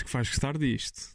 Acho 0.00 0.06
que 0.06 0.12
vais 0.14 0.28
gostar 0.30 0.56
disto. 0.56 1.10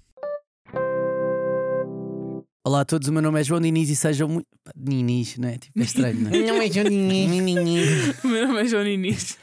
Olá 2.64 2.82
a 2.82 2.86
todos, 2.86 3.08
o 3.08 3.12
meu 3.12 3.20
nome 3.20 3.42
é 3.42 3.44
João 3.44 3.60
Diniz 3.60 3.90
e 3.90 3.96
sejam 3.96 4.28
muito. 4.28 4.46
Diniz, 4.76 5.38
não 5.40 5.50
é? 5.50 5.58
Tipo, 5.58 5.80
é 5.80 5.84
estranho, 5.84 6.20
não 6.20 6.30
é? 6.30 6.38
Não 6.46 6.62
é 6.62 6.70
João 6.72 6.86
Diniz. 6.88 8.14
O 8.24 8.28
meu 8.28 8.48
nome 8.48 8.62
é 8.62 8.68
João 8.68 8.86
Inês. 8.86 9.40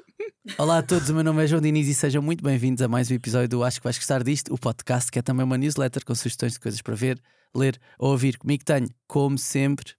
Olá 0.56 0.78
a 0.78 0.82
todos, 0.82 1.10
o 1.10 1.14
meu 1.14 1.22
nome 1.22 1.44
é 1.44 1.46
João 1.46 1.60
Diniz 1.60 1.86
e 1.86 1.92
sejam 1.92 2.22
muito 2.22 2.42
bem-vindos 2.42 2.80
a 2.80 2.88
mais 2.88 3.10
um 3.10 3.14
episódio 3.14 3.46
do 3.50 3.62
Acho 3.62 3.78
que 3.78 3.84
vais 3.84 3.98
gostar 3.98 4.24
disto, 4.24 4.54
o 4.54 4.58
podcast 4.58 5.12
que 5.12 5.18
é 5.18 5.22
também 5.22 5.44
uma 5.44 5.58
newsletter 5.58 6.02
com 6.02 6.14
sugestões 6.14 6.54
de 6.54 6.60
coisas 6.60 6.80
para 6.80 6.94
ver, 6.94 7.20
ler 7.54 7.78
ou 7.98 8.12
ouvir. 8.12 8.38
Comigo 8.38 8.64
tenho, 8.64 8.88
como 9.06 9.36
sempre, 9.36 9.92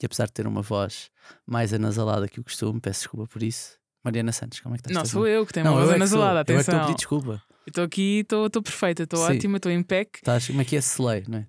e 0.00 0.06
apesar 0.06 0.26
de 0.26 0.32
ter 0.34 0.46
uma 0.46 0.62
voz 0.62 1.10
mais 1.44 1.72
anasalada 1.74 2.28
que 2.28 2.38
o 2.38 2.44
costume, 2.44 2.78
peço 2.80 3.00
desculpa 3.00 3.26
por 3.26 3.42
isso. 3.42 3.76
Mariana 4.04 4.30
Santos, 4.30 4.60
como 4.60 4.76
é 4.76 4.78
que 4.78 4.88
estás? 4.88 4.96
Não, 4.96 5.04
sou 5.04 5.26
eu 5.26 5.44
que 5.44 5.52
tenho 5.52 5.66
Não, 5.66 5.72
uma 5.72 5.80
voz 5.80 5.90
é 5.90 5.94
anasalada, 5.96 6.38
Eu 6.38 6.40
é 6.40 6.44
que 6.44 6.52
estou 6.52 6.74
a 6.74 6.76
atenção. 6.76 6.86
pedir 6.86 6.96
desculpa. 6.96 7.42
Estou 7.66 7.84
aqui, 7.84 8.20
estou 8.20 8.50
perfeita, 8.62 9.02
estou 9.04 9.20
ótima, 9.20 9.56
estou 9.58 9.70
em 9.70 9.82
pec. 9.82 10.16
Estás, 10.18 10.46
como 10.48 10.60
é 10.60 10.64
que 10.64 10.74
é 10.76 10.80
slay, 10.80 11.24
não 11.28 11.38
é? 11.38 11.46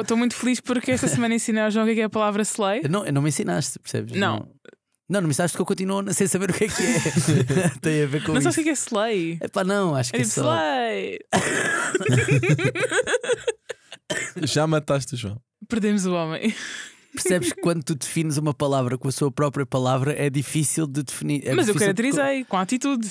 Estou 0.00 0.16
muito 0.16 0.34
feliz 0.34 0.60
porque 0.60 0.90
esta 0.92 1.08
semana 1.08 1.34
ensinei 1.34 1.62
ao 1.62 1.70
João 1.70 1.84
o 1.84 1.88
que 1.88 1.92
é 1.92 1.94
que 1.96 2.00
é 2.02 2.04
a 2.04 2.10
palavra 2.10 2.42
slay. 2.42 2.82
Não, 2.88 3.04
não 3.04 3.22
me 3.22 3.28
ensinaste, 3.30 3.78
percebes? 3.78 4.12
Não. 4.18 4.48
Não, 5.08 5.20
não 5.20 5.28
me 5.28 5.32
ensinaste 5.32 5.54
que 5.56 5.60
eu 5.60 5.66
continuo 5.66 6.02
sem 6.14 6.26
saber 6.26 6.50
o 6.50 6.54
que 6.54 6.64
é 6.64 6.68
que 6.68 6.82
é. 6.82 7.68
Tem 7.82 8.02
a 8.04 8.06
ver 8.06 8.22
com 8.24 8.32
Não 8.32 8.38
isso. 8.38 8.44
sabes 8.52 8.58
o 8.58 8.60
que 8.60 8.60
é 8.60 8.64
que 8.64 8.70
é 8.70 8.72
slay? 8.72 9.38
Epá, 9.42 9.62
não, 9.64 9.94
acho 9.94 10.10
que 10.12 10.16
É 10.18 10.20
é 10.20 10.22
tipo 10.22 10.34
só. 10.34 10.54
slay. 10.54 11.18
Já 14.42 14.66
mataste 14.66 15.14
o 15.14 15.16
João. 15.16 15.40
Perdemos 15.68 16.06
o 16.06 16.12
homem. 16.14 16.54
Percebes 17.12 17.52
que 17.52 17.60
quando 17.60 17.82
tu 17.84 17.94
defines 17.94 18.36
uma 18.38 18.52
palavra 18.52 18.98
com 18.98 19.08
a 19.08 19.12
sua 19.12 19.30
própria 19.30 19.64
palavra 19.64 20.12
é 20.18 20.28
difícil 20.28 20.86
de 20.86 21.02
definir. 21.02 21.46
é 21.46 21.54
Mas 21.54 21.68
eu 21.68 21.74
difícil 21.74 21.94
de- 21.94 22.02
caracterizei 22.02 22.44
com 22.44 22.56
atitude. 22.58 23.08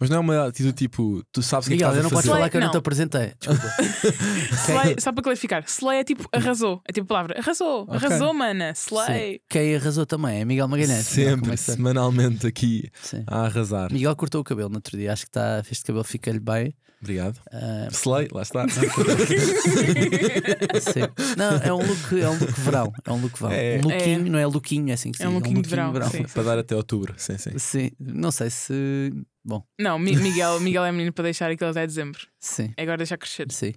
Mas 0.00 0.08
não 0.10 0.18
é 0.18 0.20
uma 0.20 0.46
atitude 0.46 0.74
tipo, 0.74 1.24
tu 1.32 1.42
sabes 1.42 1.66
o 1.66 1.70
que 1.70 1.74
é 1.74 1.78
que 1.78 1.84
Miguel, 1.84 1.98
estás 1.98 2.04
eu 2.04 2.10
não 2.10 2.18
a 2.18 2.22
fazer. 2.22 2.32
falar 2.32 2.48
que 2.50 2.56
eu 2.56 2.60
não 2.60 2.66
Não. 2.68 2.72
te 2.72 2.76
apresentei. 2.78 3.32
Desculpa. 3.40 3.66
Slay, 4.54 4.96
só 5.00 5.12
para 5.12 5.22
clarificar, 5.24 5.64
slay 5.66 5.98
é 5.98 6.04
tipo 6.04 6.28
arrasou. 6.32 6.80
É 6.86 6.92
tipo 6.92 7.04
a 7.04 7.08
palavra 7.08 7.38
arrasou. 7.38 7.82
Ok. 7.82 7.94
Arrasou, 7.96 8.32
mana. 8.32 8.70
Slay. 8.76 9.32
Sim. 9.34 9.40
Quem 9.48 9.74
arrasou 9.76 10.06
também 10.06 10.40
é 10.40 10.44
Miguel 10.44 10.68
Magalhães. 10.68 11.10
Miguel, 11.16 11.34
Sempre, 11.36 11.52
é 11.52 11.56
semanalmente 11.56 12.46
aqui 12.46 12.88
Sim. 13.02 13.24
a 13.26 13.46
arrasar. 13.46 13.92
Miguel 13.92 14.14
cortou 14.14 14.40
o 14.40 14.44
cabelo 14.44 14.68
no 14.68 14.76
outro 14.76 14.96
dia. 14.96 15.12
Acho 15.12 15.22
que 15.24 15.30
está, 15.30 15.60
este 15.68 15.84
cabelo 15.84 16.04
fica-lhe 16.04 16.40
bem. 16.40 16.72
Obrigado. 17.00 17.40
Ah, 17.52 17.88
Slay, 17.92 18.26
lá 18.32 18.42
está. 18.42 18.66
sim. 20.80 21.00
Não, 21.36 21.56
é 21.58 21.72
um 21.72 21.78
look, 21.86 22.20
é 22.20 22.28
um 22.28 22.38
look 22.38 22.60
verão. 22.60 22.92
É 23.04 23.12
um 23.12 23.20
look 23.20 23.38
verão. 23.38 23.52
É. 23.52 23.78
Um 23.78 23.82
lookinho, 23.88 24.30
não 24.32 24.38
é 24.38 24.46
lookinho, 24.46 24.90
é 24.90 24.92
assim 24.94 25.12
que 25.12 25.18
se 25.18 25.22
É 25.24 25.28
um 25.28 25.32
diz, 25.34 25.42
lookinho 25.42 25.62
de 25.62 25.68
verão, 25.68 25.92
sim. 26.10 26.24
Para 26.24 26.42
dar 26.42 26.58
até 26.58 26.74
outubro. 26.74 27.14
Sim, 27.16 27.38
sim. 27.38 27.58
Sim, 27.58 27.90
não 28.00 28.30
sei 28.30 28.50
se. 28.50 29.12
Bom, 29.44 29.62
Não, 29.80 29.98
Mi- 29.98 30.14
Miguel, 30.16 30.60
Miguel 30.60 30.84
é 30.84 30.92
menino 30.92 31.12
para 31.12 31.24
deixar 31.24 31.50
aquilo 31.50 31.70
até 31.70 31.86
dezembro. 31.86 32.20
sim. 32.38 32.72
É 32.76 32.82
agora 32.82 32.98
deixar 32.98 33.16
crescer. 33.16 33.46
Sim. 33.50 33.72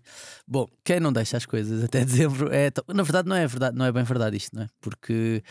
Bom, 0.47 0.67
quem 0.83 1.00
não 1.00 1.13
deixa 1.13 1.38
as 1.38 1.45
coisas 1.45 1.83
até 1.83 2.03
dezembro 2.03 2.50
é. 2.52 2.69
Na 2.94 3.03
verdade, 3.03 3.30
não 3.30 3.35
é 3.35 3.47
verdade, 3.47 3.78
não 3.78 3.85
é 3.85 3.91
bem 3.91 4.03
verdade 4.03 4.35
isto, 4.35 4.56
não 4.56 4.63
é? 4.63 4.67
Porque 4.81 5.41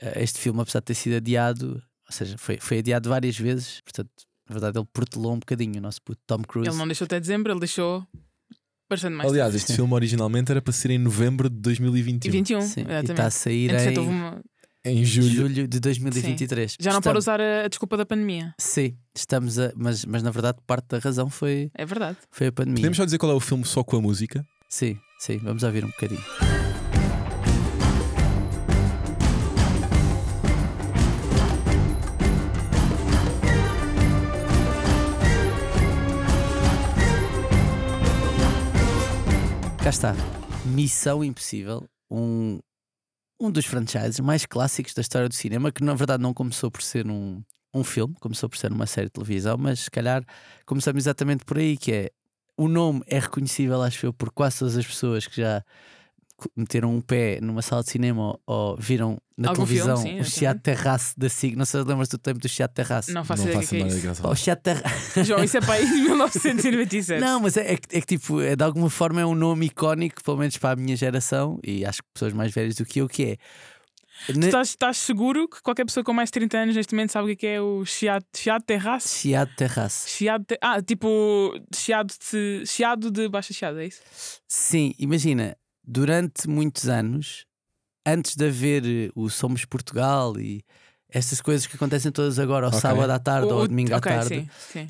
eh, 0.00 0.22
este 0.22 0.38
filme, 0.40 0.60
apesar 0.60 0.80
de 0.80 0.86
ter 0.86 0.94
sido 0.94 1.16
adiado, 1.16 1.74
ou 2.06 2.12
seja, 2.12 2.36
foi, 2.38 2.58
foi 2.58 2.78
adiado 2.78 3.08
várias 3.08 3.38
vezes, 3.38 3.80
portanto, 3.82 4.10
na 4.48 4.54
verdade, 4.54 4.78
ele 4.78 4.86
protelou 4.92 5.34
um 5.34 5.38
bocadinho 5.38 5.78
o 5.78 5.80
nosso 5.80 6.00
puto 6.02 6.20
Tom 6.26 6.42
Cruise. 6.42 6.68
Ele 6.70 6.78
não 6.78 6.86
deixou 6.86 7.04
até 7.04 7.20
dezembro, 7.20 7.52
ele 7.52 7.60
deixou 7.60 8.06
bastante 8.88 9.14
mais. 9.14 9.28
Aliás, 9.30 9.54
este 9.54 9.68
Sim. 9.68 9.76
filme 9.76 9.94
originalmente 9.94 10.50
era 10.50 10.62
para 10.62 10.72
ser 10.72 10.90
em 10.90 10.98
novembro 10.98 11.48
de 11.50 11.56
E 11.56 11.60
2021. 11.60 12.32
21, 12.32 12.60
Sim, 12.62 12.80
e 12.80 12.82
exatamente. 12.84 13.10
está 13.10 13.26
a 13.26 13.30
sair 13.30 13.70
em 13.74 13.98
uma- 13.98 14.42
Em 14.84 15.04
julho. 15.04 15.28
julho 15.48 15.68
de 15.68 15.80
2023. 15.80 16.76
Já 16.80 16.92
não 16.92 17.02
pode 17.02 17.18
Estamos- 17.18 17.24
usar 17.24 17.40
a, 17.40 17.64
a 17.66 17.68
desculpa 17.68 17.96
da 17.96 18.06
pandemia. 18.06 18.54
Sim, 18.58 18.96
estamos 19.14 19.58
a. 19.58 19.72
Mas, 19.76 20.04
mas 20.04 20.22
na 20.22 20.30
verdade, 20.30 20.58
parte 20.66 20.86
da 20.88 20.98
razão 20.98 21.28
foi, 21.28 21.70
É 21.74 21.84
verdade. 21.84 22.16
foi 22.30 22.46
a 22.46 22.52
pandemia. 22.52 22.76
Podemos 22.76 22.96
só 22.96 23.04
dizer 23.04 23.18
qual 23.18 23.32
é 23.32 23.34
o 23.34 23.40
filme 23.40 23.64
só 23.66 23.84
com 23.84 23.96
a 23.96 24.00
música? 24.00 24.46
Sim, 24.70 24.98
sim, 25.18 25.36
vamos 25.38 25.62
ouvir 25.62 25.84
um 25.84 25.88
bocadinho. 25.88 26.22
Cá 39.88 39.90
está. 39.90 40.14
Missão 40.66 41.24
Impossível, 41.24 41.88
um, 42.10 42.58
um 43.40 43.50
dos 43.50 43.64
franchises 43.64 44.20
mais 44.20 44.44
clássicos 44.44 44.92
da 44.92 45.00
história 45.00 45.30
do 45.30 45.34
cinema, 45.34 45.72
que 45.72 45.82
na 45.82 45.94
verdade 45.94 46.22
não 46.22 46.34
começou 46.34 46.70
por 46.70 46.82
ser 46.82 47.06
um, 47.06 47.42
um 47.72 47.82
filme, 47.82 48.14
começou 48.20 48.50
por 48.50 48.58
ser 48.58 48.70
uma 48.70 48.84
série 48.84 49.06
de 49.06 49.12
televisão, 49.12 49.56
mas 49.56 49.80
se 49.80 49.90
calhar 49.90 50.22
começamos 50.66 51.04
exatamente 51.04 51.42
por 51.46 51.56
aí, 51.56 51.74
que 51.78 51.90
é 51.90 52.10
o 52.54 52.68
nome 52.68 53.00
é 53.06 53.18
reconhecível, 53.18 53.80
acho 53.80 54.04
eu, 54.04 54.12
por 54.12 54.30
quase 54.30 54.58
todas 54.58 54.76
as 54.76 54.86
pessoas 54.86 55.26
que 55.26 55.40
já 55.40 55.64
meteram 56.56 56.94
um 56.94 57.00
pé 57.00 57.40
numa 57.40 57.62
sala 57.62 57.82
de 57.82 57.90
cinema 57.90 58.22
ou, 58.22 58.40
ou 58.46 58.76
viram 58.76 59.18
na 59.36 59.50
Algum 59.50 59.64
televisão 59.64 59.96
filme, 59.96 60.16
sim, 60.16 60.20
o. 60.20 60.24
Chiado 60.24 60.60
Terrace 60.60 61.14
da 61.16 61.28
SIG. 61.28 61.56
Não 61.56 61.64
sei 61.64 61.80
se 61.80 61.86
lembras 61.86 62.08
do 62.08 62.18
tempo 62.18 62.40
do 62.40 62.48
Chiado 62.48 62.72
Terrace. 62.72 63.12
Não 63.12 63.24
faço 63.24 63.42
não 63.42 63.48
ideia 63.50 63.60
faço 63.60 63.70
que 63.70 63.76
é 63.76 63.78
nada 63.78 63.90
isso. 63.90 64.00
de 64.00 64.06
graça. 64.06 64.22
Pá, 64.22 64.28
o 64.30 64.36
Chiado 64.36 64.60
Terrace. 64.62 65.24
João, 65.24 65.44
isso 65.44 65.56
é 65.56 65.60
para 65.60 65.74
aí 65.74 65.86
de 65.86 65.94
1997. 65.94 67.20
Não, 67.20 67.40
mas 67.40 67.56
é, 67.56 67.72
é 67.72 67.76
que, 67.76 67.96
é 67.96 68.00
que, 68.00 68.06
tipo, 68.06 68.40
é, 68.40 68.56
de 68.56 68.64
alguma 68.64 68.90
forma 68.90 69.20
é 69.20 69.26
um 69.26 69.34
nome 69.34 69.66
icónico, 69.66 70.22
pelo 70.22 70.38
menos 70.38 70.56
para 70.56 70.70
a 70.70 70.76
minha 70.76 70.96
geração, 70.96 71.58
e 71.64 71.84
acho 71.84 72.02
que 72.02 72.08
pessoas 72.12 72.32
mais 72.32 72.52
velhas 72.52 72.74
do 72.74 72.84
que 72.84 73.00
eu, 73.00 73.08
que 73.08 73.24
é. 73.24 73.36
Tu 74.26 74.40
estás, 74.40 74.70
estás 74.70 74.96
seguro 74.96 75.48
que 75.48 75.62
qualquer 75.62 75.84
pessoa 75.84 76.02
com 76.02 76.12
mais 76.12 76.28
de 76.28 76.32
30 76.32 76.58
anos 76.58 76.76
neste 76.76 76.92
momento 76.92 77.12
sabe 77.12 77.32
o 77.32 77.36
que 77.36 77.46
é, 77.46 77.50
que 77.50 77.56
é 77.56 77.60
o 77.60 77.84
chiado, 77.84 78.24
chiado 78.34 78.62
terraço? 78.64 79.16
Chiado 79.16 79.50
Terrace. 79.56 80.10
Chiado 80.10 80.44
de... 80.48 80.58
Ah, 80.60 80.82
tipo 80.82 81.54
chiado 81.72 82.12
de, 82.32 82.64
chiado 82.66 83.10
de 83.10 83.28
baixa 83.28 83.54
chiado, 83.54 83.78
é 83.78 83.86
isso? 83.86 84.00
Sim, 84.48 84.92
imagina, 84.98 85.56
durante 85.88 86.46
muitos 86.48 86.86
anos, 86.88 87.46
antes 88.06 88.36
de 88.36 88.46
haver 88.46 88.84
eh, 88.84 89.10
o 89.14 89.30
Somos 89.30 89.64
Portugal 89.64 90.38
e 90.38 90.62
estas 91.08 91.40
coisas 91.40 91.66
que 91.66 91.76
acontecem 91.76 92.12
todas 92.12 92.38
agora, 92.38 92.66
ao 92.66 92.70
Ok. 92.70 92.80
sábado 92.80 93.10
à 93.10 93.18
tarde 93.18 93.48
O- 93.48 93.54
ou 93.54 93.60
ao 93.62 93.68
domingo 93.68 93.94
à 93.94 93.96
ok, 93.96 94.12
tarde, 94.12 94.28
Sim, 94.28 94.48
sim. 94.72 94.88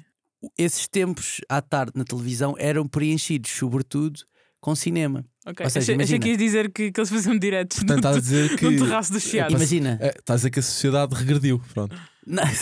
esses 0.58 0.88
tempos 0.88 1.40
à 1.48 1.62
tarde 1.62 1.92
na 1.94 2.04
televisão 2.04 2.54
eram 2.58 2.86
preenchidos, 2.88 3.50
sobretudo, 3.52 4.20
com 4.60 4.74
cinema. 4.74 5.24
Ok. 5.50 5.64
Ou 5.64 5.70
seja, 5.70 5.92
achei, 5.92 6.04
achei 6.04 6.18
que 6.18 6.28
ias 6.28 6.38
dizer 6.38 6.70
que, 6.70 6.92
que 6.92 7.00
eles 7.00 7.08
faziam 7.10 7.38
diretos 7.38 7.78
Portanto, 7.78 7.98
estás 7.98 8.14
a 8.14 8.18
no, 8.18 8.22
dizer 8.22 8.56
que. 8.56 8.64
no 8.70 8.84
terraço 8.86 9.12
do 9.12 9.20
chiado. 9.20 9.54
Imagina, 9.54 9.98
É, 10.00 10.08
estás 10.08 10.30
a 10.30 10.36
dizer 10.36 10.50
que 10.50 10.58
a 10.60 10.62
sociedade 10.62 11.14
regrediu. 11.14 11.60
Pronto. 11.72 11.96
Não, 12.26 12.42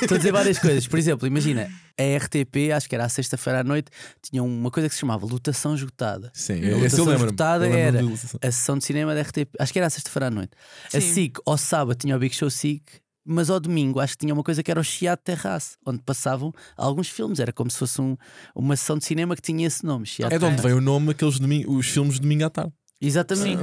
Estou 0.00 0.16
a 0.16 0.18
dizer 0.18 0.32
várias 0.32 0.58
coisas. 0.58 0.86
Por 0.88 0.98
exemplo, 0.98 1.26
imagina, 1.28 1.70
a 1.98 2.16
RTP, 2.18 2.72
acho 2.74 2.88
que 2.88 2.94
era 2.94 3.04
à 3.04 3.08
sexta-feira 3.08 3.60
à 3.60 3.64
noite, 3.64 3.90
tinha 4.22 4.42
uma 4.42 4.70
coisa 4.70 4.88
que 4.88 4.94
se 4.94 5.00
chamava 5.00 5.24
Lotação 5.26 5.74
Esgotada. 5.74 6.30
Sim, 6.34 6.54
A 6.54 6.56
esse 6.56 6.66
eu 6.70 6.76
lotação 6.78 7.04
lembro. 7.04 7.26
esgotada 7.26 7.66
era 7.68 8.00
a 8.42 8.50
sessão 8.50 8.76
de 8.78 8.84
cinema 8.84 9.14
da 9.14 9.22
RTP, 9.22 9.48
acho 9.58 9.72
que 9.72 9.78
era 9.78 9.86
à 9.86 9.90
sexta-feira 9.90 10.26
à 10.26 10.30
noite. 10.30 10.50
A 10.92 11.00
Sim. 11.00 11.12
SIC, 11.12 11.38
ao 11.46 11.56
sábado, 11.56 11.96
tinha 11.96 12.16
o 12.16 12.18
Big 12.18 12.34
Show 12.34 12.50
SIC, 12.50 12.82
mas 13.26 13.50
ao 13.50 13.58
domingo 13.60 13.98
acho 14.00 14.12
que 14.14 14.18
tinha 14.18 14.32
uma 14.34 14.42
coisa 14.42 14.62
que 14.62 14.70
era 14.70 14.80
o 14.80 14.84
Chiado 14.84 15.20
Terrace, 15.24 15.76
onde 15.84 16.00
passavam 16.02 16.52
alguns 16.76 17.08
filmes. 17.08 17.40
Era 17.40 17.52
como 17.52 17.70
se 17.70 17.78
fosse 17.78 18.00
um- 18.00 18.16
uma 18.54 18.76
sessão 18.76 18.96
de 18.98 19.04
cinema 19.04 19.34
que 19.34 19.42
tinha 19.42 19.66
esse 19.66 19.84
nome. 19.84 20.06
Chiado 20.06 20.32
É 20.32 20.38
de 20.38 20.44
onde 20.44 20.62
vem 20.62 20.72
o 20.72 20.80
nome 20.80 21.10
aqueles 21.10 21.38
domingo, 21.38 21.76
os 21.76 21.86
filmes 21.88 22.14
de 22.14 22.20
domingo 22.20 22.44
à 22.44 22.50
tarde. 22.50 22.72
Exatamente. 22.98 23.60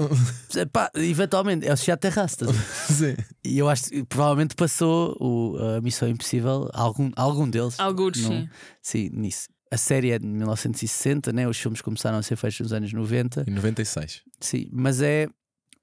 Pá, 0.71 0.91
eventualmente, 0.95 1.67
é 1.67 1.73
o 1.73 1.77
Chiado 1.77 1.99
Terrace. 1.99 2.37
Sim. 2.87 3.15
E 3.43 3.57
eu 3.57 3.67
acho 3.67 3.85
que 3.89 4.03
provavelmente 4.05 4.53
passou 4.55 5.17
o, 5.19 5.57
a 5.77 5.81
Missão 5.81 6.07
Impossível, 6.07 6.69
algum, 6.73 7.09
algum 7.15 7.49
deles. 7.49 7.79
Alguns, 7.79 8.17
Não- 8.21 8.29
sim. 8.29 8.49
Sim, 8.81 9.09
nisso. 9.11 9.47
A 9.71 9.77
série 9.77 10.11
é 10.11 10.19
de 10.19 10.27
1960, 10.27 11.33
né? 11.33 11.47
os 11.47 11.57
filmes 11.57 11.81
começaram 11.81 12.19
a 12.19 12.21
ser 12.21 12.35
feitos 12.35 12.59
nos 12.59 12.73
anos 12.73 12.93
90, 12.93 13.43
Em 13.47 13.51
96. 13.53 14.21
sim, 14.39 14.69
mas 14.71 15.01
é 15.01 15.27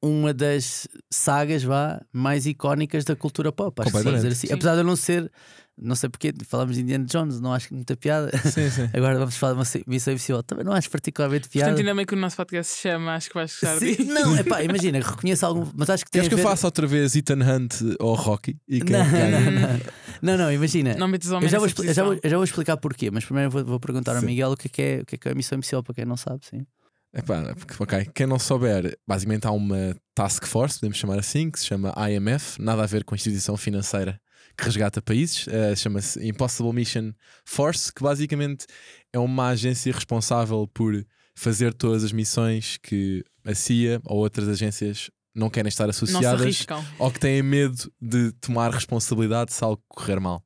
uma 0.03 0.33
das 0.33 0.89
sagas 1.11 1.63
vá, 1.63 2.01
mais 2.13 2.47
icónicas 2.47 3.05
da 3.05 3.15
cultura 3.15 3.53
pop. 3.53 3.83
Acho 3.83 3.91
que 3.93 4.13
dizer 4.13 4.29
assim. 4.29 4.47
Sim. 4.47 4.55
Apesar 4.55 4.73
de 4.73 4.81
eu 4.81 4.85
não 4.85 4.97
ser, 4.97 5.31
não 5.77 5.95
sei 5.95 6.09
porque, 6.09 6.33
falamos 6.47 6.77
de 6.77 6.83
Indiana 6.83 7.05
Jones, 7.05 7.39
não 7.39 7.53
acho 7.53 7.75
muita 7.75 7.95
piada. 7.97 8.31
Sim, 8.39 8.71
sim. 8.71 8.89
Agora 8.97 9.19
vamos 9.19 9.37
falar 9.37 9.53
de 9.53 9.59
uma 9.59 9.85
Missão 9.87 10.15
Impossível, 10.15 10.43
também 10.43 10.65
não 10.65 10.73
acho 10.73 10.91
particularmente 10.91 11.49
piada. 11.51 11.71
Portanto, 11.71 11.87
ainda 11.87 11.95
bem 11.97 12.07
que 12.07 12.15
o 12.15 12.17
nosso 12.17 12.37
podcast 12.37 12.73
se 12.75 12.81
chama, 12.81 13.15
acho 13.15 13.29
que 13.29 13.35
vais 13.35 13.51
gostar 13.51 13.79
Sim, 13.79 13.95
disso. 13.95 14.13
não, 14.13 14.37
é 14.37 14.43
pá, 14.43 14.63
imagina, 14.65 15.01
reconheço 15.01 15.45
algum, 15.45 15.67
mas 15.75 15.91
acho 15.91 16.05
que 16.05 16.11
tem 16.11 16.21
Queres 16.23 16.29
que 16.29 16.35
eu 16.35 16.39
ver... 16.39 16.51
faça 16.51 16.67
outra 16.67 16.87
vez 16.87 17.15
Ethan 17.15 17.43
Hunt 17.43 17.75
ou 17.99 18.15
Rocky? 18.15 18.57
E 18.67 18.81
quem 18.81 18.97
Não, 18.97 19.11
ganha? 19.11 19.31
não, 19.41 19.51
não, 19.51 19.81
não, 20.23 20.39
não, 20.39 20.53
imagina. 20.53 20.95
Não 20.95 21.09
metes 21.09 21.31
Eu 21.31 21.47
já, 21.49 21.59
vou, 21.59 21.69
eu 21.69 21.85
já, 21.95 22.03
vou, 22.05 22.15
posição. 22.15 22.21
eu 22.23 22.31
já 22.31 22.37
vou 22.37 22.45
explicar 22.45 22.77
porquê, 22.79 23.11
mas 23.11 23.25
primeiro 23.25 23.51
vou, 23.51 23.65
vou 23.65 23.81
perguntar 23.81 24.15
ao 24.15 24.21
Sim. 24.21 24.27
Miguel 24.27 24.53
o 24.53 24.57
que 24.57 24.67
é 24.67 24.71
que 24.71 24.83
é, 24.83 25.01
o 25.03 25.05
que 25.07 25.15
é, 25.17 25.19
que 25.19 25.29
é 25.29 25.33
a 25.33 25.35
missão 25.35 25.59
impossível 25.59 25.83
para 25.83 25.95
quem 25.95 26.07
não 26.07 26.17
sabe. 26.17 26.41
Sim. 26.47 26.67
Epá, 27.13 27.55
ok, 27.79 28.09
quem 28.15 28.27
não 28.27 28.39
souber, 28.39 28.97
basicamente 29.07 29.47
há 29.47 29.51
uma 29.51 29.97
task 30.15 30.47
force, 30.47 30.79
podemos 30.79 30.97
chamar 30.97 31.19
assim, 31.19 31.51
que 31.51 31.59
se 31.59 31.67
chama 31.67 31.93
IMF, 32.09 32.63
nada 32.63 32.85
a 32.85 32.87
ver 32.87 33.03
com 33.03 33.15
a 33.15 33.17
instituição 33.17 33.57
financeira 33.57 34.21
que 34.57 34.65
resgata 34.65 35.03
países, 35.03 35.49
eh, 35.49 35.75
chama-se 35.75 36.25
Impossible 36.27 36.73
Mission 36.73 37.13
Force, 37.45 37.93
que 37.93 38.03
basicamente 38.03 38.67
é 39.13 39.19
uma 39.19 39.49
agência 39.49 39.93
responsável 39.93 40.69
por 40.73 41.05
fazer 41.35 41.73
todas 41.75 42.05
as 42.05 42.13
missões 42.13 42.77
que 42.77 43.25
a 43.45 43.55
CIA 43.55 44.01
ou 44.05 44.19
outras 44.19 44.49
agências 44.49 45.11
não 45.35 45.49
querem 45.49 45.69
estar 45.69 45.89
associadas 45.89 46.67
ou 46.99 47.11
que 47.11 47.21
têm 47.21 47.43
medo 47.43 47.91
de 48.01 48.33
tomar 48.33 48.71
responsabilidade 48.71 49.53
se 49.53 49.65
algo 49.65 49.83
correr 49.89 50.21
mal. 50.21 50.45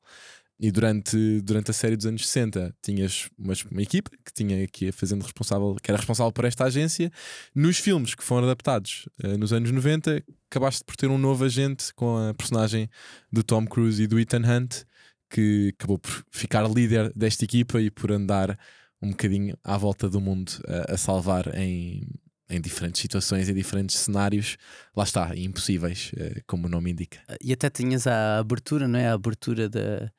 E 0.58 0.70
durante, 0.70 1.40
durante 1.40 1.70
a 1.70 1.74
série 1.74 1.96
dos 1.96 2.06
anos 2.06 2.26
60 2.28 2.74
tinhas 2.80 3.28
uma, 3.38 3.54
uma 3.70 3.82
equipa 3.82 4.10
que 4.24 4.32
tinha 4.32 4.66
que 4.68 4.92
fazendo 4.92 5.22
responsável, 5.22 5.76
que 5.82 5.90
era 5.90 5.98
responsável 5.98 6.32
por 6.32 6.44
esta 6.44 6.64
agência. 6.64 7.10
Nos 7.54 7.78
filmes 7.78 8.14
que 8.14 8.22
foram 8.22 8.44
adaptados 8.44 9.08
uh, 9.22 9.36
nos 9.36 9.52
anos 9.52 9.70
90, 9.70 10.22
acabaste 10.50 10.84
por 10.84 10.96
ter 10.96 11.08
um 11.08 11.18
novo 11.18 11.44
agente 11.44 11.92
com 11.94 12.16
a 12.16 12.34
personagem 12.34 12.88
do 13.32 13.42
Tom 13.42 13.66
Cruise 13.66 14.02
e 14.02 14.06
do 14.06 14.18
Ethan 14.18 14.42
Hunt, 14.44 14.84
que 15.28 15.74
acabou 15.76 15.98
por 15.98 16.24
ficar 16.30 16.68
líder 16.70 17.12
desta 17.14 17.44
equipa 17.44 17.80
e 17.80 17.90
por 17.90 18.12
andar 18.12 18.56
um 19.02 19.10
bocadinho 19.10 19.58
à 19.64 19.76
volta 19.76 20.08
do 20.08 20.20
mundo 20.20 20.52
a, 20.68 20.94
a 20.94 20.96
salvar 20.96 21.52
em, 21.58 22.06
em 22.48 22.60
diferentes 22.60 23.02
situações, 23.02 23.48
em 23.48 23.54
diferentes 23.54 23.96
cenários, 23.96 24.56
lá 24.96 25.02
está, 25.02 25.36
impossíveis, 25.36 26.12
uh, 26.14 26.40
como 26.46 26.68
o 26.68 26.70
nome 26.70 26.92
indica. 26.92 27.18
E 27.42 27.52
até 27.52 27.68
tinhas 27.68 28.06
a 28.06 28.38
abertura, 28.38 28.86
não 28.86 29.00
é? 29.00 29.08
A 29.08 29.14
abertura 29.14 29.68
da 29.68 30.12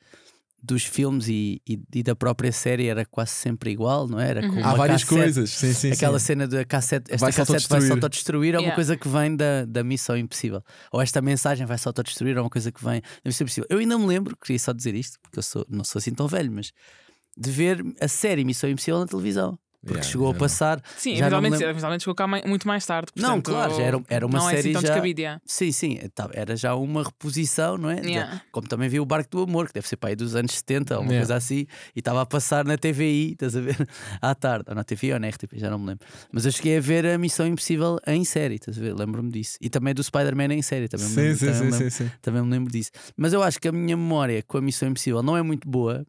dos 0.65 0.83
filmes 0.83 1.27
e, 1.27 1.61
e, 1.67 1.79
e, 1.93 2.03
da 2.03 2.15
própria 2.15 2.51
série 2.51 2.87
era 2.87 3.05
quase 3.05 3.31
sempre 3.31 3.71
igual, 3.71 4.07
não 4.07 4.19
é? 4.19 4.29
era? 4.29 4.45
Uhum. 4.45 4.65
Há 4.65 4.73
várias 4.75 5.03
cassete, 5.03 5.21
coisas, 5.21 5.49
sim, 5.51 5.73
sim. 5.73 5.91
Aquela 5.91 6.19
sim. 6.19 6.25
cena 6.25 6.47
da 6.47 6.65
cassete, 6.65 7.11
esta 7.11 7.25
Vai 7.25 7.31
se 7.31 7.37
cassete 7.37 7.69
vai 7.69 7.77
autodestruir. 7.77 7.85
se 7.85 7.91
autodestruir 7.91 8.53
é 8.55 8.57
uma 8.57 8.65
Yeah. 8.65 8.75
coisa 8.75 8.97
que 8.97 9.07
vem 9.07 9.35
da, 9.35 9.65
da 9.65 9.83
Missão 9.83 10.17
Impossível. 10.17 10.63
Ou 10.91 11.01
esta 11.01 11.21
mensagem 11.21 11.65
vai 11.65 11.77
se 11.77 11.87
autodestruir 11.87 12.35
é 12.35 12.41
uma 12.41 12.49
coisa 12.49 12.71
que 12.71 12.83
vem 12.83 13.01
da 13.01 13.07
Missão 13.25 13.45
Impossível. 13.45 13.67
Eu 13.69 13.77
ainda 13.77 13.97
me 13.97 14.05
lembro, 14.07 14.35
queria 14.35 14.57
só 14.59 14.73
dizer 14.73 14.95
isto, 14.95 15.19
porque 15.21 15.37
eu 15.39 15.43
sou, 15.43 15.65
não 15.69 15.83
sou 15.83 15.99
assim 15.99 16.13
tão 16.13 16.27
velho, 16.27 16.51
mas 16.51 16.71
de 17.37 17.51
ver 17.51 17.83
a 18.01 18.07
série 18.07 18.43
Missão 18.43 18.69
Impossível 18.69 18.99
na 18.99 19.05
televisão. 19.05 19.59
Porque 19.85 19.97
Yeah, 19.99 20.11
chegou 20.11 20.31
a 20.31 20.33
passar. 20.33 20.81
Sim, 20.97 21.11
não 21.11 21.19
eventualmente, 21.19 21.51
lembro- 21.53 21.69
eventualmente 21.69 22.01
chegou 22.03 22.15
cá 22.15 22.25
muito 22.27 22.67
mais 22.67 22.85
tarde. 22.85 23.11
Não, 23.15 23.33
portanto, 23.41 23.53
claro, 23.53 23.75
já 23.75 23.83
era- 23.83 24.03
era 24.09 24.25
uma 24.25 24.39
não 24.39 24.49
é 24.49 24.55
série 24.55 24.59
assim 24.61 24.73
tão 24.73 24.81
já- 24.81 25.05
yeah. 25.05 25.41
Sim, 25.45 25.71
sim, 25.71 25.99
tá- 26.13 26.29
era 26.33 26.55
já 26.55 26.73
uma 26.75 27.03
reposição, 27.03 27.77
não 27.77 27.89
é? 27.91 28.01
Yeah. 28.01 28.41
Como 28.51 28.67
também 28.67 28.89
vi 28.89 28.99
o 28.99 29.05
Barco 29.05 29.29
do 29.29 29.43
Amor, 29.43 29.67
que 29.67 29.73
deve 29.73 29.87
ser 29.87 29.97
para 29.97 30.09
aí 30.09 30.15
dos 30.15 30.35
anos 30.35 30.53
70 30.55 30.95
ou 30.95 31.01
uma 31.01 31.11
Yeah. 31.11 31.27
coisa 31.27 31.35
assim, 31.35 31.67
e 31.95 31.99
estava 31.99 32.21
a 32.21 32.25
passar 32.25 32.65
na 32.65 32.77
TVI, 32.77 33.33
estás 33.33 33.55
a 33.55 33.61
ver? 33.61 33.75
À 34.21 34.33
tarde, 34.33 34.65
ou 34.69 34.75
na 34.75 34.83
TVI 34.83 35.13
ou 35.13 35.19
na 35.19 35.27
RTP, 35.27 35.59
já 35.59 35.69
não 35.69 35.77
me 35.77 35.85
lembro. 35.87 36.05
Mas 36.31 36.45
eu 36.45 36.51
cheguei 36.51 36.77
a 36.77 36.81
ver 36.81 37.05
a 37.05 37.17
Missão 37.17 37.45
Impossível 37.45 37.99
em 38.07 38.23
série, 38.25 38.55
estás 38.55 38.77
a 38.77 38.81
ver? 38.81 38.93
Lembro-me 38.95 39.31
disso. 39.31 39.57
E 39.61 39.69
também 39.69 39.93
do 39.93 40.03
Spider-Man 40.03 40.51
em 40.53 40.61
série, 40.61 40.87
também 40.87 41.07
me 41.07 41.13
Sim, 41.13 41.21
lembro, 41.21 41.37
sim, 41.37 41.45
também, 41.45 41.55
sim, 41.59 41.65
me 41.65 41.71
lembro, 41.71 41.91
sim, 41.91 42.03
sim. 42.05 42.11
também 42.21 42.41
me 42.41 42.49
lembro 42.49 42.71
disso. 42.73 42.91
Mas 43.15 43.33
eu 43.33 43.43
acho 43.43 43.59
que 43.61 43.67
a 43.67 43.71
minha 43.71 43.95
memória 43.95 44.41
com 44.41 44.57
a 44.57 44.61
Missão 44.61 44.89
Impossível 44.89 45.21
não 45.21 45.37
é 45.37 45.43
muito 45.43 45.67
boa. 45.69 46.05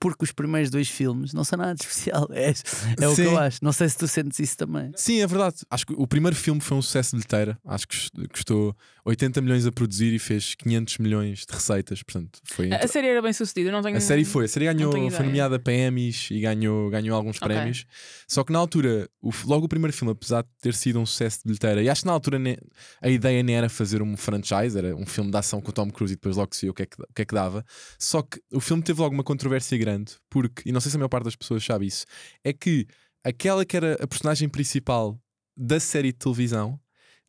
Porque 0.00 0.24
os 0.24 0.32
primeiros 0.32 0.70
dois 0.70 0.88
filmes 0.88 1.32
não 1.34 1.44
são 1.44 1.58
nada 1.58 1.74
de 1.74 1.82
especial. 1.84 2.26
É, 2.32 2.54
é 3.00 3.08
o 3.08 3.14
que 3.14 3.20
eu 3.20 3.38
acho. 3.38 3.58
Não 3.62 3.70
sei 3.72 3.88
se 3.88 3.98
tu 3.98 4.08
sentes 4.08 4.38
isso 4.38 4.56
também. 4.56 4.90
Sim, 4.96 5.20
é 5.20 5.26
verdade. 5.26 5.56
Acho 5.70 5.86
que 5.86 5.92
o 5.94 6.06
primeiro 6.06 6.34
filme 6.34 6.60
foi 6.60 6.76
um 6.78 6.82
sucesso 6.82 7.10
de 7.10 7.16
bilheteira. 7.18 7.58
Acho 7.66 7.86
que 7.86 7.98
custou 8.28 8.74
80 9.04 9.40
milhões 9.42 9.66
a 9.66 9.72
produzir 9.72 10.12
e 10.14 10.18
fez 10.18 10.54
500 10.54 10.98
milhões 10.98 11.44
de 11.46 11.52
receitas. 11.54 12.02
Portanto, 12.02 12.40
foi. 12.44 12.72
A, 12.72 12.84
a 12.84 12.88
série 12.88 13.08
era 13.08 13.20
bem 13.20 13.32
sucedida, 13.34 13.70
não 13.70 13.82
tenho. 13.82 13.96
A 13.96 14.00
série 14.00 14.24
foi, 14.24 14.46
a 14.46 14.48
série 14.48 14.66
ganhou, 14.72 14.90
foi 15.10 15.24
nomeada 15.26 15.58
para 15.58 15.72
Emmys 15.74 16.28
e 16.30 16.40
ganhou, 16.40 16.88
ganhou 16.88 17.14
alguns 17.14 17.36
Ok. 17.36 17.46
prémios. 17.48 17.84
Só 18.26 18.42
que 18.42 18.52
na 18.52 18.58
altura, 18.58 19.06
o 19.20 19.30
logo 19.44 19.66
o 19.66 19.68
primeiro 19.68 19.94
filme, 19.94 20.12
apesar 20.12 20.42
de 20.42 20.48
ter 20.62 20.72
sido 20.74 20.98
um 20.98 21.04
sucesso 21.04 21.38
de 21.40 21.44
bilheteira, 21.44 21.82
e 21.82 21.90
acho 21.90 22.00
que 22.02 22.06
na 22.06 22.12
altura 22.14 22.38
ne- 22.38 22.56
a 23.02 23.08
ideia 23.10 23.42
nem 23.42 23.54
era 23.56 23.68
fazer 23.68 24.00
um 24.00 24.16
franchise, 24.16 24.78
era 24.78 24.96
um 24.96 25.04
filme 25.04 25.30
de 25.30 25.36
ação 25.36 25.60
com 25.60 25.68
o 25.68 25.72
Tom 25.72 25.90
Cruise 25.90 26.14
e 26.14 26.16
depois 26.16 26.36
logo 26.36 26.54
se 26.54 26.62
via 26.62 26.70
o 26.70 26.74
que, 26.74 26.82
é 26.82 26.86
que, 26.86 27.02
o 27.02 27.06
que 27.14 27.22
é 27.22 27.24
que 27.26 27.34
dava. 27.34 27.64
Só 27.98 28.22
que 28.22 28.40
o 28.52 28.60
filme 28.60 28.82
teve 28.82 29.00
logo 29.00 29.12
uma 29.14 29.24
controvérsia 29.24 29.76
grande, 29.76 29.89
porque, 30.28 30.68
e 30.68 30.72
não 30.72 30.80
sei 30.80 30.90
se 30.90 30.96
a 30.96 30.98
maior 30.98 31.08
parte 31.08 31.24
das 31.24 31.36
pessoas 31.36 31.64
sabe 31.64 31.86
isso, 31.86 32.04
é 32.44 32.52
que 32.52 32.86
aquela 33.24 33.64
que 33.64 33.76
era 33.76 33.94
a 34.02 34.06
personagem 34.06 34.48
principal 34.48 35.18
da 35.56 35.78
série 35.80 36.12
de 36.12 36.18
televisão, 36.18 36.78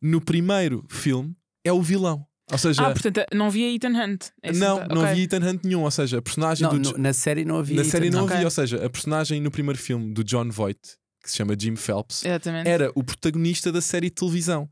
no 0.00 0.20
primeiro 0.20 0.84
filme, 0.88 1.34
é 1.64 1.72
o 1.72 1.80
vilão. 1.82 2.26
Ou 2.50 2.58
seja, 2.58 2.82
Ah, 2.86 2.90
portanto, 2.92 3.24
não 3.32 3.50
via 3.50 3.72
Ethan 3.74 3.90
Hunt. 3.90 4.26
É 4.42 4.52
não, 4.52 4.78
tá- 4.78 4.88
não 4.94 5.00
ok. 5.02 5.10
havia 5.12 5.24
Ethan 5.24 5.48
Hunt 5.48 5.64
nenhum. 5.64 5.82
Ou 5.84 5.90
seja, 5.90 6.18
a 6.18 6.22
personagem 6.22 6.66
Não, 6.66 6.78
do. 6.78 6.92
no- 6.92 6.98
na 6.98 7.12
série 7.12 7.44
não 7.44 7.56
havia. 7.58 7.76
Na 7.76 7.84
série 7.84 8.10
não 8.10 8.24
Ok. 8.24 8.34
havia, 8.34 8.46
ou 8.46 8.50
seja, 8.50 8.84
a 8.84 8.90
personagem 8.90 9.40
no 9.40 9.50
primeiro 9.50 9.78
filme 9.78 10.12
do 10.12 10.22
John 10.24 10.50
Voight, 10.50 10.80
que 11.22 11.30
se 11.30 11.36
chama 11.36 11.54
Jim 11.58 11.76
Phelps, 11.76 12.24
Exatamente. 12.24 12.68
era 12.68 12.90
o 12.94 13.02
protagonista 13.04 13.70
da 13.72 13.80
série 13.80 14.08
de 14.08 14.16
televisão. 14.16 14.68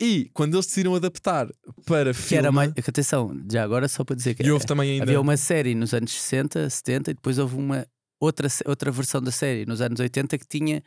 E 0.00 0.30
quando 0.34 0.54
eles 0.54 0.66
decidiram 0.66 0.94
adaptar 0.94 1.48
para 1.86 2.12
Que 2.12 2.20
filme, 2.20 2.38
era 2.38 2.52
mais. 2.52 2.72
Atenção, 2.76 3.30
já 3.50 3.62
agora 3.62 3.86
só 3.88 4.04
para 4.04 4.16
dizer 4.16 4.34
que 4.34 4.42
e 4.42 4.50
houve 4.50 4.66
também 4.66 4.90
ainda. 4.90 5.04
havia 5.04 5.20
uma 5.20 5.36
série 5.36 5.74
nos 5.74 5.94
anos 5.94 6.12
60, 6.12 6.68
70 6.68 7.10
e 7.12 7.14
depois 7.14 7.38
houve 7.38 7.56
uma 7.56 7.86
outra, 8.20 8.48
outra 8.66 8.90
versão 8.90 9.22
da 9.22 9.30
série 9.30 9.64
nos 9.66 9.80
anos 9.80 10.00
80 10.00 10.36
que 10.38 10.46
tinha 10.46 10.82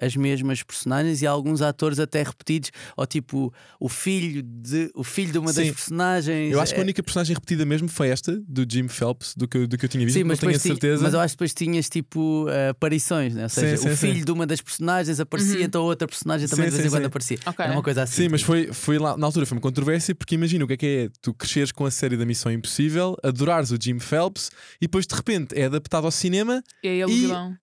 as 0.00 0.16
mesmas 0.16 0.62
personagens 0.62 1.22
e 1.22 1.26
alguns 1.26 1.62
atores 1.62 1.98
até 2.00 2.22
repetidos, 2.22 2.70
ou 2.96 3.06
tipo 3.06 3.52
o 3.78 3.88
filho 3.88 4.42
de, 4.42 4.90
o 4.94 5.04
filho 5.04 5.32
de 5.32 5.38
uma 5.38 5.52
das 5.52 5.66
Sim. 5.66 5.72
personagens. 5.72 6.52
Eu 6.52 6.60
acho 6.60 6.72
que 6.72 6.78
a 6.80 6.82
É- 6.82 6.84
única 6.84 7.02
personagem 7.02 7.34
repetida 7.34 7.64
mesmo 7.64 7.88
foi 7.88 8.08
esta, 8.08 8.40
do 8.48 8.66
Jim 8.68 8.88
Phelps, 8.88 9.34
do 9.36 9.46
que, 9.46 9.58
eu- 9.58 9.66
do 9.68 9.78
que 9.78 9.84
eu 9.84 9.88
tinha 9.88 10.04
visto, 10.04 10.16
Sim, 10.16 10.22
não 10.24 10.28
mas, 10.28 10.38
tenho 10.40 10.50
a 10.50 10.52
depois 10.54 10.62
tinha- 10.62 10.74
certeza. 10.74 11.02
mas 11.02 11.14
eu 11.14 11.20
acho 11.20 11.32
que 11.34 11.36
depois 11.36 11.54
tinhas 11.54 11.88
tipo 11.88 12.46
eh, 12.48 12.70
aparições, 12.70 13.34
né? 13.34 13.44
ou 13.44 13.48
seja, 13.48 13.76
Sim, 13.76 13.82
sim, 13.88 13.92
o 13.92 13.96
filho 13.96 14.18
sim. 14.18 14.24
de 14.24 14.32
uma 14.32 14.46
das 14.46 14.60
personagens 14.60 15.20
aparecia, 15.20 15.56
Uhum. 15.58 15.62
então 15.64 15.82
outra 15.84 16.08
personagem 16.08 16.48
também 16.48 16.66
Sim, 16.66 16.70
de 16.70 16.76
vez 16.82 16.86
em 16.92 16.96
quando 16.96 17.06
aparecia. 17.06 17.38
Ok. 17.46 17.64
Era 17.64 17.74
uma 17.74 17.82
coisa 17.82 18.02
assim. 18.02 18.22
Sim, 18.24 18.28
mas 18.28 18.42
foi, 18.42 18.72
foi 18.72 18.98
lá, 18.98 19.16
na 19.16 19.26
altura 19.26 19.46
foi 19.46 19.56
uma 19.56 19.62
controvérsia 19.62 20.14
porque 20.14 20.34
imagina 20.34 20.64
o 20.64 20.66
que 20.68 20.74
é 20.74 20.76
que 20.76 20.86
é 20.86 21.08
tu 21.20 21.32
cresceres 21.32 21.70
com 21.70 21.86
a 21.86 21.90
série 21.90 22.16
da 22.16 22.26
Missão 22.26 22.50
Impossível, 22.50 23.16
adorares 23.22 23.70
o 23.70 23.78
Jim 23.80 23.98
Phelps 24.00 24.50
e 24.80 24.86
depois 24.86 25.06
de 25.06 25.14
repente 25.14 25.54
é 25.58 25.66
adaptado 25.66 26.04
ao 26.04 26.10
cinema 26.10 26.62
E 26.82 26.88
ele 26.88 27.12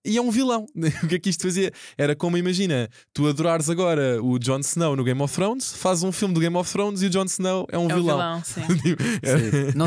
e, 0.04 0.12
e 0.12 0.16
é 0.16 0.22
um 0.22 0.30
vilão. 0.30 0.66
o 1.04 1.06
que 1.08 1.14
é 1.16 1.18
que 1.18 1.28
isto 1.30 1.42
fazia? 1.42 1.70
Era 1.98 2.14
como 2.16 2.29
imagina, 2.38 2.88
tu 3.12 3.26
adorares 3.26 3.68
agora 3.70 4.22
o 4.22 4.38
Jon 4.38 4.60
Snow 4.60 4.96
no 4.96 5.04
Game 5.04 5.20
of 5.22 5.34
Thrones, 5.34 5.72
faz 5.72 6.02
um 6.02 6.10
filme 6.12 6.34
do 6.34 6.40
Game 6.40 6.56
of 6.56 6.70
Thrones 6.72 7.02
e 7.02 7.06
o 7.06 7.10
Jon 7.10 7.24
Snow 7.24 7.66
é 7.70 7.78
um 7.78 7.90
É 7.90 7.94
vilão. 7.94 8.02
vilão, 8.16 8.42
sim. 8.44 8.60
Tipo, 8.82 9.02
era- 9.22 9.38
Sim. 9.40 9.72
Não 9.74 9.86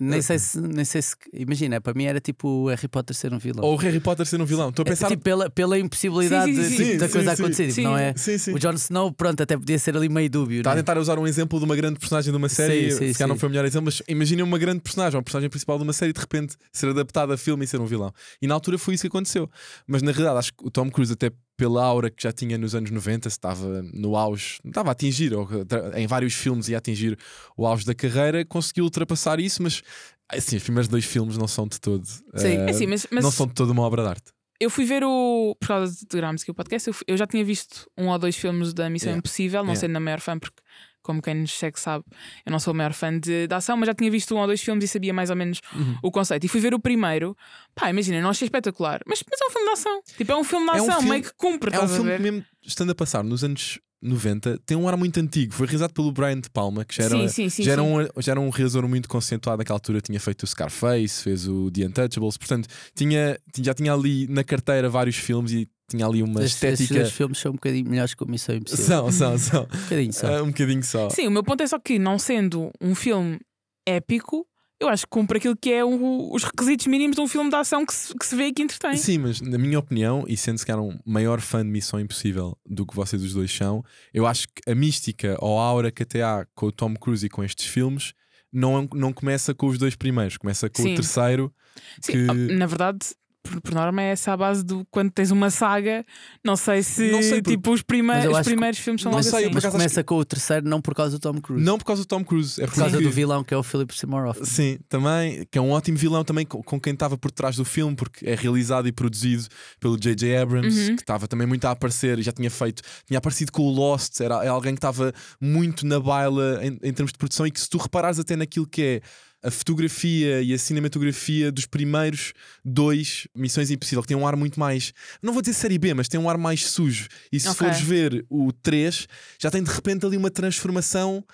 nem, 0.00 0.22
sei 0.22 0.38
se, 0.38 0.60
nem 0.60 0.84
sei 0.84 1.02
se. 1.02 1.14
Imagina, 1.32 1.80
para 1.80 1.94
mim 1.94 2.04
era 2.04 2.20
tipo 2.20 2.48
o 2.48 2.66
Harry 2.68 2.88
Potter 2.88 3.14
ser 3.16 3.32
um 3.32 3.38
vilão. 3.38 3.64
Ou 3.64 3.74
o 3.74 3.76
Harry 3.76 4.00
Potter 4.00 4.26
ser 4.26 4.40
um 4.40 4.44
vilão. 4.44 4.68
Estou 4.70 4.82
a 4.84 4.88
É, 4.88 4.90
pensar. 4.90 5.08
tipo, 5.08 5.22
pela, 5.22 5.48
pela 5.50 5.78
impossibilidade 5.78 6.54
Sim, 6.54 6.62
sim, 6.64 6.84
tipo, 6.84 6.98
da 6.98 7.06
Sim, 7.06 7.12
coisa 7.12 7.36
sim, 7.36 7.42
acontecer. 7.42 7.62
tipo, 7.64 7.74
sim. 7.74 7.82
Não 7.84 7.96
é? 7.96 8.14
Sim, 8.16 8.38
sim. 8.38 8.52
O 8.52 8.58
Jon 8.58 8.72
Snow, 8.74 9.12
pronto, 9.12 9.42
até 9.42 9.56
podia 9.56 9.78
ser 9.78 9.96
ali 9.96 10.08
meio 10.08 10.28
dúbio. 10.30 10.58
Está 10.58 10.70
a 10.70 10.74
não 10.74 10.80
é? 10.80 10.82
tentar 10.82 10.98
usar 10.98 11.18
um 11.18 11.26
exemplo 11.26 11.58
de 11.58 11.64
uma 11.64 11.76
grande 11.76 11.98
personagem 11.98 12.30
de 12.32 12.36
uma 12.36 12.48
série, 12.48 12.90
Sim, 12.90 12.98
sim, 12.98 13.12
se 13.12 13.18
calhar 13.18 13.28
não 13.28 13.36
foi 13.38 13.48
o 13.48 13.50
melhor 13.50 13.64
exemplo, 13.64 13.86
mas 13.86 14.02
imagina 14.08 14.42
uma 14.44 14.58
grande 14.58 14.80
personagem, 14.80 15.16
uma 15.16 15.22
personagem 15.22 15.50
principal 15.50 15.76
de 15.78 15.84
uma 15.84 15.92
série, 15.92 16.12
de 16.12 16.20
repente 16.20 16.56
ser 16.72 16.88
adaptada 16.88 17.34
a 17.34 17.36
filme 17.36 17.64
e 17.64 17.68
ser 17.68 17.80
um 17.80 17.86
vilão. 17.86 18.12
E 18.40 18.46
na 18.46 18.54
altura 18.54 18.78
foi 18.78 18.94
isso 18.94 19.02
que 19.02 19.08
aconteceu. 19.08 19.48
Mas 19.86 20.02
na 20.02 20.10
realidade, 20.12 20.38
acho 20.38 20.52
que 20.54 20.66
o 20.66 20.70
Tom 20.70 20.90
Cruise, 20.90 21.12
até 21.12 21.30
pela 21.56 21.84
aura 21.84 22.10
que 22.10 22.22
já 22.22 22.32
tinha 22.32 22.58
nos 22.58 22.74
anos 22.74 22.90
90, 22.90 23.28
estava 23.28 23.82
no 23.92 24.16
auge, 24.16 24.58
estava 24.64 24.90
a 24.90 24.92
atingir, 24.92 25.32
ou 25.34 25.48
em 25.96 26.06
vários 26.06 26.34
filmes 26.34 26.68
ia 26.68 26.78
atingir 26.78 27.16
o 27.56 27.66
auge 27.66 27.84
da 27.86 27.94
carreira, 27.94 28.44
conseguiu 28.44 28.84
ultrapassar 28.84 29.38
isso, 29.38 29.62
mas 29.62 29.82
assim, 30.28 30.56
os 30.56 30.62
primeiros 30.62 30.88
dois 30.88 31.04
filmes 31.04 31.36
não 31.38 31.46
são 31.46 31.66
de 31.68 31.80
todo. 31.80 32.04
Sim. 32.06 32.56
É 32.58 32.70
assim, 32.70 32.86
mas, 32.86 33.06
mas 33.10 33.22
não 33.22 33.30
são 33.30 33.46
de 33.46 33.54
toda 33.54 33.72
uma 33.72 33.82
obra 33.82 34.02
de 34.02 34.08
arte. 34.08 34.32
eu 34.60 34.68
fui 34.70 34.84
ver 34.84 35.04
o. 35.04 35.54
Por 35.60 35.68
causa 35.68 35.94
de 35.94 36.16
Grams, 36.16 36.44
que 36.44 36.50
o 36.50 36.54
podcast, 36.54 36.88
eu, 36.88 36.94
fui- 36.94 37.04
eu 37.06 37.16
já 37.16 37.26
tinha 37.26 37.44
visto 37.44 37.88
um 37.98 38.08
ou 38.08 38.18
dois 38.18 38.34
filmes 38.36 38.72
da 38.74 38.88
Missão 38.90 39.08
Yeah. 39.08 39.18
Impossível, 39.18 39.60
não 39.60 39.70
Yeah. 39.70 39.80
sendo 39.80 39.96
a 39.96 40.00
maior 40.00 40.20
fã, 40.20 40.38
porque, 40.38 40.60
como 41.04 41.22
quem 41.22 41.34
nos 41.34 41.52
segue 41.52 41.78
sabe, 41.78 42.04
eu 42.44 42.50
não 42.50 42.58
sou 42.58 42.72
a 42.72 42.74
maior 42.74 42.92
fã 42.92 43.16
de, 43.16 43.46
de 43.46 43.54
ação, 43.54 43.76
mas 43.76 43.86
já 43.86 43.94
tinha 43.94 44.10
visto 44.10 44.34
um 44.34 44.38
ou 44.40 44.46
dois 44.48 44.60
filmes 44.60 44.82
e 44.84 44.88
sabia 44.88 45.14
mais 45.14 45.30
ou 45.30 45.36
menos 45.36 45.60
Uhum. 45.72 45.96
o 46.02 46.10
conceito. 46.10 46.44
E 46.44 46.48
fui 46.48 46.60
ver 46.60 46.74
o 46.74 46.80
primeiro, 46.80 47.36
pá, 47.76 47.88
imagina, 47.90 48.20
não 48.20 48.30
achei 48.30 48.46
espetacular, 48.46 49.00
mas, 49.06 49.22
mas 49.30 49.40
é 49.40 49.44
um 49.46 49.50
filme 49.50 49.66
de 49.66 49.72
ação. 49.72 50.02
Tipo, 50.16 50.32
é 50.32 50.36
um 50.36 50.44
filme 50.44 50.64
de 50.66 50.70
É 50.70 50.74
um 50.82 50.84
ação, 50.86 50.94
filme- 50.96 51.10
meio 51.10 51.22
que 51.22 51.32
cumpre, 51.36 51.74
É 51.76 51.80
um 51.80 51.86
filme 51.88 52.16
que 52.16 52.22
mesmo 52.22 52.44
estando 52.66 52.90
a 52.90 52.94
passar 52.94 53.22
nos 53.22 53.44
anos 53.44 53.78
90, 54.02 54.58
tem 54.66 54.76
um 54.76 54.86
ar 54.86 54.96
muito 54.98 55.18
antigo. 55.18 55.54
Foi 55.54 55.66
realizado 55.66 55.92
pelo 55.94 56.12
Brian 56.12 56.38
De 56.38 56.50
Palma, 56.50 56.84
que 56.84 56.94
já 56.94 57.04
era, 57.04 57.16
Sim, 57.16 57.28
sim, 57.28 57.48
sim. 57.48 57.62
já 57.62 57.72
era, 57.72 57.82
um, 57.82 58.06
já 58.18 58.32
era 58.32 58.40
um 58.40 58.50
realizador 58.50 58.86
muito 58.88 59.08
conceituado 59.08 59.58
naquela 59.58 59.76
altura. 59.76 60.00
Tinha 60.02 60.20
feito 60.20 60.42
o 60.42 60.46
Scarface, 60.46 61.22
fez 61.22 61.48
o 61.48 61.70
The 61.70 61.86
Untouchables. 61.86 62.36
Portanto, 62.36 62.68
tinha, 62.94 63.38
já 63.58 63.72
tinha 63.72 63.94
ali 63.94 64.26
na 64.28 64.44
carteira 64.44 64.90
vários 64.90 65.16
filmes 65.16 65.52
e 65.52 65.66
tinha 65.94 66.06
ali 66.06 66.22
uma 66.22 66.42
Estes, 66.44 66.62
estes 66.62 66.80
estética. 66.80 67.00
dois 67.00 67.12
filmes 67.12 67.38
são 67.38 67.50
um 67.52 67.54
bocadinho 67.54 67.88
melhores 67.88 68.14
que 68.14 68.22
o 68.22 68.26
Missão 68.28 68.54
Impossível. 68.54 68.84
São, 68.84 69.12
são, 69.12 69.36
são. 69.38 69.62
Um 69.62 69.82
bocadinho 69.82 70.12
só. 70.12 70.26
Ah, 70.38 70.42
um 70.42 70.46
bocadinho 70.48 70.82
só. 70.82 71.10
Sim, 71.10 71.26
o 71.26 71.30
meu 71.30 71.42
ponto 71.44 71.62
é 71.62 71.66
só 71.66 71.78
que, 71.78 71.98
não 71.98 72.18
sendo 72.18 72.70
um 72.80 72.94
filme 72.94 73.38
épico, 73.86 74.46
eu 74.80 74.88
acho 74.88 75.04
que 75.04 75.10
cumpre 75.10 75.38
aquilo 75.38 75.56
que 75.56 75.72
é 75.72 75.84
o- 75.84 76.34
os 76.34 76.42
requisitos 76.44 76.86
mínimos 76.86 77.16
de 77.16 77.22
um 77.22 77.28
filme 77.28 77.48
de 77.48 77.56
ação 77.56 77.86
que 77.86 77.94
se, 77.94 78.12
que 78.14 78.26
se 78.26 78.34
vê 78.36 78.46
e 78.46 78.52
que 78.52 78.62
entretém. 78.62 78.96
Sim, 78.96 79.18
mas 79.18 79.40
na 79.40 79.56
minha 79.56 79.78
opinião, 79.78 80.24
e 80.26 80.36
sendo 80.36 80.58
se 80.58 80.66
calhar 80.66 80.82
um 80.82 80.98
maior 81.06 81.40
fã 81.40 81.64
de 81.64 81.70
Missão 81.70 81.98
Impossível 82.00 82.58
do 82.66 82.84
que 82.86 82.94
vocês 82.94 83.22
os 83.22 83.32
dois 83.32 83.50
são, 83.54 83.82
eu 84.12 84.26
acho 84.26 84.46
que 84.48 84.70
a 84.70 84.74
mística 84.74 85.36
ou 85.40 85.58
a 85.58 85.62
aura 85.64 85.90
que 85.92 86.02
até 86.02 86.22
há 86.22 86.46
com 86.54 86.66
o 86.66 86.72
Tom 86.72 86.94
Cruise 86.94 87.24
e 87.24 87.28
com 87.28 87.42
estes 87.44 87.66
filmes 87.66 88.12
não, 88.52 88.88
não 88.92 89.12
começa 89.12 89.54
com 89.54 89.66
os 89.68 89.78
dois 89.78 89.94
primeiros, 89.96 90.36
começa 90.36 90.68
com 90.68 90.82
Sim. 90.82 90.92
o 90.92 90.96
terceiro. 90.96 91.52
Sim, 92.00 92.12
que- 92.12 92.54
Na 92.54 92.66
verdade, 92.66 92.98
por, 93.44 93.60
por 93.60 93.74
norma, 93.74 94.00
é 94.02 94.06
essa 94.10 94.32
a 94.32 94.36
base 94.36 94.64
do 94.64 94.84
quando 94.90 95.10
tens 95.10 95.30
uma 95.30 95.50
saga. 95.50 96.04
Não 96.42 96.56
sei 96.56 96.82
se 96.82 97.10
Não 97.12 97.22
sei, 97.22 97.42
porque- 97.42 97.50
tipo, 97.56 97.72
os, 97.72 97.84
eu 97.88 98.30
os 98.30 98.36
acho 98.38 98.44
que- 98.44 98.50
primeiros 98.54 98.78
filmes 98.80 99.02
são 99.02 99.12
Não 99.12 99.18
logo 99.18 99.28
sei, 99.30 99.40
assim. 99.44 99.48
por 99.48 99.62
Mas 99.62 99.66
começa 99.72 100.02
com 100.02 100.16
o 100.16 100.24
terceiro, 100.24 100.66
não 100.68 100.80
por 100.80 100.94
causa 100.94 101.18
do 101.18 101.20
Tom 101.20 101.40
Cruise. 101.40 101.62
Não 101.64 101.76
por 101.78 101.84
causa 101.84 102.02
do 102.02 102.06
Tom 102.06 102.24
Cruise, 102.24 102.60
é 102.60 102.66
por 102.66 102.74
causa 102.74 102.92
porque- 102.92 103.04
do 103.04 103.10
vilão 103.12 103.44
que 103.44 103.52
é 103.52 103.56
o 103.56 103.62
Philip 103.62 103.94
Seymour 103.96 104.26
Hoffman. 104.28 104.46
Sim, 104.46 104.78
também, 104.88 105.46
que 105.50 105.58
é 105.58 105.60
um 105.60 105.70
ótimo 105.70 105.98
vilão 105.98 106.24
também 106.24 106.46
com, 106.46 106.62
com 106.62 106.80
quem 106.80 106.94
estava 106.94 107.16
por 107.18 107.30
trás 107.30 107.54
do 107.56 107.64
filme, 107.64 107.94
porque 107.94 108.26
é 108.28 108.34
realizado 108.34 108.88
e 108.88 108.92
produzido 108.92 109.44
pelo 109.78 109.96
J.J. 109.98 110.36
Abrams, 110.38 110.80
Uhum. 110.90 110.96
que 110.96 111.02
estava 111.02 111.28
também 111.28 111.46
muito 111.46 111.64
a 111.66 111.70
aparecer, 111.70 112.20
já 112.22 112.32
tinha 112.32 112.50
feito, 112.50 112.82
tinha 113.06 113.18
aparecido 113.18 113.52
com 113.52 113.62
o 113.62 113.70
Lost, 113.70 114.20
era 114.20 114.42
é 114.44 114.48
alguém 114.48 114.72
que 114.74 114.78
estava 114.78 115.12
muito 115.40 115.86
na 115.86 116.00
baila 116.00 116.60
em, 116.62 116.78
em 116.82 116.92
termos 116.92 117.12
de 117.12 117.18
produção 117.18 117.46
e 117.46 117.50
que 117.50 117.60
se 117.60 117.68
tu 117.68 117.76
reparares 117.78 118.18
até 118.18 118.34
naquilo 118.36 118.66
que 118.66 118.82
é 118.82 119.00
a 119.44 119.50
fotografia 119.50 120.40
e 120.42 120.52
a 120.54 120.58
cinematografia 120.58 121.52
dos 121.52 121.66
primeiros 121.66 122.32
dois 122.64 123.28
Missões 123.36 123.70
Impossível, 123.70 124.02
que 124.02 124.08
tem 124.08 124.16
um 124.16 124.26
ar 124.26 124.36
muito 124.36 124.58
mais, 124.58 124.92
não 125.22 125.32
vou 125.32 125.42
dizer 125.42 125.54
série 125.54 125.78
B, 125.78 125.92
mas 125.94 126.08
tem 126.08 126.18
um 126.18 126.28
ar 126.30 126.38
mais 126.38 126.64
sujo. 126.66 127.08
E 127.30 127.38
se 127.38 127.48
Ok. 127.48 127.58
fores 127.58 127.80
ver 127.80 128.24
o 128.30 128.52
3, 128.52 129.06
já 129.38 129.50
tem 129.50 129.62
de 129.62 129.70
repente 129.70 130.06
ali 130.06 130.16
uma 130.16 130.30
transformação 130.30 131.24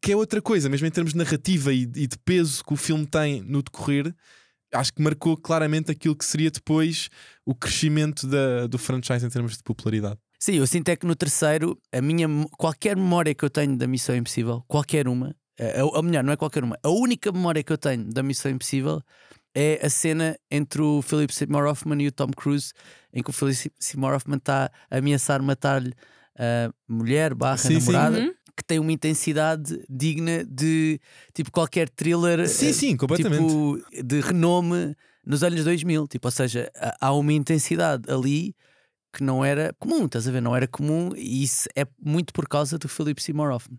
que 0.00 0.12
é 0.12 0.16
outra 0.16 0.40
coisa, 0.40 0.68
mesmo 0.68 0.86
em 0.86 0.90
termos 0.90 1.12
de 1.12 1.18
narrativa 1.18 1.72
e, 1.72 1.80
e 1.82 2.06
de 2.06 2.16
peso 2.24 2.64
que 2.64 2.72
o 2.72 2.76
filme 2.76 3.04
tem 3.06 3.42
no 3.42 3.62
decorrer. 3.62 4.14
Acho 4.72 4.92
que 4.92 5.02
marcou 5.02 5.36
claramente 5.36 5.90
aquilo 5.90 6.14
que 6.14 6.24
seria 6.24 6.48
depois 6.50 7.08
o 7.44 7.54
crescimento 7.56 8.24
da- 8.28 8.68
do 8.68 8.78
franchise 8.78 9.26
em 9.26 9.28
termos 9.28 9.56
de 9.56 9.62
popularidade. 9.64 10.16
Sim, 10.38 10.54
eu 10.54 10.66
sinto 10.66 10.88
é 10.90 10.96
que 10.96 11.04
no 11.04 11.16
terceiro, 11.16 11.76
a 11.92 12.00
minha, 12.00 12.28
qualquer 12.56 12.96
memória 12.96 13.34
que 13.34 13.44
eu 13.44 13.50
tenho 13.50 13.76
da 13.76 13.86
Missão 13.88 14.14
Impossível, 14.16 14.62
qualquer 14.68 15.08
uma, 15.08 15.34
eh, 15.62 15.82
ou 15.84 16.02
melhor, 16.02 16.24
não 16.24 16.32
é 16.32 16.36
qualquer 16.36 16.64
uma, 16.64 16.76
a 16.82 16.88
única 16.88 17.30
memória 17.30 17.62
que 17.62 17.72
eu 17.72 17.78
tenho 17.78 18.04
da 18.04 18.22
Missão 18.22 18.50
Impossível 18.50 19.00
é 19.54 19.80
a 19.84 19.90
cena 19.90 20.36
entre 20.50 20.80
o 20.80 21.02
Philip 21.02 21.34
Seymour 21.34 21.66
Hoffman 21.66 22.00
e 22.02 22.06
o 22.08 22.12
Tom 22.12 22.28
Cruise, 22.36 22.72
em 23.12 23.22
que 23.22 23.30
o 23.30 23.32
Philip 23.32 23.70
Seymour 23.78 24.14
Hoffman 24.14 24.38
está 24.38 24.70
a 24.90 24.98
ameaçar 24.98 25.42
matar-lhe 25.42 25.92
a 26.38 26.72
mulher 26.88 27.34
barra 27.34 27.56
Sim, 27.58 27.80
sim. 27.80 27.92
namorada, 27.92 28.18
Uhum. 28.20 28.32
que 28.56 28.64
tem 28.64 28.78
uma 28.78 28.92
intensidade 28.92 29.82
digna 29.88 30.44
de 30.44 31.00
tipo 31.34 31.50
qualquer 31.50 31.88
thriller 31.90 32.46
Sim, 32.48 32.68
eh, 32.68 32.72
sim, 32.72 32.96
completamente. 32.96 33.40
tipo, 33.46 33.78
de 34.04 34.20
renome 34.20 34.94
nos 35.26 35.42
anos 35.42 35.64
2000. 35.64 36.06
Tipo, 36.08 36.28
ou 36.28 36.32
seja, 36.32 36.70
há 37.00 37.12
uma 37.12 37.32
intensidade 37.32 38.10
ali 38.10 38.54
que 39.12 39.22
não 39.22 39.44
era 39.44 39.74
comum, 39.78 40.06
estás 40.06 40.28
a 40.28 40.30
ver? 40.30 40.40
Não 40.40 40.54
era 40.54 40.66
comum 40.66 41.10
e 41.16 41.42
isso 41.42 41.68
é 41.74 41.86
muito 42.00 42.32
por 42.32 42.48
causa 42.48 42.78
do 42.78 42.88
Philip 42.88 43.20
Seymour 43.22 43.50
Hoffman. 43.50 43.78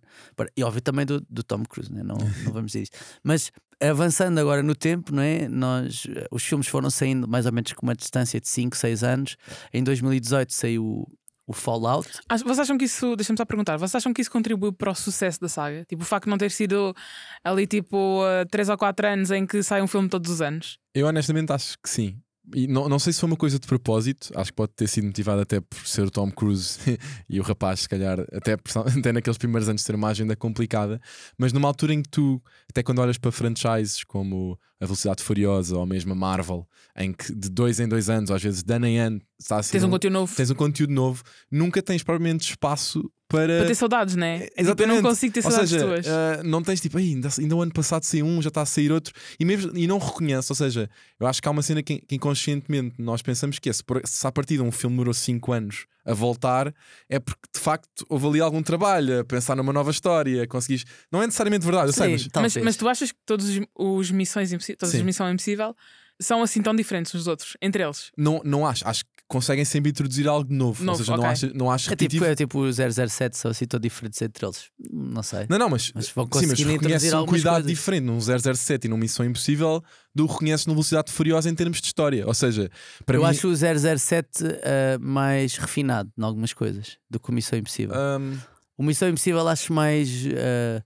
E 0.56 0.64
óbvio 0.64 0.82
também 0.82 1.06
do, 1.06 1.22
do 1.30 1.44
Tom 1.44 1.64
Cruise, 1.64 1.92
né? 1.92 2.04
não, 2.04 2.18
não 2.18 2.52
vamos 2.52 2.72
dizer 2.72 2.84
isso. 2.84 2.92
Mas 3.24 3.52
avançando 3.82 4.38
agora 4.40 4.62
no 4.62 4.76
tempo, 4.76 5.14
não 5.14 5.24
é? 5.24 5.48
Nós, 5.48 6.08
eh, 6.10 6.28
os 6.32 6.44
filmes 6.44 6.68
foram 6.68 6.90
saindo 6.90 7.28
mais 7.28 7.46
ou 7.46 7.52
menos 7.52 7.74
com 7.74 7.86
uma 7.86 7.96
distância 7.96 8.40
de 8.40 8.48
5, 8.48 8.78
6 8.78 9.04
anos. 9.04 9.38
Em 9.74 9.84
2018 9.84 10.54
saiu 10.54 10.86
o, 10.86 11.08
o 11.48 11.54
Fallout. 11.54 12.08
Vocês 12.30 12.60
acham 12.60 12.78
que 12.78 12.86
isso, 12.86 13.16
deixa-me 13.16 13.38
só 13.38 13.46
perguntar, 13.46 13.78
vocês 13.78 13.96
acham 13.96 14.14
que 14.14 14.22
isso 14.22 14.32
contribuiu 14.32 14.72
para 14.72 14.92
o 14.92 14.96
sucesso 14.96 15.42
da 15.42 15.50
saga? 15.50 15.84
Tipo, 15.86 16.04
o 16.04 16.06
facto 16.06 16.26
de 16.26 16.30
não 16.30 16.38
ter 16.38 16.52
sido 16.52 16.96
ali 17.44 17.66
tipo 17.66 18.22
3 18.50 18.70
ou 18.70 18.78
4 18.78 19.08
anos 19.08 19.32
em 19.32 19.46
que 19.46 19.64
sai 19.64 19.82
um 19.82 19.88
filme 19.88 20.08
todos 20.08 20.32
os 20.32 20.42
anos? 20.42 20.78
Eu 20.94 21.08
honestamente 21.08 21.52
acho 21.52 21.78
que 21.82 21.90
sim. 21.90 22.20
E 22.56 22.68
não, 22.68 22.90
não 22.90 22.98
sei 22.98 23.14
se 23.14 23.20
foi 23.20 23.28
uma 23.28 23.38
coisa 23.38 23.60
de 23.60 23.68
propósito, 23.68 24.32
acho 24.36 24.52
que 24.52 24.56
pode 24.56 24.74
ter 24.74 24.88
sido 24.88 25.06
motivado 25.06 25.42
até 25.42 25.62
por 25.62 25.86
ser 25.86 26.02
o 26.02 26.12
Tom 26.12 26.32
Cruise 26.32 26.80
e 27.30 27.40
o 27.40 27.44
rapaz, 27.44 27.82
se 27.82 27.90
calhar, 27.90 28.20
até, 28.34 28.54
até 29.00 29.12
naqueles 29.12 29.38
primeiros 29.38 29.70
anos 29.70 29.84
ter 29.84 29.96
uma 29.96 30.10
agenda 30.10 30.36
complicada, 30.36 31.00
mas 31.38 31.54
numa 31.54 31.68
altura 31.68 31.94
em 31.94 32.02
que 32.02 32.10
tu, 32.10 32.42
até 32.70 32.82
quando 32.82 33.00
olhas 33.00 33.18
para 33.18 33.32
franchises 33.32 34.04
como 34.04 34.60
a 34.82 34.86
Velocidade 34.86 35.24
Furiosa 35.24 35.78
ou 35.78 35.86
mesmo 35.86 36.12
a 36.12 36.16
Marvel, 36.16 36.68
em 36.98 37.14
que 37.14 37.32
de 37.34 37.50
dois 37.50 37.80
em 37.80 37.88
dois 37.88 38.10
anos, 38.10 38.30
ou 38.32 38.36
às 38.36 38.42
vezes 38.42 38.64
de 38.64 38.74
ano 38.74 38.88
em 38.88 38.98
ano, 39.00 39.22
está 39.40 39.58
a 39.58 39.64
ser 39.64 39.74
Tens 39.74 39.84
um 39.84 39.90
conteúdo 39.90 40.14
novo 40.14 40.36
tens 40.36 40.50
um 40.52 40.56
conteúdo 40.56 40.92
novo, 40.94 41.24
nunca 41.52 41.82
tens 41.82 42.02
propriamente 42.04 42.50
espaço 42.50 43.10
para. 43.30 43.60
para 43.60 43.68
ter 43.68 43.76
saudades, 43.76 44.16
né? 44.16 44.40
Tipo, 44.40 44.54
eu 44.58 44.64
Exatamente. 44.64 44.96
não 44.96 45.10
consigo 45.10 45.34
ter 45.34 45.40
Ou 45.46 45.52
saudades 45.52 45.70
seja, 45.70 45.86
tuas. 45.86 46.08
ah, 46.08 46.42
não 46.44 46.62
tens 46.64 46.82
tipo, 46.82 47.00
"Ei, 47.00 47.12
ainda, 47.14 47.30
ainda 47.40 47.56
o 47.56 47.62
ano 47.62 47.72
passado 47.72 48.04
saiu 48.04 48.26
um, 48.26 48.42
já 48.42 48.50
está 48.50 48.62
a 48.64 48.66
sair 48.66 48.92
outro, 48.92 49.14
e, 49.40 49.46
mesmo, 49.46 49.72
e 49.78 49.86
não 49.88 50.00
reconhece. 50.00 50.52
Ou 50.52 50.56
seja, 50.56 50.90
eu 51.20 51.26
acho 51.28 51.42
que 51.42 51.48
há 51.48 51.52
uma 51.52 51.62
cena 51.62 51.82
que, 51.84 52.00
que 52.02 52.16
inconscientemente 52.16 52.96
nós 53.00 53.22
pensamos 53.22 53.60
que 53.60 53.70
é 53.70 53.74
se, 53.74 53.84
por- 53.84 54.02
se 54.04 54.26
a 54.28 54.32
partir 54.32 54.56
de 54.56 54.62
um 54.64 54.72
filme 54.72 54.96
demorou 54.96 55.14
5 55.14 55.52
anos 55.54 55.86
a 56.06 56.14
voltar, 56.14 56.74
é 57.10 57.20
porque 57.20 57.42
de 57.54 57.60
facto 57.60 58.06
houve 58.10 58.28
ali 58.28 58.42
algum 58.42 58.62
trabalho 58.62 59.20
a 59.20 59.24
pensar 59.24 59.56
numa 59.56 59.72
nova 59.74 59.92
história, 59.92 60.48
conseguis. 60.48 60.84
Não 61.12 61.22
é 61.22 61.26
necessariamente 61.26 61.66
verdade, 61.66 61.90
eu 61.90 61.94
sei, 61.94 62.06
Sim, 62.06 62.12
mas 62.12 62.22
mas, 62.24 62.32
talvez. 62.32 62.66
mas 62.66 62.76
tu 62.76 62.88
achas 62.90 63.12
que 63.12 63.20
todos 63.26 63.48
os, 63.50 63.60
os 63.76 64.12
missões 64.12 64.52
impossíveis, 64.52 64.78
todas 64.80 64.94
as 64.96 65.00
Sim. 65.00 65.06
missões 65.06 65.34
impossível 65.34 65.76
são 66.20 66.44
assim 66.44 66.62
tão 66.62 66.76
diferentes 66.76 67.14
uns 67.16 67.20
dos 67.20 67.28
outros, 67.28 67.58
entre 67.62 67.84
eles? 67.84 68.12
não, 68.18 68.42
não 68.44 68.66
acho. 68.66 68.88
Acho 68.88 69.04
que 69.04 69.10
conseguem 69.32 69.64
sempre 69.66 69.90
introduzir 69.92 70.28
algo 70.28 70.54
novo. 70.54 70.84
Novo, 70.84 71.00
ou 71.00 71.06
seja, 71.06 71.12
não, 71.18 71.20
ok. 71.24 71.32
acho, 71.32 71.58
não 71.58 71.72
acho 71.72 71.92
É 71.94 71.96
tipo, 71.96 72.24
é 72.26 72.36
tipo 72.36 72.60
o 72.60 72.72
007, 72.72 73.38
são 73.38 73.50
assim 73.52 73.66
tão 73.66 73.80
diferentes 73.80 74.22
entre 74.22 74.46
eles. 74.46 74.66
Não 74.92 75.24
sei. 75.24 75.46
Não, 75.50 75.58
não, 75.58 75.70
mas, 75.70 75.92
Mas 75.96 76.10
vão 76.10 76.28
sim, 76.34 76.48
mas 76.48 76.60
reconheces 76.60 77.14
um 77.14 77.26
cuidado 77.26 77.54
coisas. 77.64 77.72
diferente 77.72 78.04
num 78.04 78.20
007 78.20 78.86
e 78.86 78.90
num 78.90 78.98
Missão 78.98 79.26
Impossível 79.26 79.82
do 80.14 80.28
que 80.28 80.34
reconheces 80.34 80.66
no 80.66 80.74
Velocidade 80.74 81.12
Furiosa 81.12 81.50
em 81.50 81.56
termos 81.56 81.80
de 81.80 81.88
história. 81.88 82.28
Ou 82.28 82.34
seja, 82.34 82.70
para 83.06 83.16
eu 83.16 83.22
mim. 83.22 83.28
acho 83.30 83.48
o 83.48 83.56
007 83.56 84.44
ah, 84.44 84.98
mais 85.00 85.56
refinado 85.56 86.12
em 86.18 86.24
algumas 86.24 86.54
coisas 86.54 86.98
do 87.10 87.20
que 87.20 87.30
o 87.30 87.34
Missão 87.34 87.58
Impossível. 87.58 87.96
hum, 88.20 88.38
O 88.78 88.84
Missão 88.84 89.08
Impossível 89.10 89.48
acho 89.48 89.72
mais 89.72 90.10
ah, 90.28 90.84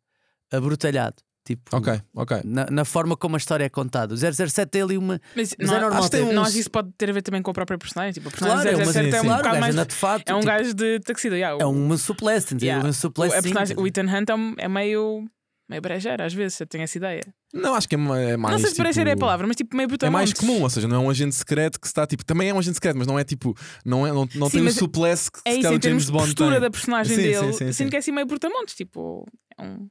abrutalhado. 0.57 1.15
Tipo, 1.45 1.77
ok, 1.77 2.01
ok. 2.15 2.37
na, 2.43 2.65
na 2.71 2.83
forma 2.83 3.15
como 3.15 3.35
a 3.35 3.37
história 3.37 3.63
é 3.65 3.69
contada. 3.69 4.15
O 4.15 4.17
007 4.17 4.65
tem 4.67 4.81
ali 4.81 4.97
uma. 4.97 5.21
Mas, 5.35 5.55
Mas 5.59 5.69
não, 5.69 5.77
é 5.77 5.79
normal 5.79 5.99
acho 5.99 6.09
que 6.09 6.17
tem 6.17 6.27
ter- 6.27 6.33
não 6.33 6.41
uns- 6.41 6.53
que 6.53 6.59
isso 6.59 6.71
pode 6.71 6.91
ter 6.97 7.09
a 7.09 7.13
ver 7.13 7.21
também 7.21 7.41
com 7.43 7.51
a 7.51 7.53
própria 7.53 7.77
personagem. 7.77 8.13
Tipo, 8.13 8.29
a 8.29 8.31
personagem 8.31 8.61
Claro, 8.63 8.69
é 8.69 8.83
do 8.83 8.87
uma, 8.87 8.93
007 8.93 9.15
é 9.15 9.21
um 9.21 9.23
claro, 9.25 9.43
bocado 9.43 9.61
gajo 9.61 9.75
mais. 9.75 9.87
de 9.87 9.93
fato. 9.95 10.23
É 10.29 10.33
um 10.33 10.39
tipo, 10.39 10.47
gajo 10.51 10.73
de 10.73 10.99
taxido. 11.01 11.35
yeah, 11.35 11.61
é 11.61 11.65
o- 11.65 11.69
um 11.69 11.97
suplesse, 11.97 12.55
yeah. 12.59 12.83
um 12.83 12.89
o, 12.89 12.93
suplesse. 12.93 13.35
a 13.35 13.41
personagem, 13.43 13.77
o 13.77 13.85
Ethan 13.85 14.05
Hunt 14.07 14.29
é, 14.57 14.65
é 14.65 14.67
meio. 14.67 15.23
meio 15.69 15.81
brejeiro, 15.83 16.23
às 16.23 16.33
vezes, 16.33 16.59
eu 16.59 16.65
tenho 16.67 16.83
essa 16.83 16.97
ideia. 16.97 17.21
Não, 17.53 17.73
acho 17.75 17.87
que 17.87 17.95
é 17.95 17.97
é 17.99 18.37
mais. 18.37 18.53
não 18.55 18.59
sei 18.59 18.71
se 18.71 18.77
brejeiro 18.81 19.09
é 19.09 19.13
a 19.13 19.15
tipo, 19.15 19.21
palavra, 19.25 19.45
mas 19.47 19.55
tipo 19.55 19.75
meio 19.77 19.85
É 19.85 19.87
brutamonte. 19.87 20.13
mais 20.15 20.33
comum, 20.33 20.61
ou 20.63 20.69
seja, 20.69 20.87
não 20.87 20.95
é 20.95 20.99
um 20.99 21.09
agente 21.11 21.35
secreto 21.35 21.79
que 21.79 21.85
está 21.87 22.05
tipo. 22.07 22.25
Também 22.25 22.49
é 22.49 22.53
um 22.53 22.59
agente 22.59 22.73
secreto, 22.75 22.97
mas 22.97 23.05
não 23.07 23.17
é 23.19 23.23
tipo. 23.23 23.55
Não, 23.85 24.05
é, 24.05 24.09
não, 24.11 24.27
não 24.35 24.49
Sim, 24.49 24.57
tem 24.59 24.67
o 24.67 24.71
suplesse 24.71 25.31
que 25.31 25.39
É 25.45 25.51
se 25.51 25.57
isso, 25.59 25.61
calhar 25.61 25.73
em 25.73 25.77
o 25.77 25.79
termos 25.79 26.03
James 26.03 26.05
de 26.07 26.11
Bond 26.11 26.25
postura 26.25 26.51
tem. 26.53 26.59
da 26.61 26.69
personagem 26.71 27.15
dele, 27.17 27.73
sinto 27.73 27.89
que 27.91 27.95
é 27.95 27.99
assim 27.99 28.11
meio 28.11 28.25
brutamontes. 28.25 28.73
Tipo, 28.75 29.25
é 29.57 29.63
um. 29.63 29.87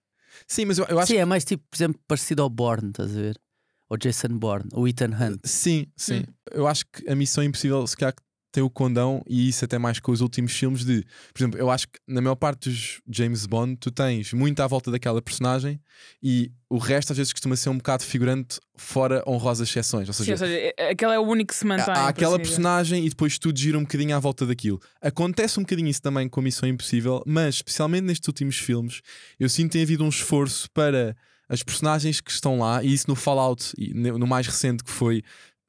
Sim, 0.47 0.67
mas 0.67 0.79
eu, 0.79 0.85
eu 0.87 0.99
acho 0.99 1.13
Sim, 1.13 1.19
é 1.19 1.25
mais 1.25 1.45
tipo, 1.45 1.65
por 1.71 1.77
exemplo, 1.77 2.01
parecido 2.07 2.43
ao 2.43 2.51
Bourne, 2.51 2.91
estás 2.91 3.11
a 3.17 3.21
ver? 3.21 3.41
Ou 3.89 3.99
Jason 3.99 4.39
Bourne, 4.39 4.69
ou 4.73 4.89
Ethan 4.89 5.11
Hunt. 5.11 5.41
Sim, 5.45 5.87
sim. 5.97 6.21
Hum. 6.21 6.35
Eu 6.53 6.67
acho 6.67 6.85
que 6.87 7.09
a 7.09 7.15
Missão 7.15 7.45
Impossível, 7.45 7.87
se 7.87 7.97
calhar, 7.97 8.15
tem 8.55 8.63
o 8.63 8.71
condão, 8.71 9.21
e 9.29 9.49
isso 9.49 9.65
até 9.65 9.79
mais 9.79 9.99
com 9.99 10.13
os 10.13 10.21
últimos 10.21 10.53
filmes, 10.53 10.85
de. 10.85 11.03
Por 11.33 11.41
exemplo, 11.41 11.59
eu 11.59 11.69
acho 11.71 11.89
que 11.89 11.99
na 12.07 12.21
maior 12.21 12.37
parte 12.37 12.71
dos 12.71 13.01
James 13.11 13.47
Bond, 13.47 13.77
tu 13.81 13.91
tens 13.91 14.33
muito 14.33 14.61
à 14.61 14.67
volta 14.69 14.93
daquela 14.93 15.21
personagem 15.21 15.81
e 16.23 16.53
o 16.71 16.79
resto 16.79 17.11
às 17.13 17.19
vezes 17.19 17.33
costuma 17.33 17.57
ser 17.57 17.71
um 17.71 17.77
bocado 17.79 18.05
figurante, 18.05 18.61
fora 18.77 19.25
honrosas 19.27 19.69
exceções. 19.69 20.07
Ou 20.07 20.15
Sim, 20.15 20.25
seja, 20.25 20.45
ou 20.45 20.51
seja, 20.51 20.73
é- 20.79 20.91
aquele 20.91 21.13
é 21.15 21.19
o 21.19 21.23
único 21.23 21.49
que 21.53 21.57
se 21.59 21.67
mantém. 21.67 21.93
há 21.93 22.07
aquela 22.09 22.37
assim 22.37 22.45
personagem 22.45 23.05
e 23.05 23.09
depois 23.09 23.39
tudo 23.39 23.59
gira 23.59 23.77
um 23.77 23.83
bocadinho 23.83 24.15
à 24.17 24.21
volta 24.21 24.47
daquilo. 24.47 24.81
Acontece 25.03 25.59
um 25.59 25.65
bocadinho 25.65 25.89
isso 25.89 26.01
também 26.03 26.29
com 26.29 26.39
a 26.39 26.43
Missão 26.43 26.69
Impossível, 26.69 27.23
mas 27.27 27.57
especialmente 27.57 28.05
nestes 28.05 28.29
últimos 28.29 28.57
filmes, 28.57 29.01
eu 29.39 29.49
sinto 29.49 29.67
que 29.67 29.73
tem 29.73 29.83
havido 29.83 30.05
um 30.05 30.09
esforço 30.09 30.71
para 30.71 31.17
as 31.49 31.63
personagens 31.63 32.21
que 32.21 32.31
estão 32.31 32.59
lá, 32.59 32.83
e 32.85 32.93
isso 32.95 33.07
no 33.09 33.17
Fallout, 33.17 33.73
e 33.77 33.93
no 33.93 34.27
mais 34.27 34.47
recente 34.47 34.83
que 34.85 34.91
foi 34.91 35.23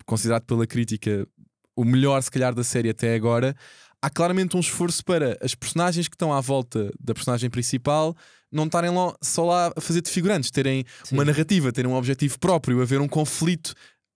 considerado 0.05 0.43
pela 0.43 0.67
crítica 0.67 1.27
o 1.75 1.83
melhor, 1.83 2.21
se 2.21 2.31
calhar, 2.31 2.53
da 2.53 2.63
série 2.63 2.89
até 2.89 3.15
agora. 3.15 3.55
Há 4.01 4.09
claramente 4.09 4.55
um 4.55 4.59
esforço 4.59 5.03
para 5.03 5.37
as 5.41 5.55
personagens 5.55 6.07
que 6.07 6.15
estão 6.15 6.31
à 6.31 6.39
volta 6.39 6.91
da 6.99 7.13
personagem 7.13 7.49
principal 7.49 8.15
não 8.51 8.65
estarem 8.65 8.89
lá, 8.89 9.13
só 9.21 9.45
lá 9.45 9.73
a 9.75 9.81
fazer 9.81 10.01
de 10.01 10.09
figurantes, 10.09 10.49
terem 10.49 10.85
Sim. 11.03 11.15
uma 11.15 11.25
narrativa, 11.25 11.71
terem 11.71 11.91
um 11.91 11.95
objetivo 11.95 12.39
próprio, 12.39 12.81
haver 12.81 13.01
um 13.01 13.07
conflito 13.07 13.73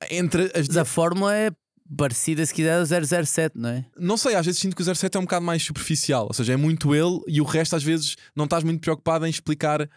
entre 0.10 0.44
as 0.56 0.68
Mas 0.68 0.78
a 0.78 0.86
fórmula 0.86 1.36
é 1.36 1.51
parecida, 1.98 2.46
se 2.46 2.54
quiser, 2.54 2.80
ao 2.80 2.86
007, 2.86 3.58
não 3.58 3.70
é? 3.70 3.86
Não 3.98 4.16
sei, 4.16 4.36
às 4.36 4.46
vezes 4.46 4.62
sinto 4.62 4.75
que 4.75 4.82
o 4.82 4.96
07 4.96 5.18
é 5.18 5.20
um 5.20 5.24
bocado 5.24 5.46
mais 5.46 5.63
superficial, 5.63 6.28
ou 6.28 6.34
seja, 6.34 6.54
é 6.54 6.58
muito 6.58 6.96
ele 6.96 7.20
e 7.28 7.42
o 7.42 7.44
resto 7.44 7.75
às 7.75 7.84
vezes 7.84 8.16
não 8.36 8.46
estás 8.46 8.63
muito 8.63 8.80
preocupado 8.80 9.25
em 9.25 9.30
explicar 9.30 9.89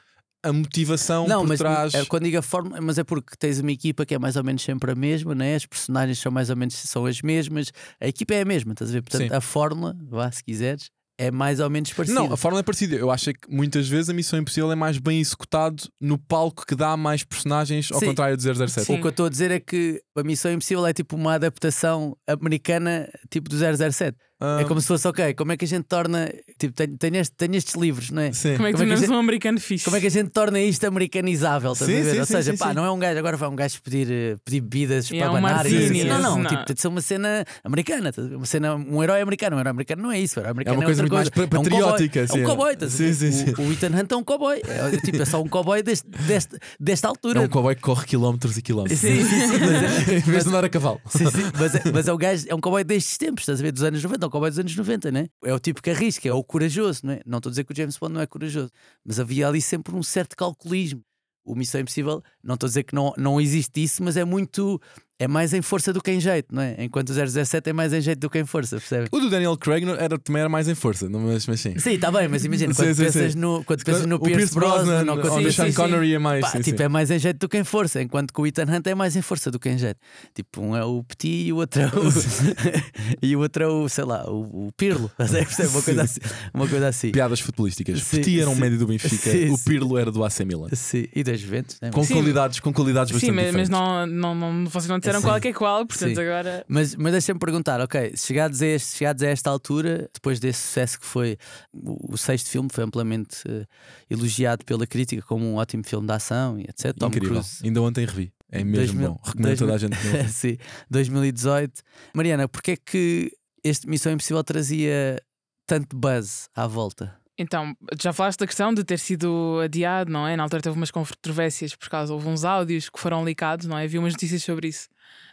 a 0.43 0.53
motivação 0.53 1.27
não, 1.29 1.41
por 1.41 1.49
mas 1.49 1.59
trás. 1.59 1.95
é, 1.95 2.05
quando 2.05 2.25
digo 2.25 2.39
a 2.39 2.43
forma, 2.43 2.81
mas 2.81 2.99
é 2.99 3.05
porque 3.05 3.37
tens 3.39 3.61
uma 3.61 3.71
equipa 3.71 4.05
que 4.05 4.15
é 4.15 4.19
mais 4.19 4.37
ou 4.37 4.45
menos 4.45 4.63
sempre 4.63 4.91
a 4.91 4.95
mesma, 4.95 5.35
né? 5.35 5.55
as 5.55 5.67
personagens 5.67 6.19
são 6.19 6.33
mais 6.33 6.51
ou 6.51 6.57
menos 6.57 6.75
são 6.75 7.07
as 7.07 7.23
mesmas, 7.23 7.73
a 8.01 8.09
equipa 8.09 8.35
é 8.35 8.43
a 8.43 8.45
mesma, 8.45 8.73
estás 8.73 8.91
a 8.91 8.95
ver? 8.95 9.03
Portanto, 9.03 9.29
Sim. 9.29 9.35
a 9.35 9.41
fórmula, 9.41 9.97
vá 10.09 10.31
se 10.31 10.43
quiseres, 10.43 10.91
é 11.19 11.31
mais 11.31 11.61
ou 11.61 11.71
menos 11.71 11.93
parecida. 11.93 12.19
Não, 12.19 12.33
a 12.33 12.37
forma 12.37 12.59
é 12.59 12.63
parecida. 12.63 12.97
Eu 12.97 13.11
acho 13.11 13.31
é 13.31 13.33
que 13.33 13.49
muitas 13.49 13.87
vezes 13.89 14.09
a 14.09 14.13
Missão 14.13 14.39
Impossível 14.39 14.73
é 14.73 14.75
mais 14.75 14.99
bem 14.99 15.21
executado 15.21 15.85
no 16.01 16.19
palco 16.19 16.67
que 16.67 16.75
dá 16.75 16.97
mais 16.97 17.23
personagens, 17.23 17.93
ao 17.93 18.01
Sim. 18.01 18.07
contrário 18.07 18.37
do 18.37 18.43
007. 18.43 18.87
Sim. 18.87 18.95
O 18.95 19.01
que 19.01 19.07
eu 19.07 19.11
estou 19.11 19.27
a 19.27 19.29
dizer 19.29 19.51
é 19.51 19.61
que 19.61 20.03
a 20.17 20.23
Missão 20.23 20.53
Impossível 20.53 20.85
é 20.87 20.93
tipo 20.93 21.15
uma 21.15 21.35
adaptação 21.35 22.17
americana 22.27 23.09
tipo 23.31 23.49
do 23.49 23.57
007. 23.57 24.17
Ah, 24.45 24.61
É 24.61 24.65
como 24.65 24.81
se 24.81 24.89
fosse, 24.89 25.07
ok, 25.07 25.35
como 25.35 25.53
é 25.53 25.57
que 25.57 25.65
a 25.65 25.69
gente 25.69 25.85
torna. 25.85 26.29
Tipo, 26.59 26.75
tenho, 26.75 26.97
tenho, 26.99 27.17
este- 27.17 27.35
tenho 27.37 27.55
estes 27.55 27.75
livros, 27.75 28.11
não 28.11 28.23
é? 28.23 28.33
Sim. 28.33 28.57
Como 28.57 28.67
é 28.67 28.73
que 28.73 28.79
Como 28.79 28.85
é 28.85 28.95
que 28.95 29.01
tornamos 29.01 29.09
um 29.17 29.21
americano 29.21 29.61
fixe? 29.61 29.85
Como 29.85 29.97
é 29.97 30.01
que 30.01 30.07
a 30.07 30.11
gente 30.11 30.31
torna 30.31 30.61
isto 30.61 30.85
americanizável? 30.85 31.75
Sim, 31.75 31.85
a 31.85 31.87
ver? 31.87 32.13
sim, 32.15 32.21
Ou 32.21 32.27
seja, 32.27 32.53
sim, 32.53 32.59
pá, 32.59 32.69
sim. 32.71 32.75
não 32.75 32.85
é 32.85 32.91
um 32.91 32.99
gajo, 32.99 33.19
agora 33.19 33.37
vai 33.37 33.49
um 33.49 33.55
gajo 33.57 33.81
pedir, 33.83 34.11
eh, 34.11 34.37
pedir 34.45 34.61
bebidas 34.61 35.11
E 35.11 35.17
é 35.17 35.21
para 35.21 35.31
um 35.31 35.41
banar. 35.41 35.67
e 35.67 35.77
assim. 35.87 36.05
não, 36.05 36.21
não, 36.21 36.39
não. 36.39 36.51
tipo, 36.51 36.65
tem 36.65 36.75
de 36.75 36.81
ser 36.81 36.89
uma 36.89 37.01
cena 37.01 37.45
americana, 37.63 38.11
ver? 38.11 38.37
uma 38.37 38.47
cena, 38.47 38.75
um 38.75 39.03
herói 39.03 39.21
americano. 39.21 39.57
Um 39.57 39.61
herói 39.61 39.71
americano 39.71 40.03
não 40.03 40.11
é 40.13 40.19
isso, 40.21 40.41
um 40.41 40.43
herói 40.43 40.49
É 40.49 40.53
americano 40.53 40.77
uma 40.79 40.83
é 40.83 40.87
coisa 40.87 41.03
outra 41.03 41.17
muito 41.19 41.25
mais 41.25 41.29
coisa. 41.29 41.49
pa- 41.49 41.59
patriótica. 41.63 42.21
É 42.21 42.25
um 42.43 42.45
cowboy, 42.45 42.77
é 42.81 42.85
um 42.85 42.91
sim, 42.91 43.13
sim, 43.15 43.33
sim. 43.33 43.55
O, 43.59 43.69
o 43.69 43.73
Ethan 43.73 43.89
Hunt 44.01 44.11
é 44.13 44.17
um 44.17 44.25
cowboy. 44.25 44.61
É, 44.67 44.97
tipo, 44.99 45.23
é 45.23 45.25
só 45.25 45.41
um 45.41 45.49
cowboy 45.49 45.83
deste, 45.83 46.09
deste, 46.09 46.59
desta 46.81 47.07
É 47.07 47.11
altura. 47.11 47.41
um 47.43 47.49
cowboy 47.49 47.75
que 47.75 47.83
corre 47.83 48.07
quilómetros 48.07 48.57
e 48.57 48.63
quilómetros. 48.63 48.99
Sim, 49.01 49.23
sim, 49.25 49.37
é- 49.37 50.17
em 50.19 50.21
vez 50.21 50.45
de 50.45 50.49
andar 50.51 50.65
a 50.65 50.69
cavalo. 50.69 51.01
Sim, 51.09 51.27
sim, 51.31 51.43
mas, 51.59 51.75
é, 51.75 51.83
mas 51.93 52.09
é 52.09 52.13
o 52.13 52.17
gajo, 52.19 52.45
é 52.49 52.55
um 52.55 52.61
cowboy 52.61 52.83
destes 52.85 53.17
tempos, 53.19 53.43
estás 53.43 53.61
a 53.61 53.63
ver? 53.63 53.73
Dos 53.73 53.83
anos 53.83 54.03
90, 54.03 54.25
é 54.25 54.29
um 54.29 54.31
cowboy 54.33 54.51
dos 54.51 54.59
anos 54.59 54.75
90, 54.77 55.13
né? 55.13 55.29
É 55.45 55.55
o 55.55 55.61
tipo 55.61 55.83
que 55.83 55.91
arrisca, 55.91 56.29
é 56.29 56.33
o 56.33 56.43
corajoso, 56.45 57.07
não 57.07 57.15
é? 57.15 57.21
Não 57.27 57.39
estou 57.39 57.51
a 57.51 57.53
dizer 57.53 57.65
que 57.65 57.73
o 57.73 57.77
James 57.77 57.97
Bond 57.99 58.15
não 58.15 58.21
é 58.21 58.27
corajoso, 58.27 58.71
mas 59.05 59.21
havia 59.21 59.47
ali 59.49 59.61
sempre 59.63 59.95
um 59.95 60.03
certo 60.03 60.37
calculismo. 60.37 61.03
o 61.45 61.55
Missão 61.57 61.81
Impossível, 61.81 62.23
não 62.43 62.55
estou 62.55 62.67
a 62.67 62.71
dizer 62.71 62.85
que 62.85 62.95
não, 62.95 63.13
não 63.17 63.41
existe 63.41 63.83
isso, 63.83 64.03
mas 64.03 64.17
é 64.17 64.25
muito. 64.25 64.81
É 65.23 65.29
mais 65.29 65.55
em 65.55 65.63
força 65.63 65.93
do 65.93 66.03
que 66.03 66.11
em 66.11 66.21
jeito, 66.21 66.53
não 66.53 66.61
é? 66.61 66.75
Enquanto 66.83 67.11
o 67.11 67.15
017 67.15 67.71
é 67.71 67.73
mais 67.73 67.93
em 67.93 68.01
jeito 68.01 68.19
do 68.19 68.29
que 68.29 68.41
em 68.41 68.45
força, 68.45 68.77
percebe? 68.77 69.07
O 69.13 69.21
do 69.21 69.31
Daniel 69.31 69.57
Craig 69.57 69.85
era, 69.97 70.19
também 70.19 70.41
era 70.41 70.49
mais 70.49 70.67
em 70.67 70.75
força, 70.75 71.09
não- 71.09 71.21
mas, 71.21 71.47
mas 71.47 71.61
sim. 71.61 71.79
Sim, 71.79 71.93
está 71.93 72.11
bem, 72.11 72.27
mas 72.27 72.45
imagina, 72.45 72.75
Sim, 72.75 72.83
quando 72.83 72.95
sim, 72.97 73.05
pensas 73.05 73.33
sim. 73.35 73.39
no, 73.39 73.63
quando 73.65 73.85
pensas 73.85 74.05
no 74.05 74.17
o 74.17 74.21
Pierce, 74.21 74.53
Brosnan, 74.53 74.99
ou 75.13 75.19
quando 75.21 75.33
ou 75.35 75.41
no 75.43 75.53
Sean 75.53 75.67
sim, 75.67 75.71
sim. 75.71 75.77
Connery 75.77 76.15
é 76.15 76.19
mais. 76.19 76.41
Pá, 76.41 76.49
sim, 76.51 76.61
tipo, 76.61 76.79
sim. 76.79 76.83
é 76.85 76.89
mais 76.89 77.09
em 77.13 77.21
jeito 77.21 77.39
do 77.39 77.49
que 77.49 77.57
em 77.57 77.63
força, 77.63 78.03
enquanto 78.03 78.33
que 78.35 78.41
o 78.41 78.47
Ethan 78.49 78.65
Hunt 78.65 78.85
é 78.89 78.95
mais 78.97 79.15
em 79.15 79.23
força 79.23 79.49
do 79.49 79.61
que 79.61 79.69
em 79.69 79.79
jeito. 79.79 80.01
Tipo, 80.35 80.61
um 80.61 80.75
é 80.77 80.85
o 80.85 81.05
Petit 81.05 81.47
e 81.47 81.53
o 81.53 81.57
outro 81.59 81.83
é 81.83 81.87
o. 81.87 81.91
e 83.23 83.37
o 83.37 83.41
outro 83.41 83.63
é 83.63 83.67
o, 83.69 83.89
sei 83.89 84.05
lá, 84.05 84.29
o, 84.29 84.67
o 84.67 84.73
Pirlo. 84.77 85.09
Percebe? 85.17 85.69
Uma 85.69 85.83
coisa 85.83 86.03
assim. 86.03 86.21
Uma 86.53 86.67
coisa 86.69 86.89
assim. 86.89 87.13
Piadas 87.13 87.39
futebolísticas. 87.39 88.03
Sim, 88.03 88.17
Petit 88.17 88.41
era 88.41 88.51
um 88.51 88.55
sim. 88.55 88.61
médio 88.61 88.79
do 88.79 88.87
Benfica, 88.89 89.31
Sim, 89.31 89.51
o 89.51 89.57
sim. 89.57 89.65
Pirlo 89.65 89.97
era 89.97 90.11
do 90.11 90.25
AC 90.25 90.41
Milan. 90.41 90.69
Sim, 90.73 91.07
e 91.15 91.23
das 91.23 91.39
Juventus, 91.39 91.79
né? 91.81 91.91
Com 91.93 92.03
Sim, 92.03 92.15
qualidades, 92.15 92.59
com 92.59 92.73
qualidades 92.73 93.11
Sim, 93.11 93.15
bastante 93.33 93.35
mas, 93.37 93.55
mas 93.55 93.69
diferentes. 93.69 94.09
não, 94.11 94.35
não, 94.35 94.35
não, 94.35 94.67
vocês 94.67 94.89
não 94.89 94.99
disseram 94.99 95.12
Sim. 95.21 95.27
qual 95.27 95.37
é 95.37 95.41
que 95.41 95.49
é 95.49 95.53
qual, 95.53 95.87
portanto 95.87 96.15
Sim. 96.15 96.21
agora. 96.21 96.65
Mas, 96.69 96.95
mas 96.95 97.13
deixa-me 97.13 97.39
perguntar, 97.39 97.81
ok, 97.81 98.15
chegados 98.17 98.63
a, 98.63 98.67
este, 98.67 98.97
chegados 98.97 99.23
a 99.23 99.27
esta 99.27 99.51
altura, 99.51 100.09
depois 100.13 100.41
desse 100.41 100.61
sucesso 100.61 101.01
que 101.01 101.07
foi 101.07 101.37
o, 101.73 102.15
o 102.15 102.19
sexto 102.19 102.49
filme, 102.49 102.69
foi 102.73 102.85
amplamente 102.85 103.43
eh, 103.49 103.67
elogiado 104.11 104.65
pela 104.65 104.87
crítica 104.87 105.23
como 105.23 105.45
um 105.45 105.57
ótimo 105.57 105.85
filme 105.85 106.07
de 106.07 106.13
ação 106.13 106.59
e 106.59 106.63
etc. 106.65 106.97
Tom 106.99 107.09
Incrível. 107.09 107.31
Cruise. 107.31 107.61
Ainda 107.65 107.83
ontem 107.83 108.05
revi. 108.05 108.33
É 108.51 108.63
mesmo 108.63 109.01
2000, 109.01 109.09
bom. 109.09 109.21
Recomendo 109.25 109.53
a 109.53 109.57
toda 109.57 109.75
a 109.75 109.79
gente. 109.79 109.97
Sim, 110.29 110.59
2018. 110.91 111.83
Mariana, 112.15 112.47
porquê 112.47 112.73
é 112.73 112.77
que 112.77 113.33
este 113.65 113.89
Missão 113.89 114.13
Impossível 114.13 114.45
trazia 114.45 115.23
tanto 115.67 115.97
buzz 115.97 116.49
à 116.55 116.67
volta? 116.67 117.17
Então, 117.39 117.75
já 118.01 118.13
falaste 118.13 118.41
da 118.41 118.47
questão 118.47 118.75
de 118.75 118.85
ter 118.85 118.99
sido 118.99 119.59
adiado, 119.65 120.11
não 120.11 120.29
é? 120.29 120.37
Na 120.37 120.43
altura 120.43 120.63
teve 120.63 120.77
umas 120.77 120.91
controvérsias 120.91 121.75
por 121.75 121.89
causa, 121.89 122.13
houve 122.13 122.29
uns 122.29 122.45
áudios 122.45 122.91
que 122.91 123.01
foram 123.01 123.25
ligados, 123.25 123.67
não 123.67 123.79
é? 123.79 123.85
Havia 123.85 123.99
umas 123.99 124.13
notícias 124.13 124.43
sobre 124.45 124.69
isso, 124.69 124.89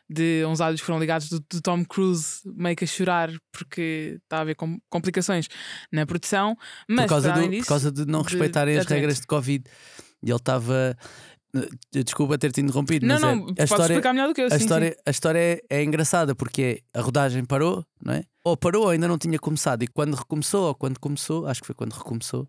de 0.10 0.44
uns 0.48 0.60
áudios 0.60 0.82
que 0.82 0.86
foram 0.88 1.00
ligados 1.00 1.30
do, 1.30 1.39
do 1.39 1.62
Tom 1.62 1.86
Cruise 1.86 2.39
meio 2.46 2.75
que 2.75 2.84
a 2.84 2.88
chorar 2.88 3.30
porque 3.51 4.20
estava 4.24 4.42
a 4.42 4.44
haver 4.44 4.56
com- 4.56 4.80
complicações 4.89 5.48
na 5.92 6.06
produção, 6.06 6.56
mas 6.89 7.06
por, 7.06 7.10
causa 7.10 7.32
do, 7.34 7.50
por 7.50 7.66
causa 7.66 7.92
de 7.92 8.06
não 8.06 8.22
de- 8.22 8.30
respeitarem 8.30 8.74
as 8.75 8.80
exatamente. 8.82 9.01
regras 9.01 9.20
de 9.22 9.28
Covid. 9.28 9.63
E 10.24 10.30
ele 10.30 10.36
estava. 10.36 10.98
eh, 11.56 12.01
Desculpa 12.04 12.38
ter-te 12.38 12.62
interrompido, 12.62 13.06
Não, 13.06 13.13
mas 13.16 13.22
não, 13.22 13.30
é, 13.30 13.34
a 13.34 13.38
podes 13.46 13.63
história, 13.63 13.94
explicar 13.94 14.13
melhor 14.13 14.28
do 14.28 14.34
que 14.34 14.42
eu. 14.42 14.46
a 14.48 14.50
sim, 14.50 14.58
sim. 14.58 14.63
história, 14.63 14.98
a 15.06 15.10
história 15.12 15.39
é, 15.39 15.62
é 15.70 15.84
engraçada 15.84 16.36
porque 16.36 16.84
a 16.94 17.01
rodagem 17.01 17.44
parou, 17.46 17.86
não 18.04 18.13
é? 18.13 18.24
Ou 18.44 18.58
parou 18.58 18.84
ou 18.86 18.89
ainda 18.89 19.08
não 19.08 19.18
tinha 19.18 19.38
começado. 19.39 19.84
E 19.84 19.88
quando 19.88 20.16
recomeçou, 20.16 20.68
ou 20.68 20.75
quando 20.75 21.00
começou, 21.00 21.46
acho 21.48 21.62
que 21.62 21.68
foi 21.68 21.75
quando 21.75 21.94
recomeçou, 21.94 22.48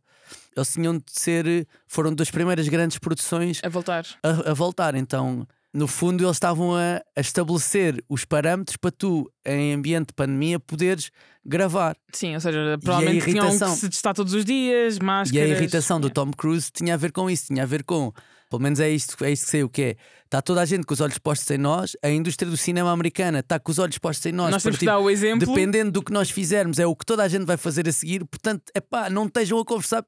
eles 0.57 0.73
tinham 0.73 0.97
de 0.97 1.05
ser. 1.09 1.67
Foram 1.87 2.15
das 2.15 2.31
primeiras 2.31 2.69
grandes 2.69 2.99
produções 2.99 3.61
A 3.65 3.69
voltar. 3.69 4.07
a, 4.23 4.51
a 4.51 4.55
voltar. 4.55 4.95
Então, 4.95 5.47
no 5.73 5.87
fundo, 5.87 6.25
eles 6.25 6.37
estavam 6.37 6.75
a, 6.75 7.01
a 7.17 7.21
estabelecer 7.21 8.03
os 8.09 8.25
parâmetros 8.25 8.77
para 8.77 8.91
tu, 8.91 9.31
em 9.47 9.73
ambiente 9.75 10.09
de 10.09 10.15
pandemia, 10.15 10.59
poderes 10.59 11.11
gravar. 11.45 11.97
Sim, 12.13 12.35
ou 12.35 12.41
seja, 12.41 12.77
provavelmente 12.83 13.25
tinham 13.25 13.47
que 13.47 13.51
irritação? 13.51 13.77
se 13.77 13.89
testar 13.89 14.13
todos 14.15 14.35
os 14.35 14.45
dias, 14.45 14.97
E 14.97 15.03
máscaras. 15.03 15.45
a 15.51 15.55
irritação 15.55 16.01
do 16.01 16.07
Yeah. 16.09 16.15
Tom 16.15 16.31
Cruise 16.37 16.71
tinha 16.73 16.95
a 16.95 16.97
ver 16.97 17.13
com 17.13 17.31
isso, 17.31 17.47
tinha 17.47 17.63
a 17.63 17.67
ver 17.67 17.85
com. 17.85 18.13
Pelo 18.51 18.63
menos 18.63 18.81
é 18.81 18.91
isto, 18.91 19.25
é 19.25 19.31
isto 19.31 19.45
que 19.45 19.51
sei 19.53 19.63
o 19.63 19.69
que 19.69 19.83
é. 19.83 19.97
Está 20.25 20.43
toda 20.43 20.61
a 20.61 20.65
gente 20.65 20.85
com 20.85 20.93
os 20.93 21.01
olhos 21.01 21.19
postos 21.19 21.49
em 21.53 21.57
nós, 21.59 21.97
a 22.03 22.11
indústria 22.11 22.51
do 22.51 22.57
cinema 22.57 22.91
americana 22.91 23.39
está 23.39 23.61
com 23.61 23.71
os 23.71 23.79
olhos 23.79 23.97
postos 23.99 24.27
em 24.27 24.33
nós. 24.33 24.51
Nós 24.51 24.61
temos 24.65 24.77
que 24.77 24.87
porque, 24.87 24.93
dar 24.93 24.99
o 24.99 25.09
exemplo. 25.09 25.47
Dependendo 25.47 25.93
do 25.93 26.03
que 26.03 26.13
nós 26.13 26.31
fizermos, 26.31 26.81
é 26.81 26.87
o 26.87 26.97
que 26.97 27.07
toda 27.07 27.23
a 27.23 27.29
gente 27.29 27.45
vai 27.47 27.57
fazer 27.57 27.89
a 27.89 27.93
seguir. 27.93 28.25
Portanto, 28.25 28.65
é 28.75 28.81
pá, 28.81 29.09
não 29.09 29.27
estejam 29.27 29.57
a 29.61 29.65
conversar 29.65 30.05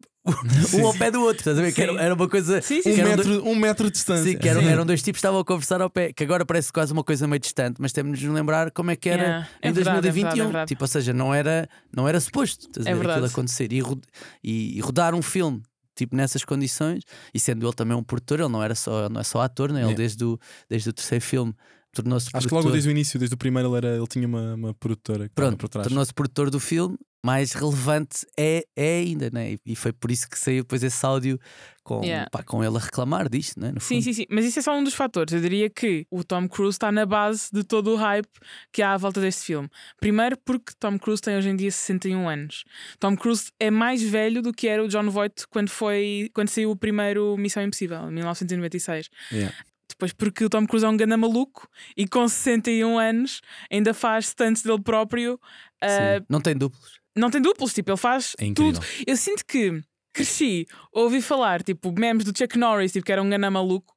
um 0.75 0.87
ao 0.87 0.95
pé 0.95 1.11
do 1.11 1.21
outro. 1.21 1.39
Estás 1.39 1.59
a 1.59 1.63
ver? 1.63 1.73
Que 1.73 1.83
era, 1.83 1.93
era 2.01 2.15
uma 2.15 2.29
coisa. 2.29 2.61
Sim, 2.63 2.81
sim, 2.83 2.91
Um 2.93 2.99
eram 2.99 3.17
dois- 3.17 3.27
metro, 3.29 3.49
um 3.49 3.55
metro 3.57 3.87
de 3.87 3.93
distância. 3.93 4.25
Sim, 4.31 4.39
que 4.39 4.49
eram, 4.49 4.63
eram 4.63 4.87
dois 4.87 5.03
tipos 5.03 5.19
que 5.19 5.27
estavam 5.27 5.41
a 5.41 5.45
conversar 5.45 5.81
ao 5.81 5.91
pé, 5.91 6.13
que 6.13 6.23
agora 6.23 6.45
parece 6.47 6.73
quase 6.73 6.93
uma 6.93 7.03
coisa 7.03 7.27
meio 7.27 7.41
distante, 7.41 7.77
mas 7.81 7.93
temos 7.93 8.19
de 8.19 8.27
nos 8.27 8.35
lembrar 8.35 8.71
como 8.71 8.91
é 8.91 8.97
que 8.97 9.09
era 9.09 9.23
Yeah, 9.23 9.49
é 9.61 9.67
em 9.69 9.71
é 9.71 9.73
2021. 9.73 10.13
verdade, 10.23 10.41
é 10.41 10.45
verdade. 10.45 10.69
Tipo, 10.69 10.85
ou 10.85 10.89
seja, 10.89 11.13
não 11.13 11.35
era, 11.35 11.69
não 11.95 12.09
era 12.09 12.21
suposto 12.21 12.67
estás 12.67 12.87
a 12.87 12.91
É 12.91 12.95
ver, 12.95 13.11
aquilo 13.11 13.27
acontecer. 13.27 13.73
E, 13.73 13.81
ro- 13.81 14.01
e- 14.45 14.79
e 14.79 14.81
rodar 14.81 15.15
um 15.15 15.23
filme 15.23 15.61
tipo 15.95 16.17
nessas 16.17 16.43
condições, 16.45 17.03
e 17.35 17.39
sendo 17.39 17.67
ele 17.67 17.75
também 17.75 17.95
um 17.97 18.03
produtor, 18.03 18.41
ele 18.41 18.49
não, 18.49 18.63
era 18.63 18.75
só, 18.75 19.09
não 19.11 19.21
é 19.21 19.25
só 19.25 19.43
ator, 19.43 19.71
né? 19.71 19.81
ele 19.81 19.89
Yeah. 19.89 19.97
desde, 19.99 20.25
o, 20.25 20.39
desde 20.69 20.89
o 20.89 20.93
terceiro 20.93 21.23
filme 21.23 21.55
tornou-se 21.93 22.27
Acho 22.27 22.33
que 22.33 22.49
produtor. 22.49 22.59
logo 22.65 22.71
desde 22.73 22.89
o 22.89 22.93
início, 22.93 23.19
desde 23.19 23.35
o 23.35 23.39
primeiro, 23.39 23.69
ele, 23.69 23.77
era, 23.87 23.97
ele 23.97 24.07
tinha 24.07 24.27
uma, 24.27 24.55
uma 24.55 24.75
produtora 24.75 25.29
que 25.29 25.35
Pronto, 25.35 25.57
por 25.57 25.69
trás. 25.69 25.87
tornou-se 25.87 26.13
produtor 26.13 26.51
do 26.51 26.59
filme, 26.61 26.97
mais 27.25 27.53
relevante 27.53 28.27
é, 28.37 28.65
é 28.77 28.97
ainda, 28.99 29.31
né? 29.33 29.53
E, 29.53 29.59
e 29.67 29.77
foi 29.77 29.93
por 29.93 30.11
isso 30.11 30.29
que 30.29 30.37
saiu 30.37 30.63
depois 30.65 30.83
esse 30.83 31.07
áudio 31.07 31.39
com, 31.85 32.03
Yeah. 32.05 32.29
pá, 32.31 32.43
com 32.43 32.65
ele 32.65 32.77
a 32.77 32.81
reclamar 32.81 33.29
disto, 33.29 33.61
né? 33.61 33.71
No 33.73 33.81
Sim, 33.81 33.97
fundo. 33.97 34.05
sim, 34.05 34.13
sim. 34.13 34.25
Mas 34.29 34.45
isso 34.45 34.59
é 34.59 34.63
só 34.63 34.77
um 34.77 34.83
dos 34.83 34.95
fatores. 34.95 35.33
Eu 35.33 35.41
diria 35.41 35.71
que 35.71 36.05
o 36.11 36.25
Tom 36.25 36.49
Cruise 36.49 36.75
está 36.75 36.91
na 36.91 37.07
base 37.07 37.49
de 37.53 37.63
todo 37.63 37.93
o 37.93 37.97
hype 37.97 38.29
que 38.73 38.83
há 38.83 38.95
à 38.95 38.97
volta 38.97 39.21
deste 39.21 39.43
filme. 39.45 39.69
Primeiro, 40.01 40.37
porque 40.45 40.73
Tom 40.81 40.99
Cruise 40.99 41.23
tem 41.23 41.37
hoje 41.37 41.49
em 41.49 41.55
dia 41.57 41.71
61 41.71 42.29
anos. 42.29 42.65
Tom 42.99 43.17
Cruise 43.17 43.53
é 43.61 43.71
mais 43.71 44.03
velho 44.03 44.43
do 44.43 44.53
que 44.53 44.67
era 44.67 44.83
o 44.85 44.89
John 44.89 45.09
Voight 45.09 45.47
quando, 45.49 45.69
foi, 45.71 46.29
quando 46.35 46.49
saiu 46.49 46.71
o 46.73 46.77
primeiro 46.77 47.37
Missão 47.37 47.63
Impossível, 47.63 48.09
em 48.09 48.13
1996. 48.15 49.09
Yeah. 49.33 49.55
Depois, 50.03 50.13
porque 50.13 50.45
o 50.45 50.49
Tom 50.51 50.67
Cruise 50.67 50.85
é 50.85 50.89
um 50.89 50.97
ganda 50.97 51.17
maluco 51.17 51.69
e 51.97 52.09
com 52.09 52.27
61 52.27 52.99
anos 52.99 53.41
ainda 53.71 53.95
faz 53.95 54.27
stunts 54.29 54.63
dele 54.63 54.83
próprio. 54.83 55.39
Sim. 55.83 56.25
Não 56.29 56.41
tem 56.41 56.57
duplos. 56.57 57.01
não 57.17 57.31
tem 57.31 57.41
duplos, 57.41 57.73
tipo, 57.73 57.91
ele 57.91 57.97
faz 57.97 58.35
É 58.39 58.53
tudo. 58.53 58.81
Eu 59.07 59.17
sinto 59.17 59.45
que 59.47 59.81
cresci, 60.13 60.67
ouvi 60.93 61.23
falar, 61.23 61.63
tipo, 61.63 61.93
memes 61.93 62.25
do 62.25 62.37
Chuck 62.37 62.59
Norris, 62.59 62.93
tipo, 62.93 63.07
que 63.07 63.13
era 63.13 63.23
um 63.23 63.31
gana 63.31 63.49
maluco, 63.51 63.95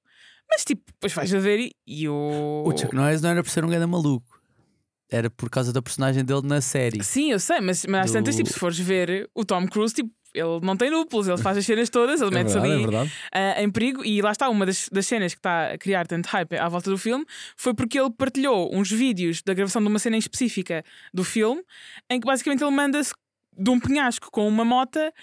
mas 0.49 0.63
tipo, 0.63 0.83
depois 0.91 1.11
vais 1.11 1.33
a 1.33 1.39
ver 1.39 1.59
e, 1.59 1.71
e 1.87 2.07
o. 2.07 2.63
O 2.67 2.77
Chuck 2.77 2.93
Norris 2.95 3.21
não 3.21 3.31
era 3.31 3.41
por 3.43 3.49
ser 3.49 3.65
um 3.65 3.69
grande 3.69 3.87
maluco. 3.87 4.39
Era 5.09 5.29
por 5.29 5.49
causa 5.49 5.73
da 5.73 5.81
personagem 5.81 6.23
dele 6.23 6.41
na 6.43 6.61
série. 6.61 7.03
Sim, 7.03 7.31
eu 7.31 7.39
sei, 7.39 7.61
mas, 7.61 7.83
mas 7.87 8.05
às 8.05 8.11
Do- 8.11 8.13
tantas, 8.13 8.35
tipo, 8.35 8.49
se 8.49 8.59
fores 8.59 8.77
ver 8.77 9.27
o 9.33 9.43
Tom 9.43 9.67
Cruise, 9.67 9.93
tipo, 9.93 10.11
ele 10.35 10.59
não 10.61 10.75
tem 10.75 10.91
duplos, 10.91 11.27
ele 11.27 11.37
faz 11.37 11.57
as 11.57 11.65
cenas 11.65 11.89
todas, 11.89 12.21
ele 12.21 12.31
É 12.31 12.33
mete-se 12.33 12.57
ali 12.57 12.85
é 13.31 13.55
ah, 13.57 13.63
em 13.63 13.69
perigo. 13.69 14.03
E 14.05 14.21
lá 14.21 14.31
está, 14.31 14.49
uma 14.49 14.65
das, 14.65 14.89
das 14.91 15.07
cenas 15.07 15.33
que 15.33 15.39
está 15.39 15.71
a 15.73 15.77
criar 15.77 16.05
tanto 16.05 16.27
hype 16.27 16.55
à 16.57 16.67
volta 16.67 16.89
do 16.89 16.97
filme 16.97 17.25
foi 17.55 17.73
porque 17.73 17.99
ele 17.99 18.11
partilhou 18.11 18.69
uns 18.75 18.91
vídeos 18.91 19.41
da 19.41 19.53
gravação 19.53 19.81
de 19.81 19.87
uma 19.87 19.99
cena 19.99 20.15
em 20.15 20.19
específica 20.19 20.83
do 21.13 21.23
filme, 21.23 21.61
em 22.09 22.19
que 22.19 22.25
basicamente 22.25 22.63
ele 22.63 22.71
manda-se 22.71 23.13
de 23.57 23.69
um 23.69 23.79
penhasco 23.79 24.29
com 24.31 24.47
uma 24.47 24.65
mota 24.65 25.13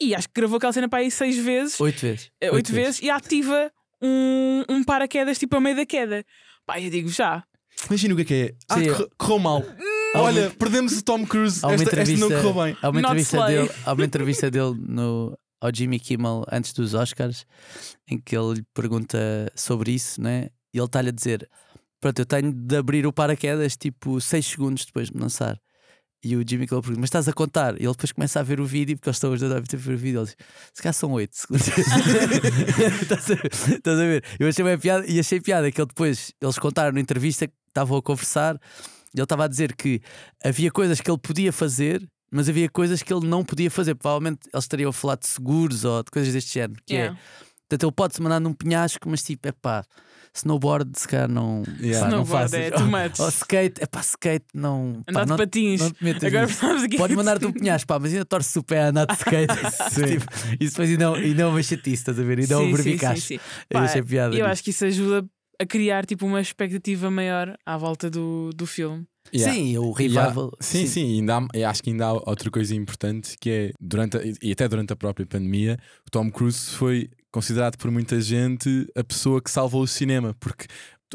e 0.00 0.14
acho 0.14 0.28
que 0.28 0.34
gravou 0.40 0.56
aquela 0.56 0.72
cena 0.72 0.88
para 0.88 1.00
aí 1.00 1.10
seis 1.10 1.36
vezes, 1.36 1.78
Oito 1.80 2.00
vezes. 2.00 2.30
eh, 2.40 2.50
oito 2.50 2.72
vezes, 2.72 3.02
e 3.02 3.10
ativa 3.10 3.70
um, 4.00 4.64
um 4.68 4.84
paraquedas 4.84 5.38
tipo 5.38 5.56
a 5.56 5.60
meio 5.60 5.76
da 5.76 5.84
queda. 5.84 6.24
Pá, 6.64 6.80
eu 6.80 6.90
digo 6.90 7.08
já. 7.08 7.44
Imagina 7.86 8.14
o 8.14 8.16
que 8.16 8.22
é 8.22 8.24
que 8.24 8.34
é. 8.34 8.54
Ah, 8.68 9.08
correu 9.18 9.38
mal. 9.38 9.64
Olha, 10.14 10.50
perdemos 10.50 10.96
o 10.98 11.02
Tom 11.02 11.26
Cruise. 11.26 11.60
há 11.62 11.68
uma 11.68 11.74
Esta, 11.74 11.84
esta 11.84 11.96
não 11.96 12.02
entrevista- 12.02 12.42
correu 12.42 12.64
bem. 12.64 12.76
Há 12.82 12.88
uma 12.90 13.00
Not 13.00 13.12
entrevista 13.12 13.36
slay. 13.36 13.56
dele, 13.56 13.70
há 13.84 13.92
uma 13.92 14.04
entrevista 14.04 14.50
dele 14.50 14.74
no, 14.86 15.38
ao 15.60 15.70
Jimmy 15.74 16.00
Kimmel 16.00 16.44
antes 16.50 16.72
dos 16.72 16.94
Oscars 16.94 17.46
em 18.08 18.18
que 18.18 18.36
ele 18.36 18.54
lhe 18.54 18.64
pergunta 18.74 19.18
sobre 19.54 19.92
isso, 19.92 20.20
né? 20.20 20.48
E 20.74 20.78
ele 20.78 20.86
está-lhe 20.86 21.08
a 21.08 21.12
dizer: 21.12 21.48
Pronto, 22.00 22.18
eu 22.18 22.26
tenho 22.26 22.52
de 22.52 22.76
abrir 22.76 23.06
o 23.06 23.12
paraquedas 23.12 23.76
tipo 23.76 24.20
6 24.20 24.46
segundos 24.46 24.84
depois 24.84 25.08
de 25.08 25.14
me 25.16 25.22
lançar. 25.22 25.58
E 26.22 26.36
o 26.36 26.44
Jimmy 26.46 26.66
Kimmel 26.66 26.82
pergunta: 26.82 27.00
Mas 27.00 27.08
estás 27.08 27.28
a 27.28 27.32
contar? 27.32 27.74
E 27.80 27.84
ele 27.84 27.92
depois 27.92 28.12
começa 28.12 28.40
a 28.40 28.42
ver 28.42 28.60
o 28.60 28.64
vídeo, 28.66 28.96
porque 28.96 29.08
eles 29.08 29.16
estão 29.16 29.32
os 29.32 29.40
dois 29.40 29.52
a 29.52 29.58
ver 29.60 29.94
o 29.94 29.98
vídeo. 29.98 30.20
Ele 30.20 30.26
diz: 30.26 30.36
Se 30.74 30.82
calhar 30.82 30.94
são 30.94 31.12
8 31.12 31.34
segundos. 31.36 31.68
estás, 33.02 33.30
a 33.30 33.34
ver? 33.34 33.46
Estás 33.52 33.98
a 33.98 34.02
ver? 34.02 34.24
Eu 34.38 34.48
achei 34.48 34.64
bem 34.64 34.78
piada 34.78 35.06
e 35.06 35.18
achei 35.18 35.40
piada 35.40 35.70
que 35.70 35.80
ele 35.80 35.88
depois, 35.88 36.32
eles 36.40 36.58
contaram 36.58 36.92
na 36.92 37.00
entrevista 37.00 37.46
que 37.46 37.54
estavam 37.68 37.96
a 37.96 38.02
conversar 38.02 38.60
ele 39.14 39.22
estava 39.22 39.44
a 39.44 39.48
dizer 39.48 39.74
que 39.74 40.00
havia 40.44 40.70
coisas 40.70 41.00
que 41.00 41.10
ele 41.10 41.18
podia 41.18 41.52
fazer, 41.52 42.06
mas 42.30 42.48
havia 42.48 42.68
coisas 42.68 43.02
que 43.02 43.12
ele 43.12 43.26
não 43.26 43.44
podia 43.44 43.70
fazer. 43.70 43.94
Provavelmente 43.94 44.40
eles 44.52 44.64
estariam 44.64 44.90
a 44.90 44.92
falar 44.92 45.16
de 45.16 45.26
seguros 45.26 45.84
ou 45.84 46.02
de 46.02 46.10
coisas 46.10 46.32
deste 46.32 46.54
género. 46.54 46.80
Que 46.86 46.94
Yeah. 46.94 47.16
é, 47.16 47.20
portanto, 47.68 47.82
ele 47.86 47.92
pode-se 47.92 48.22
mandar 48.22 48.40
num 48.40 48.52
penhasco, 48.52 49.08
mas 49.08 49.22
tipo, 49.22 49.48
é 49.48 49.52
pá, 49.52 49.84
snowboard 50.34 50.92
se 50.96 51.08
calhar 51.08 51.28
não. 51.28 51.64
Yeah. 51.80 52.06
pá, 52.06 52.10
não 52.16 52.22
Snowboard 52.22 52.50
faças. 52.50 52.60
é 52.66 52.70
too 52.70 52.86
much. 52.86 53.18
Ou 53.20 53.28
skate, 53.28 53.82
é 53.82 53.86
pá, 53.86 54.00
skate 54.00 54.46
não. 54.54 55.02
pá, 55.04 55.10
Andar 55.10 55.24
de 55.24 55.30
não, 55.30 55.36
patins. 55.36 55.80
não 55.80 55.90
Agora 56.28 56.84
aqui. 56.84 56.96
Pode 56.96 57.16
mandar-te 57.16 57.46
um 57.46 57.52
penhasco, 57.52 57.86
pá, 57.88 57.98
mas 57.98 58.12
ainda 58.12 58.24
torce 58.24 58.56
o 58.58 58.62
pé 58.62 58.82
a 58.82 58.88
andar 58.90 59.06
de 59.06 59.14
skate. 59.14 59.54
tipo, 59.94 60.26
isso 60.60 60.70
depois 60.72 60.88
ainda, 60.90 61.14
ainda 61.16 61.42
é 61.42 61.46
uma 61.46 61.62
chatice, 61.62 61.90
estás 61.94 62.18
a 62.18 62.22
ver? 62.22 62.38
Ainda 62.38 62.54
é 62.54 62.56
um 62.56 62.60
Sim, 62.60 62.66
sim, 62.66 62.76
sim, 62.76 62.82
verbicacho. 62.82 63.20
sim. 63.22 63.40
Eu 63.68 63.80
Pá, 63.80 64.02
piada. 64.06 64.36
Eu 64.36 64.46
acho 64.46 64.62
que 64.62 64.70
isso 64.70 64.84
ajuda 64.84 65.26
a 65.60 65.66
criar 65.66 66.06
tipo 66.06 66.26
uma 66.26 66.40
expectativa 66.40 67.10
maior 67.10 67.56
à 67.66 67.76
volta 67.76 68.08
do, 68.10 68.50
do 68.54 68.66
filme. 68.66 69.06
Yeah. 69.34 69.52
Sim, 69.54 69.78
o 69.78 69.92
há- 69.92 69.98
revival. 69.98 70.52
sim, 70.60 70.86
sim, 70.86 71.06
e 71.14 71.18
ainda 71.20 71.36
há- 71.38 71.70
acho 71.70 71.82
que 71.82 71.90
ainda 71.90 72.06
há 72.06 72.12
outra 72.12 72.50
coisa 72.50 72.74
importante 72.74 73.36
que 73.40 73.50
é 73.50 73.70
durante 73.80 74.16
a- 74.16 74.22
e 74.42 74.52
até 74.52 74.66
durante 74.66 74.92
a 74.92 74.96
própria 74.96 75.26
pandemia, 75.26 75.78
o 76.06 76.10
Tom 76.10 76.30
Cruise 76.30 76.70
foi 76.70 77.08
considerado 77.30 77.76
por 77.76 77.90
muita 77.90 78.20
gente 78.20 78.86
a 78.96 79.04
pessoa 79.04 79.40
que 79.40 79.50
salvou 79.50 79.82
o 79.82 79.86
cinema, 79.86 80.34
porque 80.40 80.66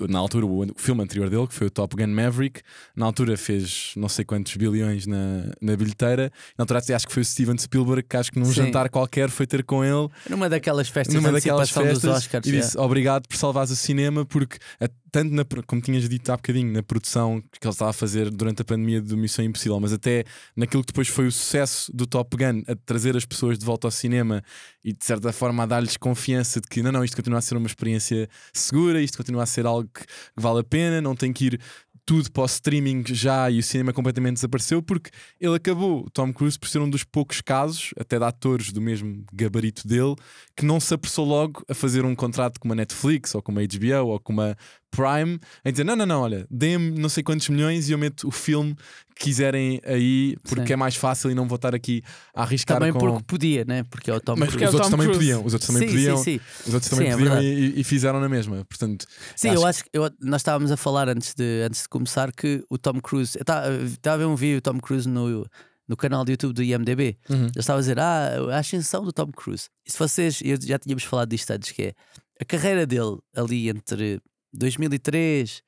na 0.10 0.19
altura, 0.19 0.45
o, 0.45 0.67
filme 0.75 1.03
anterior 1.03 1.29
dele, 1.29 1.47
que 1.47 1.53
foi 1.53 1.67
o 1.67 1.69
Top 1.69 1.95
Gun 1.95 2.08
Maverick, 2.08 2.62
na 2.95 3.05
altura 3.05 3.38
fez 3.38 3.93
não 3.95 4.10
sei 4.10 4.25
quantos 4.25 4.55
bilhões 4.55 5.05
na, 5.08 5.51
na 5.62 5.75
bilheteira. 5.75 6.31
Na 6.58 6.63
altura, 6.63 6.79
acho 6.95 7.08
que 7.08 7.13
foi 7.13 7.21
o 7.21 7.25
Steven 7.25 7.58
Spielberg, 7.58 8.03
que 8.03 8.17
acho 8.17 8.31
que 8.31 8.39
num 8.39 8.45
Sim. 8.45 8.53
jantar 8.53 8.89
qualquer 8.89 9.29
foi 9.29 9.47
ter 9.47 9.63
com 9.63 9.84
ele 9.84 10.08
Numa 10.29 10.49
daquelas 10.49 10.88
festas 10.89 11.15
numa 11.15 11.31
daquelas 11.31 11.69
antecipação 11.69 11.93
dos 11.93 12.01
festas 12.01 12.23
Oscars. 12.23 12.47
e 12.47 12.51
disse 12.51 12.77
obrigado 12.77 13.27
por 13.27 13.38
salvares 13.38 13.71
o 13.71 13.75
cinema, 13.75 14.25
porque 14.25 14.58
a- 14.79 14.89
tanto 15.15 15.34
na, 15.34 15.45
como 15.65 15.82
tinhas 15.82 16.10
dito 16.10 16.30
há 16.30 16.36
bocadinho, 16.36 16.73
na 16.73 16.84
produção 16.84 17.41
que 17.41 17.65
ele 17.65 17.71
estava 17.71 17.91
a 17.91 17.93
fazer 17.93 18.30
durante 18.30 18.62
a 18.62 18.65
pandemia 18.65 19.01
do 19.01 19.15
Missão 19.15 19.45
Impossível, 19.45 19.80
mas 19.80 19.93
até 19.93 20.25
naquilo 20.58 20.84
que 20.84 20.88
depois 20.88 21.08
foi 21.08 21.25
o 21.25 21.32
sucesso 21.32 21.89
do 21.95 22.06
Top 22.06 22.36
Gun, 22.36 22.63
a 22.67 22.75
trazer 22.86 23.15
as 23.15 23.23
pessoas 23.23 23.58
de 23.58 23.65
volta 23.65 23.88
ao 23.88 23.91
cinema 23.91 24.43
e 24.84 24.91
de 24.91 25.06
certa 25.06 25.32
forma 25.32 25.63
a 25.63 25.65
dar-lhes 25.65 25.95
confiança 25.95 26.60
de 26.60 26.67
que 26.67 26.84
não, 26.84 26.91
não, 26.91 27.01
isto 27.01 27.15
continua 27.15 27.39
a 27.39 27.41
ser 27.41 27.56
uma 27.56 27.65
experiência 27.65 28.28
segura, 28.51 29.01
isto 29.01 29.17
continua 29.17 29.43
a 29.43 29.45
ser 29.45 29.65
algo 29.65 29.88
que, 29.88 30.01
que 30.01 30.08
vale 30.36 30.60
a 30.60 30.63
pena, 30.65 30.99
não 30.99 31.15
tem 31.15 31.32
que 31.32 31.45
ir 31.45 31.62
tudo 32.06 32.32
para 32.32 32.43
o 32.43 32.45
streaming 32.45 33.04
já 33.08 33.49
e 33.49 33.58
o 33.58 33.63
cinema 33.63 33.91
completamente 33.91 34.36
desapareceu 34.36 34.82
porque 34.82 35.10
ele 35.41 35.56
acabou, 35.56 36.08
Tom 36.12 36.32
Cruise, 36.32 36.58
por 36.58 36.69
ser 36.69 36.80
um 36.80 36.89
dos 36.89 37.04
poucos 37.04 37.41
casos, 37.41 37.93
até 37.99 38.19
de 38.19 38.25
atores 38.25 38.71
do 38.71 38.80
mesmo 38.80 39.25
gabarito 39.34 39.88
dele, 39.88 40.15
que 40.56 40.65
não 40.65 40.80
se 40.80 40.93
apressou 40.93 41.25
logo 41.25 41.63
a 41.67 41.73
fazer 41.73 42.06
um 42.06 42.15
contrato 42.15 42.60
com 42.60 42.67
uma 42.67 42.75
Netflix 42.75 43.34
ou 43.34 43.41
com 43.41 43.51
uma 43.51 43.62
HBO 43.62 44.08
ou 44.08 44.19
com 44.19 44.34
uma 44.34 44.56
Prime, 44.95 45.39
a 45.63 45.71
dizer: 45.71 45.84
não, 45.84 45.95
não, 45.95 46.05
não, 46.05 46.21
olha, 46.21 46.47
deem-me 46.49 46.97
não 46.99 47.10
sei 47.10 47.23
quantos 47.23 47.49
milhões 47.49 47.89
e 47.89 47.91
eu 47.91 47.97
meto 47.97 48.27
o 48.27 48.31
filme 48.31 48.75
que 49.15 49.25
quiserem 49.25 49.79
aí 49.86 50.36
porque 50.43 50.67
Sim. 50.67 50.73
é 50.73 50.75
mais 50.75 50.95
fácil 50.95 51.31
e 51.31 51.36
não 51.36 51.47
vou 51.47 51.55
estar 51.55 51.73
aqui 51.73 52.01
a 52.34 52.41
arriscar 52.43 52.77
Também 52.77 52.91
com. 52.91 52.99
porque 52.99 53.23
podia, 53.25 53.63
né? 53.65 53.84
Porque 53.89 54.12
é 54.12 54.13
o 54.13 54.19
Tom 54.19 54.36
Mas 54.38 54.49
Cruise. 54.49 54.65
É 54.65 54.67
os 54.67 54.73
o 54.73 54.77
outros 54.77 54.91
Tom 54.91 54.97
também 54.97 55.08
Cruise. 55.08 55.19
podiam, 55.31 55.45
os 55.45 55.53
outros 55.53 55.67
também 55.71 55.88
sim, 55.88 55.93
podiam, 55.95 56.17
sim, 56.17 56.23
sim. 56.23 56.39
os 56.67 56.73
outros 56.73 56.89
também 56.89 57.05
Sim, 57.08 57.12
é 57.13 57.17
podiam 57.17 57.36
verdade. 57.36 57.47
e, 57.77 57.79
e 57.79 57.84
fizeram 57.84 58.19
na 58.19 58.27
mesma. 58.29 58.65
Portanto, 58.65 59.05
Sim, 59.36 59.49
Acho 59.49 59.58
eu 59.62 59.65
acho 59.65 59.84
que 59.84 59.89
eu- 59.93 60.12
nós 60.21 60.41
estávamos 60.41 60.71
a 60.71 60.77
falar 60.77 61.08
antes 61.08 61.34
de, 61.34 61.62
antes 61.65 61.84
de 61.84 61.89
começar 61.89 62.31
que 62.34 62.63
o 62.69 62.77
Tom 62.77 62.99
Cruise. 63.01 63.38
eu 63.38 63.41
Estava 63.41 64.15
a 64.15 64.17
ver 64.17 64.25
um 64.25 64.36
vídeo 64.36 64.60
do 64.60 64.63
Tom 64.63 64.79
Cruise 64.81 65.08
no, 65.08 65.45
no 65.88 65.95
canal 65.95 66.25
do 66.25 66.31
YouTube 66.31 66.53
do 66.53 66.62
IMDB. 66.63 67.17
uhum. 67.29 67.43
Ele 67.45 67.51
estava 67.55 67.79
a 67.79 67.81
dizer, 67.81 67.97
ah, 67.99 68.31
a 68.51 68.58
ascensão 68.60 69.03
do 69.05 69.13
Tom 69.13 69.31
Cruise. 69.31 69.69
E 69.88 69.91
se 69.93 69.97
vocês, 69.97 70.41
eu 70.43 70.58
já 70.62 70.77
tínhamos 70.77 71.03
falado 71.05 71.29
disto 71.29 71.51
antes, 71.51 71.71
que 71.71 71.84
é 71.84 71.93
a 72.41 72.43
carreira 72.43 72.86
dele 72.86 73.17
ali 73.34 73.69
entre 73.69 74.19
2003, 74.57 75.61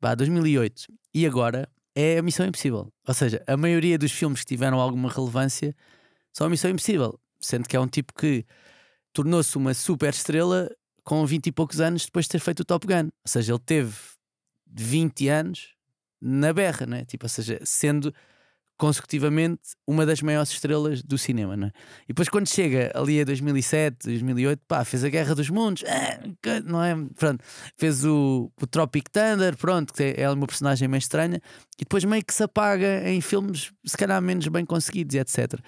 vá, 0.00 0.14
2008 0.14 0.86
e 1.14 1.26
agora 1.26 1.68
é 1.94 2.18
a 2.18 2.22
Missão 2.22 2.46
Impossível. 2.46 2.92
Ou 3.06 3.14
seja, 3.14 3.42
a 3.46 3.56
maioria 3.56 3.98
dos 3.98 4.12
filmes 4.12 4.40
que 4.40 4.46
tiveram 4.46 4.80
alguma 4.80 5.10
relevância 5.10 5.74
são 6.32 6.46
a 6.46 6.50
Missão 6.50 6.70
Impossível. 6.70 7.18
Sendo 7.40 7.68
que 7.68 7.76
é 7.76 7.80
um 7.80 7.88
tipo 7.88 8.14
que 8.14 8.44
tornou-se 9.12 9.56
uma 9.56 9.74
super 9.74 10.10
estrela 10.10 10.70
com 11.04 11.26
20 11.26 11.48
e 11.48 11.52
poucos 11.52 11.80
anos 11.80 12.06
depois 12.06 12.26
de 12.26 12.30
ter 12.30 12.38
feito 12.38 12.60
o 12.60 12.64
Top 12.64 12.86
Gun. 12.86 13.06
Ou 13.06 13.28
seja, 13.28 13.52
ele 13.52 13.58
teve 13.58 13.94
20 14.66 15.28
anos 15.28 15.74
na 16.20 16.52
berra, 16.52 16.86
né? 16.86 17.04
Tipo, 17.04 17.26
ou 17.26 17.28
seja, 17.28 17.58
sendo 17.64 18.14
consecutivamente 18.82 19.60
uma 19.86 20.04
das 20.04 20.20
maiores 20.22 20.50
estrelas 20.50 21.04
do 21.04 21.16
cinema, 21.16 21.56
não 21.56 21.68
é? 21.68 21.72
E 22.02 22.08
depois 22.08 22.28
quando 22.28 22.48
chega 22.48 22.90
ali 22.96 23.20
a 23.20 23.24
2007, 23.24 24.08
2008, 24.08 24.60
pá, 24.66 24.84
fez 24.84 25.04
a 25.04 25.08
Guerra 25.08 25.36
dos 25.36 25.48
Mundos, 25.48 25.84
que- 26.42 26.60
não 26.64 26.82
é? 26.82 26.96
Pronto, 27.14 27.44
fez 27.76 28.04
o, 28.04 28.50
o 28.60 28.66
Tropic 28.66 29.08
Thunder, 29.08 29.56
pronto, 29.56 29.94
que 29.94 30.14
é 30.16 30.28
uma 30.28 30.48
personagem 30.48 30.88
meio 30.88 30.98
estranha, 30.98 31.40
e 31.76 31.84
depois 31.84 32.04
meio 32.04 32.24
que 32.24 32.34
se 32.34 32.42
apaga 32.42 33.08
em 33.08 33.20
filmes 33.20 33.70
se 33.86 33.96
calhar 33.96 34.20
menos 34.20 34.48
bem 34.48 34.64
conseguidos 34.64 35.14
etc. 35.14 35.60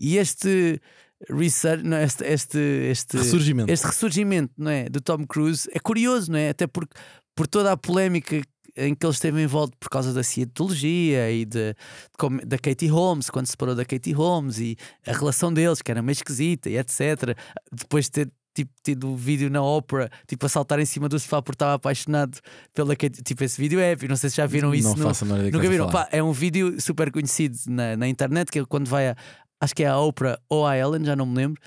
E 0.00 0.16
este 0.16 0.80
research, 1.28 1.84
não, 1.84 1.98
é? 1.98 2.04
este, 2.04 2.24
este, 2.24 2.58
este, 2.90 3.18
ressurgimento. 3.18 3.70
este 3.70 3.86
ressurgimento 3.86 4.54
não 4.56 4.70
é, 4.70 4.88
do 4.88 5.02
Tom 5.02 5.26
Cruise 5.26 5.68
é 5.74 5.78
curioso, 5.78 6.32
não 6.32 6.38
é? 6.38 6.48
Até 6.48 6.66
porque 6.66 6.98
por 7.34 7.46
toda 7.46 7.70
a 7.70 7.76
polémica 7.76 8.40
em 8.76 8.94
que 8.94 9.04
ele 9.04 9.12
esteve 9.12 9.42
envolto 9.42 9.76
por 9.78 9.88
causa 9.90 10.12
da 10.12 10.22
cientologia 10.22 11.30
e 11.30 11.44
de, 11.44 11.72
de 11.72 11.76
como- 12.18 12.44
da 12.44 12.58
Katie 12.58 12.88
Holmes, 12.88 13.28
quando 13.30 13.46
se 13.46 13.52
separou 13.52 13.74
da 13.74 13.84
Katie 13.84 14.12
Holmes 14.12 14.58
e 14.58 14.76
a 15.06 15.12
relação 15.12 15.52
deles, 15.52 15.82
que 15.82 15.90
era 15.90 16.02
meio 16.02 16.12
esquisita 16.12 16.70
e 16.70 16.76
etc. 16.78 17.36
Depois 17.70 18.06
de 18.06 18.10
ter 18.12 18.32
tipo, 18.54 18.70
tido 18.82 19.10
o 19.10 19.16
vídeo 19.16 19.50
na 19.50 19.62
ópera, 19.62 20.10
tipo, 20.26 20.44
a 20.46 20.48
saltar 20.48 20.78
em 20.78 20.84
cima 20.84 21.08
do 21.08 21.18
sofá 21.18 21.40
porque 21.40 21.56
estava 21.56 21.74
apaixonado 21.74 22.38
pela 22.74 22.94
Katie. 22.94 23.22
Tipo, 23.22 23.44
esse 23.44 23.60
vídeo 23.60 23.80
é 23.80 23.92
épico. 23.92 24.08
Não 24.08 24.16
sei 24.16 24.30
se 24.30 24.36
já 24.36 24.46
viram 24.46 24.74
isso 24.74 24.88
não 24.88 24.96
no, 24.96 25.02
faço 25.04 25.24
que 25.26 25.50
Nunca 25.50 25.68
viram? 25.68 25.90
Pá, 25.90 26.08
é 26.10 26.22
um 26.22 26.32
vídeo 26.32 26.80
super 26.80 27.10
conhecido 27.10 27.56
na, 27.68 27.96
na 27.96 28.08
internet 28.08 28.50
que 28.50 28.58
ele 28.58 28.66
quando 28.66 28.88
vai 28.88 29.08
a. 29.10 29.16
Acho 29.60 29.74
que 29.74 29.84
é 29.84 29.86
a 29.88 29.98
Oprah 29.98 30.38
ou 30.48 30.66
a 30.66 30.76
Ellen, 30.76 31.04
já 31.04 31.14
não 31.14 31.24
me 31.24 31.36
lembro. 31.36 31.60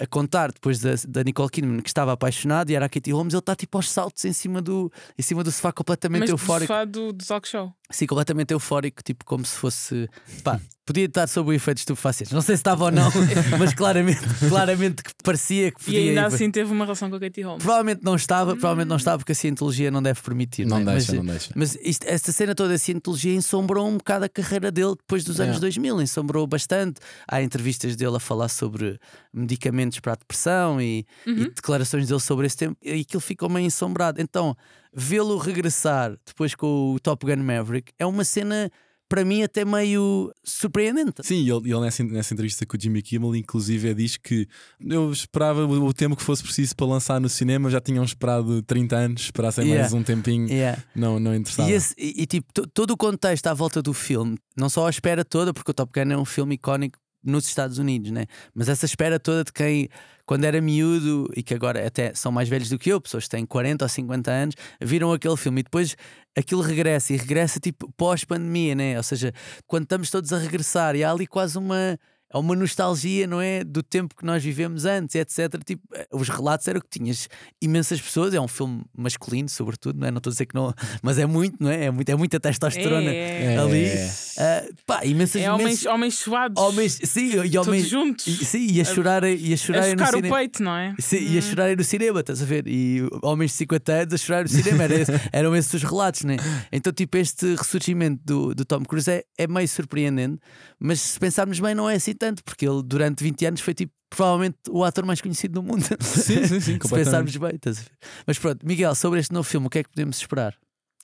A 0.00 0.06
contar 0.06 0.52
depois 0.52 0.78
da, 0.78 0.90
da 1.08 1.24
Nicole 1.24 1.50
Kidman 1.50 1.80
que 1.80 1.88
estava 1.88 2.12
apaixonado 2.12 2.70
e 2.70 2.74
era 2.74 2.86
a 2.86 2.88
Katie 2.88 3.12
Holmes, 3.12 3.34
ele 3.34 3.40
está 3.40 3.56
tipo 3.56 3.76
aos 3.78 3.90
saltos 3.90 4.24
em 4.24 4.32
cima 4.32 4.62
do, 4.62 4.92
em 5.18 5.22
cima 5.22 5.42
do 5.42 5.50
sofá 5.50 5.72
completamente 5.72 6.20
Mas 6.20 6.30
do 6.30 6.34
eufórico. 6.34 6.72
sofá 6.72 6.84
do, 6.84 7.12
do 7.12 7.24
talk 7.24 7.48
show. 7.48 7.72
Sim, 7.90 8.06
completamente 8.06 8.52
eufórico, 8.52 9.02
tipo 9.02 9.24
como 9.24 9.44
se 9.46 9.56
fosse. 9.56 10.08
Pá, 10.44 10.60
podia 10.84 11.06
estar 11.06 11.26
sob 11.26 11.48
o 11.50 11.52
efeito 11.54 11.78
estupefacientes. 11.78 12.32
Não 12.34 12.42
sei 12.42 12.54
se 12.56 12.60
estava 12.60 12.84
ou 12.84 12.90
não, 12.90 13.10
mas 13.58 13.72
claramente, 13.72 14.20
claramente 14.48 15.02
que 15.02 15.10
parecia 15.24 15.70
que 15.72 15.80
E 15.80 15.84
podia. 15.84 16.00
ainda 16.10 16.26
assim 16.26 16.50
teve 16.50 16.70
uma 16.70 16.84
relação 16.84 17.08
com 17.08 17.16
a 17.16 17.20
Katie 17.20 17.42
Holmes. 17.42 17.62
Provavelmente 17.62 18.02
não 18.04 18.14
estava, 18.14 18.52
provavelmente 18.52 18.88
não 18.88 18.96
estava 18.96 19.16
porque 19.18 19.32
a 19.32 19.34
cientologia 19.34 19.90
não 19.90 20.02
deve 20.02 20.20
permitir. 20.20 20.66
Não 20.66 20.78
é? 20.78 20.84
deixa, 20.84 21.12
mas, 21.12 21.18
não 21.18 21.24
deixa. 21.24 21.52
mas 21.56 21.78
isto, 21.82 22.04
esta 22.06 22.30
cena 22.30 22.54
toda 22.54 22.70
da 22.70 22.78
cientologia 22.78 23.34
ensombrou 23.34 23.88
um 23.88 23.96
bocado 23.96 24.26
a 24.26 24.28
carreira 24.28 24.70
dele 24.70 24.94
depois 24.96 25.24
dos 25.24 25.40
anos 25.40 25.56
É. 25.56 25.60
2000, 25.60 26.02
ensombrou 26.02 26.46
bastante. 26.46 27.00
Há 27.26 27.42
entrevistas 27.42 27.96
dele 27.96 28.16
a 28.16 28.20
falar 28.20 28.48
sobre 28.48 28.98
medicamentos 29.32 29.98
para 30.00 30.12
a 30.12 30.16
depressão 30.16 30.78
e, 30.80 31.06
e 31.26 31.30
Uhum. 31.30 31.44
declarações 31.54 32.06
dele 32.06 32.20
sobre 32.20 32.46
esse 32.46 32.56
tempo, 32.56 32.76
e 32.82 33.00
aquilo 33.00 33.20
ficou 33.20 33.48
meio 33.48 33.66
ensombrado. 33.66 34.20
Então, 34.20 34.54
vê-lo 34.98 35.36
regressar 35.38 36.16
depois 36.26 36.54
com 36.54 36.94
o 36.94 37.00
Top 37.00 37.24
Gun 37.24 37.42
Maverick 37.42 37.92
é 37.98 38.04
uma 38.06 38.24
cena, 38.24 38.70
para 39.08 39.24
mim, 39.24 39.42
até 39.42 39.64
meio 39.64 40.30
surpreendente. 40.44 41.22
Sim, 41.22 41.36
e 41.42 41.50
ele, 41.50 41.70
ele 41.70 41.80
nessa, 41.80 42.02
nessa 42.04 42.34
entrevista 42.34 42.66
com 42.66 42.76
o 42.76 42.80
Jimmy 42.80 43.00
Kimmel, 43.00 43.36
inclusive, 43.36 43.94
diz 43.94 44.16
que 44.16 44.46
eu 44.80 45.10
esperava 45.12 45.64
o, 45.64 45.86
o 45.86 45.94
tempo 45.94 46.14
que 46.16 46.22
fosse 46.22 46.42
preciso 46.42 46.74
para 46.76 46.86
lançar 46.86 47.20
no 47.20 47.28
cinema, 47.28 47.70
já 47.70 47.80
tinham 47.80 48.04
esperado 48.04 48.60
30 48.62 48.96
anos, 48.96 49.22
esperassem 49.22 49.64
mais 49.66 49.76
Yeah. 49.78 49.96
um 49.96 50.02
tempinho, 50.02 50.48
Yeah. 50.48 50.82
não, 50.94 51.18
não 51.18 51.34
interessava. 51.34 51.70
E, 51.70 51.72
esse- 51.74 51.94
e- 51.96 52.22
e, 52.22 52.26
tipo, 52.26 52.52
to- 52.52 52.66
todo 52.66 52.90
o 52.90 52.96
contexto 52.96 53.46
à 53.46 53.54
volta 53.54 53.80
do 53.80 53.94
filme, 53.94 54.36
não 54.56 54.68
só 54.68 54.86
a 54.86 54.90
espera 54.90 55.24
toda, 55.24 55.54
porque 55.54 55.70
o 55.70 55.74
Top 55.74 55.90
Gun 55.94 56.12
é 56.12 56.16
um 56.18 56.24
filme 56.26 56.56
icónico 56.56 56.98
nos 57.28 57.46
Estados 57.46 57.78
Unidos, 57.78 58.10
né? 58.10 58.26
mas 58.54 58.68
essa 58.68 58.84
espera 58.84 59.20
toda 59.20 59.44
de 59.44 59.52
quem, 59.52 59.88
quando 60.26 60.44
era 60.44 60.60
miúdo 60.60 61.30
e 61.36 61.42
que 61.42 61.54
agora 61.54 61.86
até 61.86 62.14
são 62.14 62.32
mais 62.32 62.48
velhos 62.48 62.68
do 62.68 62.78
que 62.78 62.90
eu, 62.90 63.00
pessoas 63.00 63.24
que 63.24 63.30
têm 63.30 63.46
40 63.46 63.84
ou 63.84 63.88
50 63.88 64.30
anos, 64.30 64.54
viram 64.80 65.12
aquele 65.12 65.36
filme 65.36 65.60
e 65.60 65.62
depois 65.62 65.96
aquilo 66.36 66.62
regressa 66.62 67.12
e 67.12 67.16
regressa 67.16 67.60
tipo 67.60 67.92
pós-pandemia, 67.96 68.74
né? 68.74 68.96
ou 68.96 69.02
seja, 69.02 69.32
quando 69.66 69.84
estamos 69.84 70.10
todos 70.10 70.32
a 70.32 70.38
regressar 70.38 70.96
e 70.96 71.04
há 71.04 71.10
ali 71.10 71.26
quase 71.26 71.58
uma. 71.58 71.98
Há 72.30 72.38
uma 72.38 72.54
nostalgia, 72.54 73.26
não 73.26 73.40
é? 73.40 73.64
Do 73.64 73.82
tempo 73.82 74.14
que 74.14 74.24
nós 74.24 74.42
vivemos 74.42 74.84
antes, 74.84 75.14
etc. 75.14 75.62
Tipo, 75.64 75.82
eh, 75.94 76.06
os 76.12 76.28
relatos 76.28 76.68
eram 76.68 76.80
que 76.80 76.98
tinhas 76.98 77.28
imensas 77.62 78.00
pessoas. 78.00 78.34
É 78.34 78.40
um 78.40 78.46
filme 78.48 78.82
masculino, 78.96 79.48
sobretudo, 79.48 79.98
não 79.98 80.06
é? 80.06 80.10
Não 80.10 80.18
estou 80.18 80.30
a 80.30 80.32
dizer 80.32 80.46
que 80.46 80.54
não, 80.54 80.72
mas 81.02 81.18
é 81.18 81.24
muito, 81.26 81.56
não 81.58 81.70
é? 81.70 81.84
É, 81.86 81.90
muito, 81.90 82.08
é 82.08 82.14
muita 82.14 82.38
testosterona 82.38 83.10
É, 83.10 83.54
É. 83.54 83.58
ali. 83.58 83.84
É. 83.84 84.10
Ah, 84.38 84.64
pá, 84.86 85.04
imensas, 85.04 85.40
é 85.42 85.50
homens, 85.50 85.66
imensas- 85.66 85.86
homens 85.86 86.14
suados. 86.18 86.62
homens, 86.62 87.00
sim, 87.04 87.28
e 87.30 87.50
todos 87.50 87.68
homens, 87.68 87.88
juntos. 87.88 88.26
e, 88.26 88.44
sim, 88.44 88.66
e 88.72 88.80
a 88.80 88.84
chorar, 88.84 89.24
e 89.24 89.50
a 89.50 89.54
a 89.54 89.56
chorar 89.56 89.82
no 89.86 89.90
focar 89.90 90.08
o 90.08 90.16
cinema. 90.16 90.36
peito, 90.36 90.62
não 90.62 90.76
é? 90.76 90.94
Sim, 90.98 91.18
e 91.32 91.38
a 91.38 91.40
chorarem 91.42 91.76
no 91.76 91.84
cinema, 91.84 92.20
estás 92.20 92.42
a 92.42 92.44
ver? 92.44 92.64
E 92.68 93.02
homens 93.22 93.52
de 93.52 93.56
50 93.58 93.92
anos 93.92 94.14
a 94.14 94.16
chorar 94.18 94.42
no 94.42 94.48
cinema, 94.48 94.82
era 94.84 94.94
esse- 95.00 95.12
eram 95.32 95.56
esses 95.56 95.72
os 95.74 95.82
relatos, 95.82 96.24
né? 96.24 96.36
Então, 96.70 96.92
tipo, 96.92 97.16
este 97.16 97.54
ressurgimento 97.54 98.20
do, 98.24 98.54
do 98.54 98.64
Tom 98.64 98.82
Cruise 98.84 99.10
é, 99.10 99.24
é 99.36 99.46
meio 99.46 99.66
surpreendente, 99.66 100.38
mas 100.78 101.00
se 101.00 101.18
pensarmos 101.18 101.58
bem, 101.58 101.74
não 101.74 101.88
é 101.88 101.94
assim 101.96 102.14
tanto, 102.18 102.42
porque 102.44 102.66
ele 102.68 102.82
durante 102.82 103.22
20 103.24 103.46
anos 103.46 103.60
foi 103.60 103.74
tipo. 103.74 103.92
Provavelmente 104.10 104.56
o 104.70 104.82
ator 104.84 105.04
mais 105.04 105.20
conhecido 105.20 105.60
do 105.60 105.62
mundo. 105.62 105.84
Sim, 106.00 106.46
sim, 106.46 106.60
sim, 106.60 106.78
se 106.82 106.88
pensarmos 106.88 107.36
bem, 107.36 107.50
estás 107.56 107.78
ver? 107.78 107.90
Mas 108.26 108.38
pronto, 108.38 108.66
Miguel, 108.66 108.94
sobre 108.94 109.20
este 109.20 109.34
novo 109.34 109.46
filme, 109.46 109.66
o 109.66 109.70
que 109.70 109.80
é 109.80 109.82
que 109.82 109.90
podemos 109.90 110.16
esperar? 110.16 110.54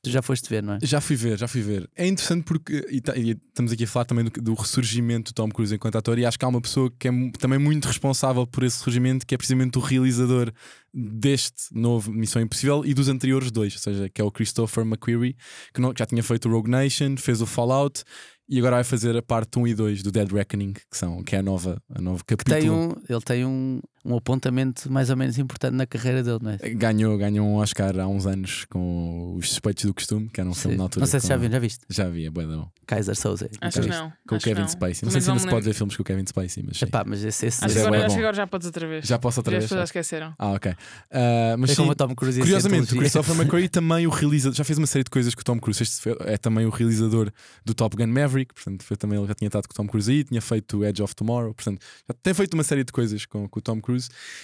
Tu 0.02 0.10
já 0.10 0.20
foste 0.22 0.48
ver, 0.50 0.62
não 0.62 0.74
é? 0.74 0.78
Já 0.82 1.00
fui 1.02 1.14
ver, 1.16 1.38
já 1.38 1.46
fui 1.48 1.60
ver. 1.62 1.88
É 1.96 2.06
interessante 2.06 2.44
porque 2.44 2.86
e 2.90 3.00
ta- 3.02 3.14
e 3.16 3.30
estamos 3.48 3.72
aqui 3.72 3.84
a 3.84 3.86
falar 3.86 4.04
também 4.06 4.24
do, 4.24 4.30
do 4.40 4.54
ressurgimento 4.54 5.32
do 5.32 5.34
Tom 5.34 5.48
Cruise 5.50 5.74
enquanto 5.74 5.96
ator, 5.96 6.18
e 6.18 6.24
acho 6.26 6.38
que 6.38 6.44
há 6.46 6.48
uma 6.48 6.60
pessoa 6.62 6.90
que 6.98 7.08
é 7.08 7.10
também 7.38 7.58
muito 7.58 7.86
responsável 7.86 8.46
por 8.46 8.64
esse 8.64 8.78
ressurgimento, 8.78 9.26
que 9.26 9.34
é 9.34 9.38
precisamente 9.38 9.76
o 9.78 9.80
realizador 9.82 10.50
deste 10.92 11.74
novo 11.74 12.12
Missão 12.12 12.40
Impossível 12.40 12.84
e 12.84 12.94
dos 12.94 13.08
anteriores 13.08 13.50
dois, 13.50 13.72
ou 13.74 13.78
seja, 13.80 14.08
que 14.08 14.20
é 14.20 14.24
o 14.24 14.30
Christopher 14.30 14.84
McQuarrie, 14.84 15.36
que, 15.72 15.80
não- 15.80 15.92
que 15.92 15.98
já 15.98 16.06
tinha 16.06 16.22
feito 16.22 16.48
o 16.48 16.52
Rogue 16.52 16.70
Nation, 16.70 17.16
fez 17.16 17.40
o 17.40 17.46
Fallout 17.46 18.02
e 18.48 18.58
agora 18.58 18.76
vai 18.76 18.84
fazer 18.84 19.16
a 19.16 19.22
parte 19.22 19.58
1 19.58 19.66
e 19.68 19.74
2 19.74 20.02
do 20.02 20.12
Dead 20.12 20.30
Reckoning, 20.30 20.72
que, 20.72 20.82
são, 20.96 21.22
que 21.22 21.34
é 21.34 21.38
a 21.38 21.42
nova, 21.42 21.80
a 21.88 22.00
Que 22.24 22.36
capítulo. 22.36 22.60
tem 22.60 22.70
um, 22.70 22.92
ele 23.08 23.20
tem 23.24 23.44
um, 23.44 23.80
um 24.04 24.16
apontamento 24.16 24.92
mais 24.92 25.08
ou 25.08 25.16
menos 25.16 25.38
importante 25.38 25.74
na 25.74 25.86
carreira 25.86 26.22
dele, 26.22 26.38
não 26.42 26.50
é? 26.50 26.56
Ganhou, 26.74 27.16
ganhou 27.16 27.46
um 27.46 27.54
Oscar 27.54 27.98
há 27.98 28.06
uns 28.06 28.26
anos 28.26 28.66
com 28.66 29.34
Os 29.36 29.48
Suspeitos 29.48 29.84
do 29.84 29.94
Costume, 29.94 30.28
que 30.28 30.40
era 30.40 30.48
um 30.48 30.54
filme 30.54 30.76
na 30.76 30.82
altura. 30.84 31.00
Não 31.00 31.06
sei 31.06 31.20
se 31.20 31.28
já 31.28 31.36
viu, 31.36 31.50
já 31.50 31.58
viste? 31.58 31.84
Já 31.88 32.08
vi, 32.08 32.26
é 32.26 32.30
bué 32.30 32.46
da. 32.46 32.66
Kaiser 32.86 33.16
Souza. 33.16 33.48
Acho 33.60 33.80
que 33.80 33.88
não. 33.88 34.12
Com 34.28 34.36
o 34.36 34.38
Kevin 34.38 34.60
não. 34.60 34.68
Spacey. 34.68 35.04
Não 35.04 35.10
sei 35.10 35.20
se 35.20 35.30
ainda 35.30 35.40
se 35.40 35.48
pode 35.48 35.64
ver 35.64 35.72
filmes 35.72 35.96
com 35.96 36.02
o 36.02 36.04
Kevin 36.04 36.26
Spacey, 36.26 36.62
mas. 36.66 36.82
Epá, 36.82 37.02
mas 37.06 37.24
esse, 37.24 37.46
esse 37.46 37.64
Acho 37.64 37.78
é 37.78 37.80
agora, 37.86 38.06
acho 38.06 38.14
que 38.14 38.20
agora 38.20 38.36
já 38.36 38.46
podes 38.46 38.66
outra 38.66 38.86
vez. 38.86 39.06
Já 39.06 39.18
posso 39.18 39.40
outra 39.40 39.52
Já 39.52 39.58
as 39.58 39.62
vez? 39.62 39.68
pessoas 39.70 39.80
já 39.80 39.84
esqueceram. 39.84 40.34
Ah, 40.38 40.52
ok. 40.52 40.74
Ah, 41.10 41.56
mas 41.58 41.70
é 41.70 41.74
sim, 41.74 41.80
como 41.80 41.92
o 41.92 41.94
Tom 41.94 42.14
Cruise 42.14 42.40
a 42.40 42.42
Curiosamente, 42.42 42.94
o. 42.94 42.98
Christopher 42.98 43.36
McQuarrie 43.36 43.68
também 43.68 44.06
o 44.06 44.10
realizador, 44.10 44.54
já 44.54 44.64
fez 44.64 44.78
uma 44.78 44.86
série 44.86 45.04
de 45.04 45.10
coisas 45.10 45.34
com 45.34 45.40
o 45.40 45.44
Tom 45.44 45.58
Cruise. 45.58 45.82
Este 45.82 46.10
é 46.26 46.36
também 46.36 46.66
o 46.66 46.70
realizador 46.70 47.30
do 47.64 47.74
Top 47.74 47.96
Gun 47.96 48.06
Maverick, 48.06 48.52
portanto, 48.52 48.84
foi 48.84 48.96
também 48.96 49.18
ele 49.18 49.28
já 49.28 49.34
tinha 49.34 49.48
estado 49.48 49.66
com 49.66 49.72
o 49.72 49.76
Tom 49.76 49.86
Cruise 49.86 50.10
aí, 50.10 50.24
tinha 50.24 50.42
feito 50.42 50.78
o 50.78 50.84
Edge 50.84 51.02
of 51.02 51.14
Tomorrow, 51.14 51.54
portanto, 51.54 51.80
já 52.06 52.14
tem 52.22 52.34
feito 52.34 52.54
uma 52.54 52.64
série 52.64 52.84
de 52.84 52.92
coisas 52.92 53.24
com, 53.24 53.48
com 53.48 53.58
o 53.58 53.62
Tom 53.62 53.80
Cruise. 53.80 53.93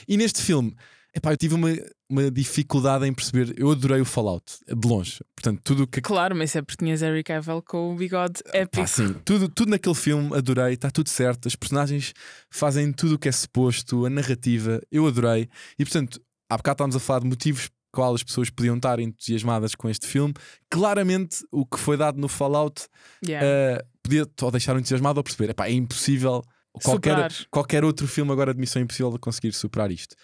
E 0.09 0.17
neste 0.17 0.43
filme, 0.43 0.75
epá, 1.15 1.33
eu 1.33 1.37
tive 1.37 1.55
uma, 1.55 1.69
uma 2.09 2.31
dificuldade 2.31 3.07
em 3.07 3.13
perceber. 3.13 3.55
Eu 3.57 3.71
adorei 3.71 4.01
o 4.01 4.05
Fallout, 4.05 4.59
de 4.67 4.89
longe. 4.89 5.21
Portanto, 5.35 5.61
tudo 5.63 5.85
o 5.85 5.87
que. 5.87 6.01
Claro, 6.01 6.35
mas 6.37 6.55
é 6.57 6.63
porque 6.63 6.85
tinhas 6.85 7.01
Harry 7.01 7.23
Cavill 7.23 7.63
com 7.63 7.93
o 7.93 7.97
bigode 7.97 8.41
épico. 8.53 8.83
Pá, 8.83 8.87
sim, 8.87 9.15
tudo, 9.25 9.49
tudo 9.49 9.71
naquele 9.71 9.95
filme 9.95 10.35
adorei, 10.37 10.75
está 10.75 10.91
tudo 10.91 11.09
certo. 11.09 11.47
As 11.49 11.57
personagens 11.57 12.13
fazem 12.51 12.93
tudo 12.93 13.15
o 13.15 13.19
que 13.19 13.29
é 13.29 13.33
suposto, 13.33 14.07
a 14.07 14.11
narrativa, 14.11 14.81
eu 14.91 15.07
adorei. 15.07 15.49
E 15.79 15.85
portanto, 15.85 16.21
há 16.49 16.57
bocado 16.57 16.75
estávamos 16.75 16.97
a 16.97 17.01
falar 17.01 17.21
de 17.21 17.27
motivos 17.27 17.71
quais 17.93 18.15
as 18.17 18.23
pessoas 18.23 18.51
podiam 18.51 18.77
estar 18.77 19.01
entusiasmadas 19.01 19.75
com 19.75 19.89
este 19.89 20.07
filme. 20.07 20.35
Claramente, 20.71 21.45
o 21.51 21.67
que 21.67 21.79
foi 21.79 21.97
dado 21.97 22.19
no 22.21 22.29
Fallout 22.29 22.87
Yeah. 23.27 23.47
eh, 23.47 23.85
podia 24.03 24.27
ou 24.43 24.51
deixar 24.51 24.77
entusiasmado 24.79 25.19
ou 25.19 25.25
perceber. 25.25 25.51
Epá, 25.51 25.67
é 25.67 25.73
impossível 25.73 26.43
qualquer, 26.73 27.11
Superar. 27.11 27.33
qualquer 27.51 27.85
outro 27.85 28.07
filme 28.09 28.31
agora 28.33 28.53
de 28.55 28.61
Missão 28.61 28.81
Impossível 28.83 29.17
conseguir 29.21 29.53
superar 29.53 29.91
isto. 29.91 30.15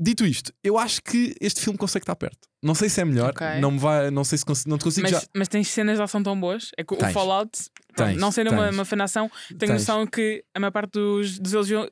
Dito 0.00 0.24
isto, 0.24 0.52
eu 0.62 0.78
acho 0.78 1.02
que 1.02 1.34
este 1.40 1.60
filme 1.60 1.76
consegue 1.76 2.04
estar 2.04 2.14
perto. 2.14 2.46
Não 2.62 2.72
sei 2.72 2.88
se 2.88 3.00
é 3.00 3.04
melhor, 3.04 3.30
Ok. 3.30 3.44
não 3.60 3.72
me 3.72 3.78
vai, 3.80 4.12
não 4.12 4.22
sei 4.22 4.38
se 4.38 4.44
cons- 4.44 4.64
não 4.64 4.78
te 4.78 4.84
consigo 4.84 5.02
mas, 5.10 5.22
já. 5.22 5.26
mas 5.34 5.48
tens 5.48 5.66
cenas 5.68 5.96
de 5.96 6.02
ação 6.04 6.22
tão 6.22 6.38
boas. 6.40 6.70
É 6.78 6.84
que 6.84 6.94
o 6.94 6.96
Tens. 6.96 7.12
Fallout, 7.12 7.50
pronto, 7.96 8.10
Tens, 8.10 8.20
não 8.20 8.30
sendo 8.30 8.52
uma, 8.52 8.66
tens. 8.66 8.74
uma 8.76 8.84
fanação, 8.84 9.28
tenho 9.48 9.58
Tens. 9.58 9.70
noção 9.70 10.06
que 10.06 10.44
a 10.54 10.60
maior 10.60 10.70
parte 10.70 10.92
dos, 10.92 11.40
elogiam 11.52 11.88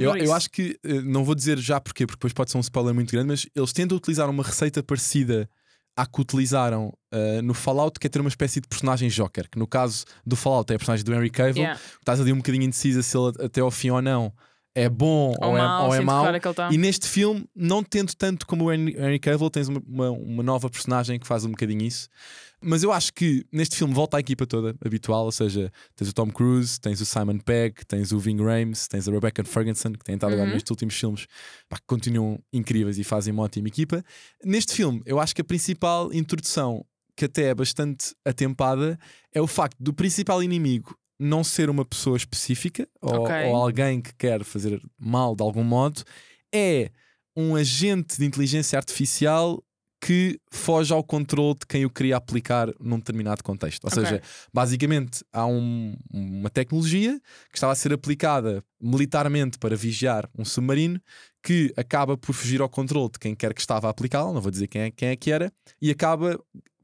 Eu, 0.00 0.16
eu 0.18 0.32
acho 0.32 0.48
que, 0.50 0.78
eh, 0.84 1.00
não 1.02 1.24
vou 1.24 1.34
dizer 1.34 1.58
já 1.58 1.80
porquê, 1.80 2.06
porque 2.06 2.18
depois 2.18 2.32
pode 2.32 2.52
ser 2.52 2.58
um 2.58 2.60
spoiler 2.60 2.94
muito 2.94 3.10
grande, 3.10 3.26
mas 3.26 3.46
eles 3.56 3.72
tentam 3.72 3.96
utilizar 3.98 4.30
uma 4.30 4.44
receita 4.44 4.80
parecida 4.80 5.50
à 5.96 6.06
que 6.06 6.20
utilizaram 6.20 6.92
eh, 7.12 7.42
no 7.42 7.52
Fallout, 7.54 8.00
que 8.00 8.06
é 8.06 8.10
ter 8.10 8.20
uma 8.20 8.28
espécie 8.28 8.60
de 8.60 8.68
personagem 8.68 9.08
Joker, 9.10 9.48
que 9.50 9.58
no 9.58 9.66
caso 9.66 10.04
do 10.24 10.36
Fallout 10.36 10.72
é 10.72 10.76
a 10.76 10.78
personagem 10.78 11.04
do 11.04 11.12
Henry 11.14 11.30
Cavill, 11.30 11.62
Yeah. 11.62 11.80
estás 11.98 12.20
ali 12.20 12.32
um 12.32 12.38
bocadinho 12.38 12.64
indecisa 12.64 13.02
se 13.02 13.16
ele 13.16 13.32
até 13.44 13.60
ao 13.60 13.70
fim 13.70 13.90
ou 13.90 14.00
não 14.00 14.32
é 14.74 14.88
bom 14.88 15.34
ou, 15.40 15.48
Ou 15.50 15.56
é, 15.56 15.60
mal, 15.60 15.86
ou 15.86 15.94
é 15.94 16.00
mau. 16.00 16.26
ele 16.26 16.40
tá. 16.40 16.70
E 16.72 16.78
neste 16.78 17.06
filme, 17.06 17.44
não 17.54 17.82
tendo 17.82 18.14
tanto 18.14 18.46
como 18.46 18.64
o 18.64 18.72
Henry 18.72 18.96
Henry 18.96 19.18
Cavill, 19.18 19.50
tens 19.50 19.68
uma, 19.68 19.82
uma, 19.86 20.10
uma 20.10 20.42
nova 20.42 20.70
personagem 20.70 21.18
que 21.18 21.26
faz 21.26 21.44
um 21.44 21.50
bocadinho 21.50 21.82
isso. 21.82 22.08
Mas 22.62 22.82
eu 22.82 22.92
acho 22.92 23.12
que 23.12 23.44
neste 23.52 23.76
filme 23.76 23.92
volta 23.92 24.16
a 24.16 24.20
equipa 24.20 24.46
toda 24.46 24.74
habitual, 24.84 25.24
ou 25.24 25.32
seja, 25.32 25.70
tens 25.96 26.08
o 26.08 26.12
Tom 26.12 26.30
Cruise, 26.30 26.80
tens 26.80 27.00
o 27.00 27.06
Simon 27.06 27.38
Pegg, 27.38 27.84
tens 27.86 28.12
o 28.12 28.18
Ving 28.18 28.40
Rhames, 28.42 28.86
tens 28.86 29.08
a 29.08 29.10
Rebecca 29.12 29.42
Ferguson, 29.44 29.92
que 29.92 30.04
tem 30.04 30.14
estado 30.14 30.32
agora 30.32 30.48
Uhum. 30.48 30.54
nestes 30.54 30.70
últimos 30.70 30.94
filmes, 30.94 31.26
pá, 31.68 31.76
que 31.76 31.86
continuam 31.86 32.38
incríveis 32.52 32.98
e 32.98 33.04
fazem 33.04 33.32
uma 33.32 33.42
ótima 33.42 33.68
equipa. 33.68 34.02
Neste 34.44 34.74
filme, 34.74 35.02
eu 35.04 35.18
acho 35.18 35.34
que 35.34 35.40
a 35.40 35.44
principal 35.44 36.12
introdução, 36.12 36.84
que 37.16 37.24
até 37.26 37.44
é 37.48 37.54
bastante 37.54 38.14
atempada, 38.24 38.98
é 39.34 39.40
o 39.40 39.46
facto 39.46 39.76
do 39.80 39.92
principal 39.92 40.42
inimigo 40.42 40.96
não 41.18 41.44
ser 41.44 41.70
uma 41.70 41.84
pessoa 41.84 42.16
específica 42.16 42.88
ou, 43.00 43.22
Ok. 43.22 43.34
ou 43.46 43.54
alguém 43.56 44.00
que 44.00 44.12
quer 44.14 44.42
fazer 44.44 44.80
mal 44.98 45.36
de 45.36 45.42
algum 45.42 45.62
modo, 45.62 46.02
é 46.52 46.90
um 47.36 47.54
agente 47.54 48.18
de 48.18 48.24
inteligência 48.24 48.76
artificial 48.76 49.62
que 50.04 50.36
foge 50.50 50.92
ao 50.92 51.04
controle 51.04 51.54
de 51.60 51.64
quem 51.68 51.84
o 51.84 51.90
queria 51.90 52.16
aplicar 52.16 52.68
num 52.80 52.96
determinado 52.98 53.40
contexto. 53.44 53.84
Ou 53.84 53.88
Ok. 53.88 54.02
seja, 54.02 54.20
basicamente 54.52 55.24
há 55.32 55.46
um- 55.46 55.96
uma 56.12 56.50
tecnologia 56.50 57.20
que 57.50 57.56
estava 57.56 57.72
a 57.72 57.76
ser 57.76 57.92
aplicada 57.92 58.64
militarmente 58.80 59.58
para 59.60 59.76
vigiar 59.76 60.28
um 60.36 60.44
submarino 60.44 61.00
que 61.40 61.72
acaba 61.76 62.16
por 62.16 62.32
fugir 62.32 62.60
ao 62.60 62.68
controle 62.68 63.10
de 63.12 63.18
quem 63.20 63.32
quer 63.32 63.54
que 63.54 63.60
estava 63.60 63.86
a 63.86 63.90
aplicá-la, 63.90 64.32
não 64.32 64.40
vou 64.40 64.50
dizer 64.50 64.66
quem 64.66 64.82
é, 64.82 64.90
quem 64.90 65.08
é 65.10 65.14
que 65.16 65.30
era, 65.30 65.52
e 65.80 65.88
acaba 65.92 66.36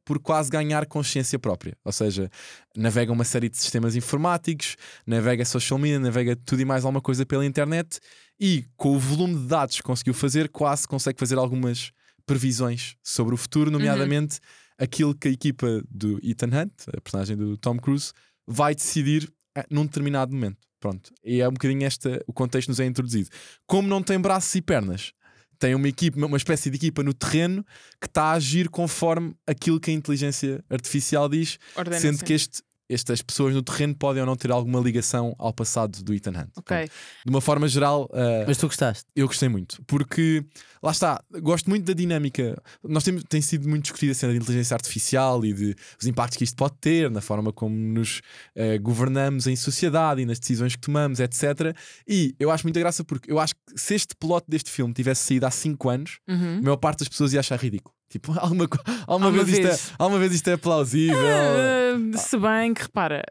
por 0.04 0.20
quase 0.20 0.48
ganhar 0.48 0.86
consciência 0.86 1.40
própria. 1.40 1.76
Ou 1.84 1.92
seja, 1.92 2.30
navega 2.76 3.12
uma 3.12 3.24
série 3.24 3.48
de 3.48 3.58
sistemas 3.58 3.96
informáticos, 3.96 4.76
navega 5.04 5.44
social 5.44 5.76
media, 5.78 5.98
navega 5.98 6.36
tudo 6.36 6.62
e 6.62 6.64
mais 6.64 6.84
alguma 6.84 7.00
coisa 7.00 7.26
pela 7.26 7.44
internet 7.44 7.98
e 8.40 8.64
com 8.76 8.94
o 8.94 8.98
volume 8.98 9.34
de 9.34 9.46
dados 9.48 9.76
que 9.76 9.82
conseguiu 9.82 10.14
fazer, 10.14 10.48
quase 10.50 10.86
consegue 10.86 11.18
fazer 11.18 11.36
algumas 11.36 11.90
previsões 12.28 12.94
sobre 13.02 13.34
o 13.34 13.38
futuro, 13.38 13.70
nomeadamente 13.70 14.38
aquilo 14.78 15.14
que 15.14 15.28
a 15.28 15.30
equipa 15.30 15.82
do 15.90 16.20
Ethan 16.22 16.46
Hunt, 16.46 16.72
a 16.94 17.00
personagem 17.00 17.36
do 17.36 17.56
Tom 17.56 17.78
Cruise, 17.78 18.12
vai 18.46 18.74
decidir 18.74 19.32
eh, 19.56 19.66
num 19.70 19.84
determinado 19.86 20.32
momento. 20.32 20.58
Pronto. 20.78 21.10
E 21.24 21.40
é 21.40 21.48
um 21.48 21.52
bocadinho 21.52 21.84
esta 21.84 22.22
o 22.26 22.32
contexto 22.32 22.68
nos 22.68 22.78
é 22.78 22.86
introduzido. 22.86 23.30
Como 23.66 23.88
não 23.88 24.00
tem 24.00 24.20
braços 24.20 24.54
e 24.54 24.62
pernas, 24.62 25.12
tem 25.58 25.74
uma 25.74 25.88
equipe, 25.88 26.22
uma 26.22 26.36
espécie 26.36 26.70
de 26.70 26.76
equipa 26.76 27.02
no 27.02 27.12
terreno 27.12 27.64
que 28.00 28.06
está 28.06 28.24
a 28.26 28.32
agir 28.34 28.68
conforme 28.68 29.34
aquilo 29.44 29.80
que 29.80 29.90
a 29.90 29.94
inteligência 29.94 30.62
artificial 30.70 31.28
diz, 31.28 31.58
Ordena 31.74 31.98
sendo 31.98 32.24
que 32.24 32.32
este, 32.32 32.62
estas 32.88 33.20
pessoas 33.22 33.54
no 33.54 33.62
terreno 33.62 33.94
podem 33.94 34.20
ou 34.22 34.26
não 34.26 34.36
ter 34.36 34.50
alguma 34.50 34.80
ligação 34.80 35.34
ao 35.38 35.52
passado 35.52 36.02
do 36.02 36.14
Ethan 36.14 36.30
Hunt. 36.30 36.50
Ok. 36.56 36.76
Pronto. 36.76 36.90
De 37.24 37.30
uma 37.30 37.40
forma 37.40 37.68
geral, 37.68 38.08
eh, 38.12 38.44
Mas 38.46 38.56
tu 38.56 38.66
gostaste? 38.66 39.04
eu 39.14 39.26
gostei 39.26 39.48
muito, 39.48 39.82
porque 39.86 40.44
lá 40.82 40.90
está, 40.90 41.22
gosto 41.42 41.68
muito 41.68 41.84
da 41.84 41.92
dinâmica. 41.92 42.60
Nós 42.82 43.04
temos 43.04 43.22
tem 43.28 43.40
sido 43.40 43.68
muito 43.68 43.82
discutida 43.82 44.12
a 44.12 44.14
cena 44.14 44.32
da 44.32 44.38
inteligência 44.38 44.74
artificial 44.74 45.44
e 45.44 45.52
de 45.52 45.74
os 46.00 46.06
impactos 46.06 46.38
que 46.38 46.44
isto 46.44 46.56
pode 46.56 46.74
ter 46.80 47.10
na 47.10 47.20
forma 47.20 47.52
como 47.52 47.74
nos 47.76 48.20
eh, 48.54 48.78
governamos 48.78 49.46
em 49.46 49.56
sociedade 49.56 50.22
e 50.22 50.26
nas 50.26 50.38
decisões 50.38 50.74
que 50.74 50.80
tomamos, 50.80 51.20
etc. 51.20 51.76
E 52.06 52.34
eu 52.38 52.50
acho 52.50 52.64
muita 52.64 52.80
graça 52.80 53.04
porque 53.04 53.30
eu 53.30 53.38
acho 53.38 53.54
que 53.54 53.78
se 53.78 53.94
este 53.94 54.14
plot 54.16 54.44
deste 54.48 54.70
filme 54.70 54.94
tivesse 54.94 55.22
saído 55.26 55.46
há 55.46 55.50
5 55.50 55.88
anos, 55.90 56.18
Uhum. 56.28 56.58
a 56.58 56.62
maior 56.62 56.76
parte 56.76 57.00
das 57.00 57.08
pessoas 57.08 57.32
ia 57.32 57.40
achar 57.40 57.58
ridículo. 57.58 57.94
Tipo, 58.08 58.32
alguma, 58.40 58.64
alguma, 59.06 59.26
Alguma 59.26 59.30
vez, 59.44 59.58
vez. 59.58 59.74
Isto 59.80 59.90
é, 59.90 59.94
alguma 59.98 60.18
vez 60.20 60.34
isto 60.34 60.48
é 60.48 60.56
plausível. 60.56 61.16
Ah, 61.18 62.18
se 62.18 62.38
bem 62.38 62.72
que 62.72 62.82
repara, 62.82 63.22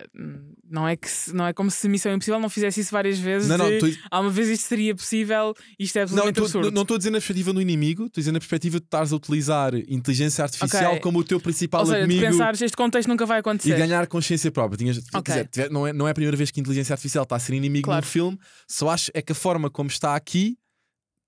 não 0.69 0.87
é, 0.87 0.95
que 0.95 1.07
não 1.33 1.47
é 1.47 1.53
como 1.53 1.71
se 1.71 1.87
Missão 1.89 2.13
Impossível 2.13 2.39
não 2.39 2.49
fizesse 2.49 2.81
isso 2.81 2.91
várias 2.91 3.17
vezes. 3.17 3.47
não, 3.49 3.57
não, 3.57 3.69
de, 3.69 3.79
tu- 3.79 3.99
Há 4.11 4.19
uma 4.19 4.29
vez 4.29 4.49
isto 4.49 4.67
seria 4.67 4.93
possível, 4.93 5.53
isto 5.79 5.95
é 5.95 5.99
Não, 5.99 6.03
absolutamente 6.03 6.35
tô- 6.35 6.43
absurdo. 6.43 6.71
não 6.71 6.81
estou 6.83 6.95
a 6.95 6.97
dizer 6.97 7.09
na 7.09 7.17
perspectiva 7.17 7.53
do 7.53 7.61
inimigo, 7.61 8.05
estou 8.05 8.19
a 8.19 8.21
dizer 8.21 8.31
na 8.31 8.39
perspectiva 8.39 8.79
de 8.79 8.85
estares 8.85 9.11
a 9.11 9.15
utilizar 9.15 9.73
inteligência 9.87 10.43
artificial 10.43 10.91
Ok. 10.91 10.99
como 11.01 11.19
o 11.19 11.23
teu 11.23 11.39
principal 11.39 11.81
Ou 11.81 11.87
seja, 11.87 11.97
de 11.99 12.03
amigo 12.03 12.21
pensares, 12.21 12.61
este 12.61 12.77
contexto 12.77 13.07
nunca 13.07 13.25
vai 13.25 13.37
e 13.37 13.39
acontecer. 13.39 13.75
ganhar 13.77 14.05
consciência 14.07 14.51
própria. 14.51 14.77
Tinhas, 14.77 14.99
quer 14.99 15.17
Ok. 15.17 15.47
dizer, 15.51 15.71
não, 15.71 15.87
é, 15.87 15.93
não 15.93 16.07
é 16.07 16.11
a 16.11 16.13
primeira 16.13 16.37
vez 16.37 16.51
que 16.51 16.59
a 16.59 16.61
inteligência 16.61 16.93
artificial 16.93 17.23
está 17.23 17.35
a 17.35 17.39
ser 17.39 17.53
inimigo 17.55 17.85
Claro. 17.85 18.05
num 18.05 18.11
filme, 18.11 18.37
só 18.67 18.89
acho 18.89 19.09
é 19.13 19.21
que 19.21 19.31
a 19.31 19.35
forma 19.35 19.69
como 19.71 19.89
está 19.89 20.15
aqui, 20.15 20.55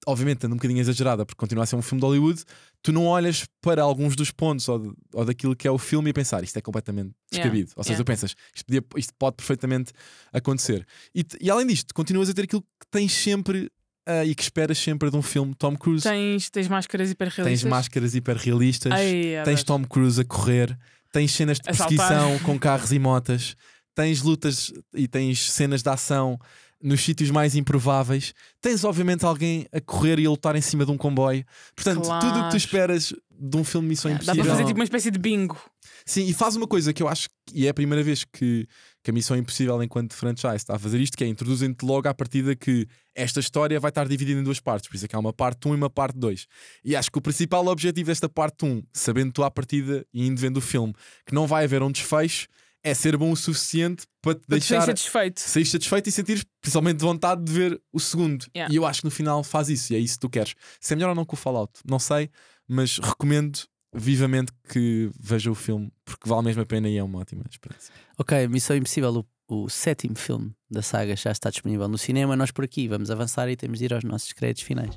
obviamente 0.07 0.45
anda 0.45 0.53
um 0.53 0.57
bocadinho 0.57 0.79
exagerada, 0.79 1.25
porque 1.25 1.37
continua 1.39 1.63
a 1.63 1.67
ser 1.67 1.75
um 1.75 1.81
filme 1.81 1.99
de 2.01 2.05
Hollywood, 2.07 2.43
tu 2.81 2.91
não 2.91 3.05
olhas 3.05 3.45
para 3.61 3.81
alguns 3.81 4.15
dos 4.15 4.31
pontos 4.31 4.67
ou, 4.69 4.79
de- 4.79 4.93
ou 5.13 5.25
daquilo 5.25 5.55
que 5.55 5.67
é 5.67 5.71
o 5.71 5.77
filme 5.77 6.09
e 6.09 6.13
pensar 6.13 6.43
isto 6.43 6.57
é 6.57 6.61
completamente 6.61 7.11
Yeah, 7.33 7.49
descabido. 7.49 7.71
Ou 7.75 7.83
seja, 7.83 7.93
yeah. 7.93 8.03
tu 8.03 8.07
pensas 8.07 8.35
isto, 8.55 8.65
podia- 8.65 8.83
isto 8.97 9.13
pode 9.19 9.35
perfeitamente 9.35 9.91
acontecer. 10.33 10.85
E, 11.13 11.23
e 11.41 11.49
além 11.51 11.67
disto, 11.67 11.93
continuas 11.93 12.29
a 12.29 12.33
ter 12.33 12.43
aquilo 12.43 12.61
que 12.61 12.87
tens 12.89 13.11
sempre 13.11 13.69
ah, 14.07 14.25
e 14.25 14.33
que 14.33 14.41
esperas 14.41 14.77
sempre 14.77 15.09
de 15.11 15.17
um 15.17 15.21
filme 15.21 15.53
Tom 15.53 15.75
Cruise. 15.75 16.03
Tens, 16.03 16.49
tens 16.49 16.67
máscaras 16.67 17.07
Tens 17.09 17.11
hiperrealistas. 17.13 17.69
máscaras 17.69 18.15
hiperrealistas, 18.15 18.91
Ai, 18.93 19.41
tens 19.45 19.61
adoro. 19.61 19.65
Tom 19.65 19.83
Cruise 19.85 20.19
a 20.21 20.25
correr, 20.25 20.75
tens 21.11 21.31
cenas 21.33 21.57
de 21.57 21.63
perseguição 21.63 22.39
com 22.39 22.57
carros 22.59 22.91
e 22.91 22.97
motas, 22.99 23.55
tens 23.93 24.21
lutas 24.21 24.71
e 24.95 25.07
tens 25.07 25.51
cenas 25.51 25.83
de 25.83 25.89
ação 25.89 26.39
nos 26.81 27.01
sítios 27.01 27.29
mais 27.29 27.55
improváveis, 27.55 28.33
tens 28.61 28.83
obviamente 28.83 29.25
alguém 29.25 29.67
a 29.71 29.81
correr 29.81 30.17
e 30.19 30.25
a 30.25 30.29
lutar 30.29 30.55
em 30.55 30.61
cima 30.61 30.85
de 30.85 30.91
um 30.91 30.97
comboio. 30.97 31.43
Portanto, 31.75 32.01
tudo 32.03 32.09
o 32.15 32.19
que 32.19 32.29
Claro. 32.31 32.49
tu 32.51 32.57
esperas 32.57 33.13
de 33.41 33.57
um 33.57 33.63
filme 33.63 33.87
Missão 33.89 34.09
Dá 34.11 34.15
Impossível. 34.15 34.43
para 34.43 34.51
fazer 34.53 34.65
tipo 34.65 34.79
uma 34.79 34.83
espécie 34.83 35.11
de 35.11 35.19
bingo. 35.19 35.57
Sim, 36.05 36.25
e 36.25 36.33
faz 36.33 36.55
uma 36.55 36.67
coisa 36.67 36.93
que 36.93 37.03
eu 37.03 37.07
acho 37.07 37.29
que 37.29 37.35
e 37.53 37.65
é 37.65 37.69
a 37.69 37.73
primeira 37.73 38.03
vez 38.03 38.23
que, 38.23 38.67
que 39.03 39.09
a 39.11 39.13
Missão 39.13 39.35
Impossível, 39.35 39.81
enquanto 39.81 40.13
franchise, 40.13 40.55
está 40.55 40.75
a 40.75 40.79
fazer 40.79 40.99
isto, 41.01 41.17
que 41.17 41.23
é 41.23 41.27
introduzem-te 41.27 41.83
logo 41.85 42.07
à 42.07 42.13
partida 42.13 42.55
que 42.55 42.87
esta 43.15 43.39
história 43.39 43.79
vai 43.79 43.89
estar 43.89 44.07
dividida 44.07 44.39
em 44.39 44.43
duas 44.43 44.59
partes, 44.59 44.87
por 44.87 44.95
isso 44.95 45.05
é 45.05 45.07
que 45.07 45.15
há 45.15 45.19
uma 45.19 45.33
parte 45.33 45.67
1 45.67 45.73
e 45.73 45.75
uma 45.75 45.89
parte 45.89 46.17
2. 46.17 46.47
E 46.85 46.95
acho 46.95 47.11
que 47.11 47.17
o 47.17 47.21
principal 47.21 47.65
objetivo 47.67 48.07
desta 48.07 48.29
parte 48.29 48.65
1, 48.65 48.83
sabendo 48.93 49.31
tu 49.33 49.43
à 49.43 49.49
partida 49.51 50.05
e 50.13 50.25
indo 50.27 50.39
vendo 50.39 50.57
o 50.57 50.61
filme, 50.61 50.93
que 51.25 51.33
não 51.33 51.45
vai 51.47 51.63
haver 51.65 51.81
um 51.83 51.91
desfecho, 51.91 52.47
é 52.83 52.93
ser 52.93 53.17
bom 53.17 53.31
o 53.31 53.35
suficiente 53.35 54.05
para 54.21 54.35
te 54.35 54.41
Para 54.47 54.57
deixar 54.57 54.81
satisfeito. 54.85 55.39
sair 55.39 55.65
satisfeito 55.65 56.09
e 56.09 56.11
sentir 56.11 56.45
principalmente 56.61 56.99
vontade 56.99 57.43
de 57.43 57.51
ver 57.51 57.81
o 57.91 57.99
segundo. 57.99 58.45
Yeah. 58.55 58.73
E 58.73 58.77
eu 58.77 58.85
acho 58.85 59.01
que 59.01 59.05
no 59.05 59.11
final 59.11 59.43
faz 59.43 59.69
isso, 59.69 59.93
e 59.93 59.95
é 59.95 59.99
isso 59.99 60.15
que 60.15 60.21
tu 60.21 60.29
queres. 60.29 60.55
Se 60.79 60.93
é 60.93 60.95
melhor 60.95 61.09
ou 61.09 61.15
não 61.15 61.25
com 61.25 61.35
o 61.35 61.37
Fallout, 61.37 61.73
não 61.85 61.99
sei, 61.99 62.29
mas 62.67 62.97
recomendo 62.97 63.59
vivamente 63.93 64.51
que 64.69 65.09
veja 65.19 65.49
o 65.51 65.55
filme, 65.55 65.91
porque 66.05 66.29
vale 66.29 66.43
mesmo 66.43 66.61
a 66.61 66.65
pena 66.65 66.87
e 66.87 66.97
é 66.97 67.03
uma 67.03 67.19
ótima 67.19 67.43
experiência. 67.49 67.93
Ok, 68.17 68.47
Missão 68.47 68.75
Impossível, 68.75 69.25
o 69.47 69.67
sétimo 69.67 70.15
filme 70.15 70.51
da 70.69 70.81
saga 70.81 71.15
já 71.15 71.31
está 71.31 71.49
disponível 71.49 71.87
no 71.87 71.97
cinema. 71.97 72.35
Nós 72.35 72.51
por 72.51 72.63
aqui 72.63 72.87
vamos 72.87 73.09
avançar 73.09 73.49
e 73.49 73.55
temos 73.55 73.79
de 73.79 73.85
ir 73.85 73.93
aos 73.93 74.03
nossos 74.03 74.31
créditos 74.31 74.63
finais. 74.63 74.95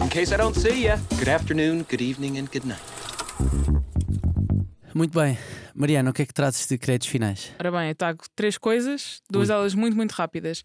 In 0.00 0.08
case 0.08 0.32
I 0.32 0.36
don't 0.36 0.58
see 0.58 0.84
ya, 0.84 0.96
good 1.16 1.28
afternoon, 1.28 1.84
good 1.90 2.02
evening, 2.02 2.38
and 2.38 2.46
good 2.46 2.66
night. 2.66 3.95
Muito 4.96 5.12
bem. 5.12 5.36
Mariana, 5.74 6.08
o 6.08 6.12
que 6.14 6.22
é 6.22 6.24
que 6.24 6.32
trazes 6.32 6.66
de 6.66 6.78
créditos 6.78 7.08
finais? 7.08 7.52
Ora 7.60 7.70
bem, 7.70 7.90
eu 7.90 7.94
trago 7.94 8.24
três 8.34 8.56
coisas, 8.56 9.20
duas 9.30 9.48
delas 9.48 9.74
muito, 9.74 9.94
muito 9.94 10.12
rápidas. 10.12 10.64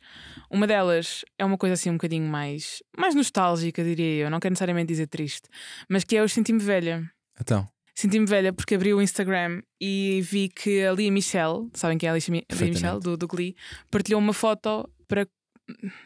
Uma 0.50 0.66
delas 0.66 1.26
é 1.38 1.44
uma 1.44 1.58
coisa 1.58 1.74
assim 1.74 1.90
um 1.90 1.96
bocadinho 1.96 2.26
mais, 2.26 2.82
mais 2.98 3.14
nostálgica, 3.14 3.84
diria 3.84 4.24
eu, 4.24 4.30
não 4.30 4.40
quero 4.40 4.54
necessariamente 4.54 4.88
dizer 4.88 5.08
triste, 5.08 5.50
mas 5.90 6.06
que 6.06 6.16
é 6.16 6.24
o 6.24 6.30
Senti-me 6.30 6.64
Velha. 6.64 7.12
Então, 7.42 7.68
Senti-me 7.94 8.26
velha 8.26 8.54
porque 8.54 8.76
abri 8.76 8.94
o 8.94 9.02
Instagram 9.02 9.62
e 9.82 10.22
vi 10.24 10.48
que 10.48 10.82
a 10.86 10.94
Lia 10.94 11.12
Michelle, 11.12 11.70
sabem 11.74 11.98
quem 11.98 12.08
é 12.08 12.12
a 12.14 12.16
Lia. 12.16 12.70
Michelle, 12.70 13.02
do, 13.02 13.18
do 13.18 13.28
Glee, 13.28 13.54
partilhou 13.92 14.22
uma 14.22 14.32
foto 14.32 14.90
para 15.10 15.28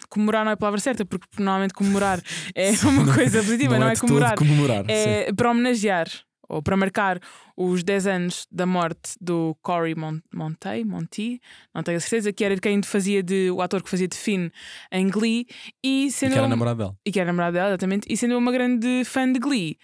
comemorar, 0.09 0.43
não 0.43 0.49
é 0.49 0.55
a 0.55 0.57
palavra 0.57 0.79
certa, 0.79 1.05
porque 1.05 1.27
normalmente 1.37 1.75
comemorar 1.75 2.19
é 2.55 2.71
uma 2.89 3.13
coisa 3.13 3.43
positiva, 3.43 3.77
não, 3.77 3.87
é, 3.87 3.93
de 3.93 3.99
todo 3.99 4.07
comemorar, 4.07 4.35
comemorar. 4.35 4.85
sim. 4.85 4.91
é 4.91 5.31
para 5.31 5.51
homenagear 5.51 6.07
ou 6.47 6.61
para 6.61 6.77
marcar 6.77 7.19
os 7.57 7.83
10 7.83 8.07
anos 8.07 8.47
da 8.51 8.65
morte 8.65 9.13
do 9.21 9.55
Cory 9.61 9.95
Mon 9.95 10.19
Monteith, 10.33 10.85
Monty, 10.85 11.41
não 11.73 11.83
tenho 11.83 11.97
a 11.97 11.99
certeza, 11.99 12.31
que 12.33 12.43
era 12.43 12.55
quem 12.57 12.81
fazia 12.83 13.21
de 13.23 13.49
o 13.51 13.61
ator 13.61 13.81
que 13.83 13.89
fazia 13.89 14.07
de 14.07 14.15
Finn 14.17 14.49
em 14.91 15.09
Glee 15.09 15.45
e 15.83 16.05
E 16.07 16.11
sendo 16.11 16.33
que 16.33 16.37
era 16.37 16.47
namorado 16.47 16.77
dela. 16.77 16.97
e 17.05 17.11
que 17.11 17.19
era 17.19 17.27
namorada 17.27 17.53
dela, 17.53 17.69
exatamente, 17.69 18.07
e 18.09 18.15
sendo 18.17 18.37
uma 18.37 18.51
grande 18.51 19.03
fã 19.05 19.31
de 19.31 19.39
Glee, 19.39 19.77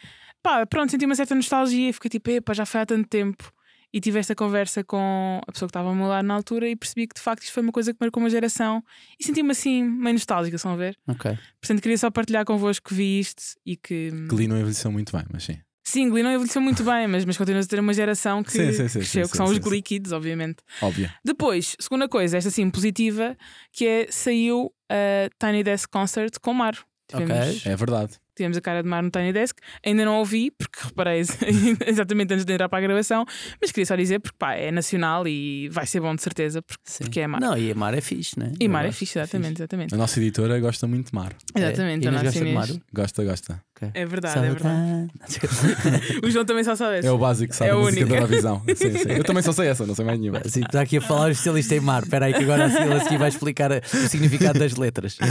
pá, 0.44 0.66
pronto, 0.66 0.92
senti 0.92 1.06
uma 1.06 1.16
certa 1.16 1.36
nostalgia 1.36 1.90
e 1.90 1.94
fiquei 1.94 2.10
tipo, 2.10 2.30
epá, 2.30 2.54
já 2.54 2.66
foi 2.66 2.82
há 2.82 2.86
tanto 2.86 3.08
tempo. 3.08 3.52
E 3.94 4.00
tive 4.00 4.20
esta 4.20 4.34
conversa 4.34 4.86
com 4.86 5.42
a 5.46 5.52
pessoa 5.52 5.68
que 5.68 5.72
estava 5.72 5.90
ao 5.90 5.96
meu 5.96 6.08
lado 6.08 6.26
na 6.26 6.34
altura 6.36 6.66
e 6.70 6.78
percebi 6.78 7.06
que 7.08 7.16
de 7.16 7.20
facto 7.22 7.44
isto 7.44 7.52
foi 7.52 7.62
uma 7.62 7.74
coisa 7.74 7.92
que 7.92 7.98
marcou 8.00 8.24
uma 8.24 8.30
geração 8.30 8.82
e 9.20 9.24
senti-me 9.26 9.52
assim, 9.52 9.84
meio 9.84 10.14
nostálgica, 10.14 10.56
estão 10.56 10.72
a 10.72 10.78
ver? 10.78 10.98
Ok. 11.10 11.38
Portanto, 11.60 11.82
queria 11.82 11.98
só 11.98 12.10
partilhar 12.10 12.46
convosco 12.46 12.88
que 12.88 12.96
vi 12.96 13.20
isto 13.20 13.44
e 13.66 13.76
que. 13.76 14.10
Glee 14.30 14.48
não 14.48 14.56
envelheceu 14.58 14.90
muito 14.94 15.12
bem, 15.12 15.26
mas 15.30 15.44
sim. 15.44 15.60
Sim, 15.92 16.10
Glee 16.10 16.24
não 16.24 16.32
envelheceu 16.32 16.62
muito 16.62 16.86
bem, 16.86 17.06
mas, 17.06 17.26
mas 17.26 17.36
continua 17.38 17.62
a 17.62 17.66
ter 17.66 17.78
uma 17.78 17.94
geração 17.94 18.42
que, 18.42 18.52
Sim, 18.52 18.72
sim, 18.72 18.88
sim, 18.88 19.00
cresceu, 19.00 19.28
que 19.28 19.36
são 19.36 19.46
os 19.46 19.58
Glee 19.58 19.82
Kids, 19.82 20.14
obviamente. 20.14 20.60
Óbvio. 20.82 21.12
Depois, 21.22 21.76
segunda 21.82 22.08
coisa, 22.08 22.38
esta 22.38 22.50
sim, 22.50 22.70
positiva, 22.70 23.36
que 23.74 23.86
é 23.86 24.08
saiu 24.10 24.74
a 24.90 25.30
Tiny 25.38 25.64
Desk 25.64 25.90
Concert 25.92 26.40
com 26.42 26.54
Maro. 26.54 26.78
Tivemos, 27.10 27.66
É 27.66 27.76
verdade. 27.76 28.14
Tivemos 28.36 28.58
a 28.58 28.62
cara 28.62 28.82
de 28.84 28.90
Mar 28.90 29.02
no 29.04 29.10
Tiny 29.12 29.34
Desk. 29.34 29.58
Ainda 29.86 30.06
não 30.06 30.18
ouvi, 30.18 30.52
porque 30.52 30.80
reparei 30.84 31.22
exatamente 31.86 32.34
antes 32.34 32.46
de 32.46 32.54
entrar 32.54 32.70
para 32.70 32.80
a 32.80 32.82
gravação, 32.82 33.26
mas 33.60 33.72
queria 33.72 33.86
só 33.86 33.96
dizer 33.96 34.20
porque 34.20 34.38
pá, 34.38 34.54
é 34.56 34.72
nacional 34.72 35.28
e 35.28 35.70
vai 35.70 35.86
ser 35.86 36.00
bom 36.00 36.16
de 36.16 36.22
certeza, 36.22 36.62
porque, 36.62 36.82
porque 37.00 37.20
é 37.22 37.28
Mar. 37.28 37.42
Não, 37.42 37.58
e 37.58 37.72
a 37.72 37.76
Mar 37.76 37.94
é 37.94 38.02
fixe, 38.02 38.40
né? 38.40 38.52
E 38.60 38.66
Eu 38.66 38.70
Mar 38.70 38.84
é 38.84 38.88
gosto, 38.88 39.00
fixe, 39.00 39.20
exatamente, 39.20 39.58
exatamente. 39.60 39.94
A 39.94 39.98
nossa 39.98 40.20
editora 40.20 40.60
gosta 40.60 40.88
muito 40.88 41.08
de 41.10 41.16
mar. 41.16 41.34
Exatamente, 41.56 42.06
É. 42.06 42.10
a 42.10 42.12
nossa 42.12 42.24
gosta 42.26 42.46
de. 42.46 42.52
Maru? 42.54 42.82
Gosta, 42.94 43.24
gosta. 43.24 43.64
Ok. 43.76 43.90
É 43.94 44.06
verdade, 44.06 44.38
é 44.46 44.50
verdade. 44.50 45.12
O 46.24 46.30
João 46.30 46.46
também 46.46 46.64
só 46.64 46.76
sabe 46.76 46.98
essa. 47.00 47.08
É 47.08 47.12
o 47.12 47.18
básico, 47.18 47.54
sabe? 47.56 47.72
É 47.72 47.74
a 47.74 47.78
música 47.78 48.02
única. 48.02 48.10
da 48.10 48.16
Eurovisão. 48.22 48.62
Sim, 48.76 48.98
sim. 48.98 49.10
Eu 49.12 49.24
também 49.24 49.42
só 49.42 49.52
sei 49.52 49.68
essa, 49.68 49.86
não 49.88 49.96
sei 49.96 50.06
mais 50.06 50.20
nenhuma. 50.20 50.42
Sim, 50.48 50.62
está 50.62 50.82
aqui 50.82 50.98
a 50.98 51.02
falar 51.02 51.26
o 51.28 51.30
especialista 51.32 51.76
em 51.76 51.80
mar. 51.80 52.04
Espera 52.04 52.26
aí, 52.28 52.34
que 52.34 52.44
agora 52.44 52.66
a 52.66 52.70
Silas 52.70 53.06
aqui 53.06 53.18
vai 53.18 53.30
explicar 53.30 53.72
o 53.72 54.08
significado 54.08 54.60
das 54.60 54.76
letras. 54.76 55.18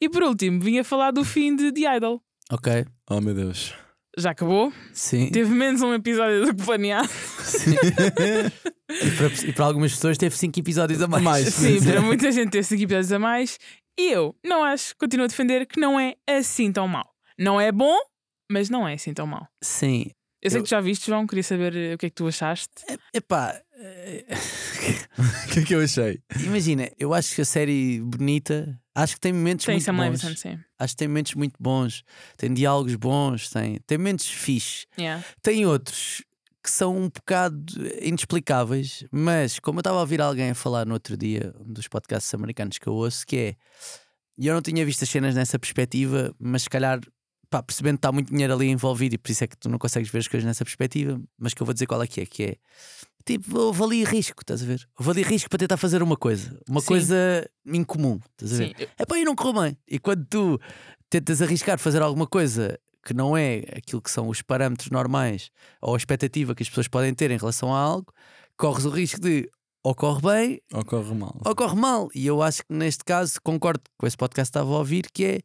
E 0.00 0.08
por 0.08 0.22
último, 0.22 0.60
vim 0.60 0.78
a 0.78 0.84
falar 0.84 1.10
do 1.10 1.24
fim 1.24 1.54
de 1.54 1.70
The 1.80 1.96
Idol. 1.96 2.20
ok, 2.50 2.84
Oh 3.10 3.20
meu 3.20 3.34
Deus. 3.34 3.74
Já 4.18 4.30
acabou, 4.30 4.72
sim. 4.94 5.28
teve 5.30 5.50
menos 5.54 5.82
um 5.82 5.92
episódio 5.92 6.46
do 6.46 6.54
que 6.56 6.64
planeado. 6.64 7.08
sim. 7.08 7.72
e, 7.74 9.10
para, 9.16 9.48
e 9.48 9.52
para 9.52 9.64
algumas 9.66 9.92
pessoas 9.92 10.16
teve 10.16 10.36
5 10.36 10.58
episódios 10.58 11.02
a 11.02 11.06
mais. 11.08 11.22
Mais. 11.22 11.54
Sim, 11.54 11.82
para 11.84 12.00
muita 12.00 12.32
gente 12.32 12.50
teve 12.50 12.64
5 12.64 12.82
episódios 12.82 13.12
a 13.12 13.18
mais. 13.18 13.58
E 13.98 14.10
eu 14.12 14.34
não 14.44 14.62
acho, 14.64 14.94
continuo 14.96 15.24
a 15.24 15.28
defender 15.28 15.66
que 15.66 15.78
não 15.80 15.98
é 16.00 16.14
assim 16.26 16.72
tão 16.72 16.86
mau. 16.88 17.06
Não 17.38 17.60
é 17.60 17.70
bom, 17.72 17.96
mas 18.50 18.70
não 18.70 18.86
é 18.88 18.94
assim 18.94 19.12
tão 19.12 19.26
mau. 19.26 19.46
Sim. 19.62 20.06
Eu 20.42 20.50
sei 20.50 20.60
Eu- 20.60 20.64
que 20.64 20.70
já 20.70 20.80
viste, 20.80 21.06
João, 21.06 21.26
queria 21.26 21.42
saber 21.42 21.74
eh, 21.76 21.94
o 21.94 21.98
que 21.98 22.06
é 22.06 22.10
que 22.10 22.14
tu 22.14 22.26
achaste. 22.26 22.70
Epá, 23.12 23.60
eh, 23.74 24.24
O 25.48 25.52
que 25.52 25.60
é 25.60 25.62
que 25.64 25.74
eu 25.74 25.80
achei? 25.82 26.20
imagina, 26.44 26.90
eu 26.98 27.12
acho 27.14 27.34
que 27.34 27.40
a 27.40 27.44
série 27.44 28.00
bonita, 28.00 28.78
acho 28.96 29.14
que 29.14 29.20
tem 29.20 29.32
momentos 29.32 29.64
Tem 29.66 29.74
muito 29.74 29.84
Sam 29.84 29.96
bons. 29.96 30.22
Levinson, 30.22 30.36
sim. 30.36 30.58
Acho 30.78 30.94
que 30.94 30.96
tem 30.96 31.08
momentos 31.08 31.34
muito 31.34 31.54
bons, 31.60 32.02
tem 32.36 32.52
diálogos 32.52 32.94
bons, 32.96 33.50
tem, 33.50 33.78
tem 33.86 33.98
momentos 33.98 34.28
fixes. 34.28 34.86
Yeah. 34.98 35.24
Tem 35.42 35.66
outros 35.66 36.24
que 36.62 36.70
são 36.70 36.96
um 36.96 37.08
bocado 37.08 37.64
inexplicáveis, 38.02 39.04
mas 39.12 39.60
como 39.60 39.78
eu 39.78 39.80
estava 39.80 39.98
a 39.98 40.00
ouvir 40.00 40.20
alguém 40.20 40.50
a 40.50 40.54
falar 40.54 40.84
no 40.84 40.94
outro 40.94 41.16
dia, 41.16 41.54
um 41.60 41.72
dos 41.72 41.86
podcasts 41.86 42.34
americanos 42.34 42.78
que 42.78 42.88
eu 42.88 42.94
ouço, 42.94 43.24
que 43.24 43.36
é 43.36 43.56
e 44.38 44.48
eu 44.48 44.54
não 44.54 44.60
tinha 44.60 44.84
visto 44.84 45.02
as 45.02 45.08
cenas 45.08 45.34
nessa 45.34 45.58
perspectiva, 45.58 46.34
mas 46.38 46.62
se 46.62 46.70
calhar 46.70 47.00
pá, 47.48 47.62
percebendo 47.62 47.96
que 47.96 47.98
está 48.00 48.12
muito 48.12 48.30
dinheiro 48.30 48.52
ali 48.52 48.66
envolvido 48.66 49.14
e 49.14 49.18
por 49.18 49.30
isso 49.30 49.44
é 49.44 49.46
que 49.46 49.56
tu 49.56 49.68
não 49.68 49.78
consegues 49.78 50.10
ver 50.10 50.18
as 50.18 50.28
coisas 50.28 50.46
nessa 50.46 50.64
perspectiva, 50.64 51.20
mas 51.38 51.54
que 51.54 51.62
eu 51.62 51.66
vou 51.66 51.72
dizer 51.72 51.86
qual 51.86 52.02
é 52.02 52.06
que 52.06 52.20
é, 52.20 52.26
que 52.26 52.42
é 52.44 52.56
tipo, 53.26 53.58
houve 53.58 53.82
ali 53.82 54.04
risco, 54.04 54.40
estás 54.40 54.62
a 54.62 54.66
ver? 54.66 54.88
Houve 54.98 55.10
ali 55.10 55.22
risco 55.22 55.50
para 55.50 55.58
tentar 55.58 55.76
fazer 55.76 56.02
uma 56.02 56.16
coisa, 56.16 56.58
uma 56.68 56.80
Sim. 56.80 56.86
coisa 56.86 57.50
incomum, 57.66 58.18
estás 58.32 58.54
a 58.54 58.56
ver? 58.64 58.68
Sim, 58.78 58.86
É 58.98 59.04
pá, 59.04 59.18
e 59.18 59.24
não 59.24 59.34
correu 59.34 59.62
bem. 59.62 59.76
E 59.86 59.98
quando 59.98 60.24
tu 60.26 60.58
tentas 61.10 61.42
arriscar 61.42 61.78
fazer 61.78 62.00
alguma 62.00 62.26
coisa 62.26 62.78
que 63.04 63.12
não 63.12 63.36
é 63.36 63.58
aquilo 63.76 64.00
que 64.02 64.10
são 64.10 64.28
os 64.28 64.42
parâmetros 64.42 64.90
normais 64.90 65.50
ou 65.80 65.94
a 65.94 65.96
expectativa 65.96 66.54
que 66.54 66.62
as 66.62 66.68
pessoas 66.68 66.88
podem 66.88 67.12
ter 67.14 67.30
em 67.30 67.36
relação 67.36 67.72
a 67.74 67.78
algo, 67.78 68.12
corres 68.56 68.84
o 68.84 68.90
risco 68.90 69.20
de 69.20 69.48
ou 69.84 69.94
corre 69.94 70.20
bem 70.20 70.60
Ocorre 70.74 71.14
mal. 71.14 71.40
ou 71.44 71.54
corre 71.54 71.76
mal. 71.76 72.08
E 72.12 72.26
eu 72.26 72.42
acho 72.42 72.62
que 72.66 72.72
neste 72.74 73.04
caso 73.04 73.34
concordo 73.44 73.82
com 73.96 74.06
esse 74.06 74.16
podcast 74.16 74.50
que 74.50 74.58
estava 74.58 74.74
a 74.74 74.78
ouvir, 74.78 75.06
que 75.12 75.24
é 75.24 75.40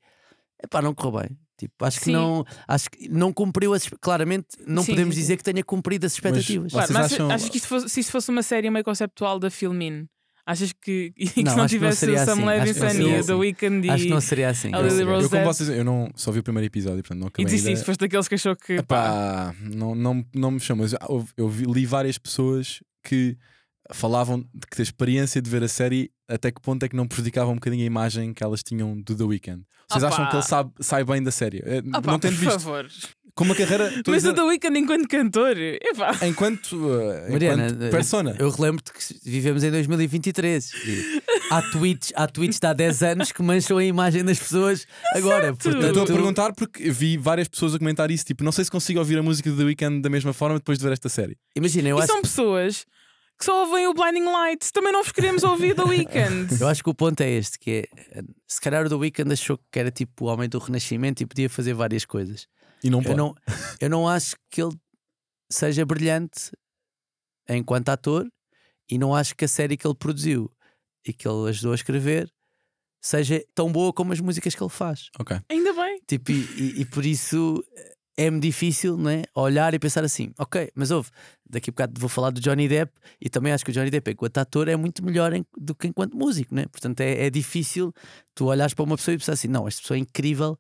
epá, 0.64 0.82
não 0.82 0.96
correu 0.96 1.20
bem. 1.22 1.38
Tipo, 1.62 1.86
acho 1.86 2.00
que 2.02 2.12
não, 2.12 2.44
acho 2.68 2.90
que 2.90 3.08
não 3.08 3.32
cumpriu 3.32 3.72
as, 3.74 3.88
claramente, 4.02 4.48
não 4.66 4.82
Sim, 4.84 4.94
podemos 4.94 5.14
dizer 5.16 5.38
que 5.38 5.44
tenha 5.44 5.64
cumprido 5.64 6.06
as 6.08 6.14
expectativas. 6.14 6.72
Vocês 6.72 6.88
Claro, 6.88 6.94
mas 7.04 7.14
acham- 7.14 7.30
achas 7.32 7.50
que 7.50 7.58
isto 7.58 7.68
fosse, 7.68 7.88
se 7.90 8.00
isto 8.00 8.12
fosse 8.12 8.30
uma 8.32 8.42
série 8.42 8.70
meio 8.72 8.84
conceptual 8.84 9.38
da 9.38 9.52
Filmin, 9.52 10.08
achas 10.44 10.74
que, 10.74 11.14
e 11.16 11.28
que 11.30 11.44
Não, 11.44 11.56
não 11.56 11.64
acho 11.64 11.76
que 11.76 11.80
não 11.80 11.90
tivesse 11.92 11.98
seria 12.00 12.16
o 12.16 12.18
Sam 12.26 12.32
assim. 12.32 12.32
Acho 12.32 12.42
não 12.42 12.48
Levinson 12.66 12.86
e 12.86 13.06
o 13.14 13.18
assim. 13.20 13.28
The 13.28 13.34
Weeknd 13.36 13.90
acho 13.92 14.04
e, 14.04 14.08
que 14.08 14.12
não 14.14 14.22
seria 14.22 14.50
assim. 14.50 14.72
eu, 14.74 15.06
Rose 15.06 15.30
como 15.30 15.44
vocês, 15.46 15.70
eu 15.70 15.84
não 15.84 16.10
só 16.16 16.32
vi 16.32 16.40
o 16.40 16.44
primeiro 16.44 16.66
episódio, 16.66 17.04
portanto 17.04 17.20
não 17.20 17.28
e 17.28 17.30
acabei 17.30 17.46
disse 17.46 17.68
ainda. 17.68 17.78
isso, 17.78 17.86
foste 17.86 18.00
daqueles 18.00 18.28
que 18.28 18.34
achou 18.36 18.56
que 18.56 18.82
pá, 18.82 19.54
Epá, 19.54 19.56
não, 19.62 19.94
não, 19.94 20.26
não 20.34 20.50
me 20.52 20.60
chama. 20.60 20.82
mas 20.82 20.94
Eu, 21.08 21.28
eu 21.38 21.48
vi- 21.48 21.66
li 21.66 21.86
várias 21.86 22.18
pessoas 22.18 22.82
que 23.04 23.38
falavam 23.94 24.40
de 24.40 24.68
que 24.70 24.82
a 24.82 24.84
experiência 24.84 25.42
de 25.42 25.50
ver 25.50 25.64
a 25.64 25.68
série 25.68 26.12
até 26.28 26.52
que 26.52 26.62
ponto 26.62 26.84
é 26.84 26.90
que 26.90 26.96
não 26.96 27.08
prejudicava 27.08 27.52
um 27.52 27.56
bocadinho 27.56 27.84
a 27.84 27.86
imagem 27.88 28.34
que 28.34 28.44
elas 28.44 28.64
tinham 28.64 29.00
do 29.02 29.16
The 29.16 29.24
Weeknd. 29.24 29.64
Vocês 29.90 30.04
Opa. 30.04 30.14
acham 30.14 30.30
que 30.30 30.36
ele 30.38 30.44
sabe, 30.44 30.72
sai 30.80 31.04
bem 31.04 31.22
da 31.22 31.32
série? 31.32 31.62
Eh, 31.66 31.82
pá, 31.82 32.02
não 32.12 32.20
tendo 32.20 32.36
por 32.36 32.40
visto. 32.46 32.52
favor. 32.60 32.88
Com 33.34 33.44
uma 33.46 33.56
carreira. 33.56 33.88
a 33.92 33.92
Mas 34.08 34.24
o 34.24 34.32
dizer, 34.32 34.34
The 34.34 34.44
Weeknd 34.44 34.80
enquanto 34.80 35.08
cantor, 35.08 35.58
epá. 35.58 36.18
enquanto, 36.26 36.76
eh, 36.94 37.30
Mariana, 37.32 37.68
enquanto 37.68 37.92
persona. 37.92 38.36
Eu 38.40 38.50
relembro-te 38.50 38.92
que 38.94 39.30
vivemos 39.30 39.64
em 39.64 39.72
2023 39.72 40.72
e 40.86 41.22
há 41.50 41.62
tweets, 41.72 42.14
há 42.16 42.28
tweets 42.28 42.60
de 42.60 42.68
há 42.68 42.74
10 42.74 43.04
anos 43.04 43.32
que 43.32 43.42
mancham 43.42 43.78
a 43.78 43.84
imagem 43.84 44.24
das 44.24 44.38
pessoas 44.40 44.86
agora. 45.14 45.48
Eu 45.48 45.56
Portanto, 45.58 45.86
Estou 45.86 46.04
a 46.04 46.08
perguntar 46.08 46.54
porque 46.54 46.90
vi 46.92 47.18
várias 47.18 47.48
pessoas 47.48 47.74
a 47.76 47.80
comentar 47.80 48.10
isso. 48.12 48.26
Tipo, 48.26 48.44
não 48.44 48.52
sei 48.52 48.66
se 48.66 48.72
consigo 48.72 49.00
ouvir 49.00 49.18
a 49.18 49.24
música 49.24 49.50
do 49.50 49.58
The 49.58 49.64
Weeknd 49.64 50.02
da 50.02 50.10
mesma 50.10 50.34
forma 50.34 50.58
depois 50.58 50.78
de 50.78 50.84
ver 50.86 50.94
esta 50.94 51.10
série. 51.10 51.38
imagina, 51.56 51.90
eu 51.90 51.98
E 51.98 52.00
acho, 52.02 52.12
são 52.12 52.22
pessoas 52.22 52.86
que 53.42 53.46
só 53.46 53.66
ouvem 53.66 53.88
o 53.88 53.94
Blinding 53.94 54.26
Lights, 54.26 54.72
também 54.72 54.94
não 54.94 55.02
vos 55.04 55.12
queremos 55.12 55.44
ouvir 55.44 55.76
The 55.76 55.84
Weeknd. 55.84 56.48
eu 56.62 56.68
acho 56.68 56.84
que 56.84 56.90
o 56.90 56.94
ponto 56.94 57.20
é 57.22 57.30
este: 57.30 57.58
que 57.60 57.88
é 58.16 58.22
se 58.48 58.62
calhar 58.62 58.86
o 58.86 58.90
The 58.90 58.96
Weeknd 58.96 59.34
achou 59.34 59.60
que 59.72 59.80
era 59.80 59.90
tipo 59.92 60.26
o 60.26 60.28
homem 60.28 60.48
do 60.48 60.60
renascimento 60.60 61.24
e 61.24 61.26
podia 61.26 61.50
fazer 61.50 61.74
várias 61.74 62.06
coisas. 62.06 62.48
E 62.84 62.90
não 62.90 63.00
Eu 63.00 63.04
pode. 63.06 63.18
não, 63.18 63.36
eu 63.80 63.90
não 63.90 64.08
acho 64.08 64.36
que 64.50 64.62
ele 64.62 64.76
seja 65.50 65.86
brilhante 65.86 66.52
enquanto 67.50 67.90
ator 67.90 68.28
e 68.90 68.98
não 68.98 69.14
acho 69.16 69.36
que 69.36 69.46
a 69.46 69.48
série 69.48 69.76
que 69.78 69.86
ele 69.86 69.96
produziu 69.96 70.50
e 71.06 71.12
que 71.12 71.28
ele 71.28 71.50
ajudou 71.50 71.72
a 71.72 71.76
escrever 71.76 72.32
seja 73.02 73.44
tão 73.56 73.72
boa 73.72 73.92
como 73.92 74.14
as 74.14 74.20
músicas 74.20 74.54
que 74.54 74.62
ele 74.64 74.70
faz. 74.70 75.10
Ok. 75.20 75.36
Ainda 75.50 75.74
bem. 75.74 76.00
Tipo, 76.08 76.32
e, 76.32 76.36
e- 76.36 76.82
e 76.82 76.86
por 76.86 77.04
isso 77.06 77.64
é-me 78.18 78.40
difícil 78.40 78.98
né, 78.98 79.24
olhar 79.36 79.74
e 79.74 79.80
pensar 79.80 80.04
assim: 80.04 80.32
ok, 80.38 80.70
mas 80.76 80.92
ouve, 80.92 81.10
daqui 81.50 81.70
a 81.70 81.74
bocado 81.74 82.00
vou 82.00 82.10
falar 82.10 82.30
do 82.32 82.40
Johnny 82.42 82.68
Depp 82.68 82.92
e 83.20 83.30
também 83.30 83.52
acho 83.54 83.64
que 83.66 83.72
o 83.72 83.74
Johnny 83.74 83.90
Depp, 83.90 84.12
enquanto 84.12 84.38
ator, 84.38 84.68
é 84.68 84.76
muito 84.76 85.04
melhor 85.04 85.34
em- 85.34 85.46
do 85.58 85.74
que 85.74 85.88
enquanto 85.88 86.16
músico, 86.18 86.54
né? 86.54 86.66
portanto 86.72 87.00
é, 87.02 87.26
é 87.26 87.30
difícil 87.30 87.94
tu 88.36 88.46
olhares 88.46 88.74
para 88.74 88.84
uma 88.84 88.96
pessoa 88.98 89.16
e 89.16 89.18
pensar 89.18 89.34
assim: 89.34 89.48
não, 89.48 89.68
esta 89.68 89.82
pessoa 89.82 89.98
é 89.98 90.02
incrível 90.02 90.58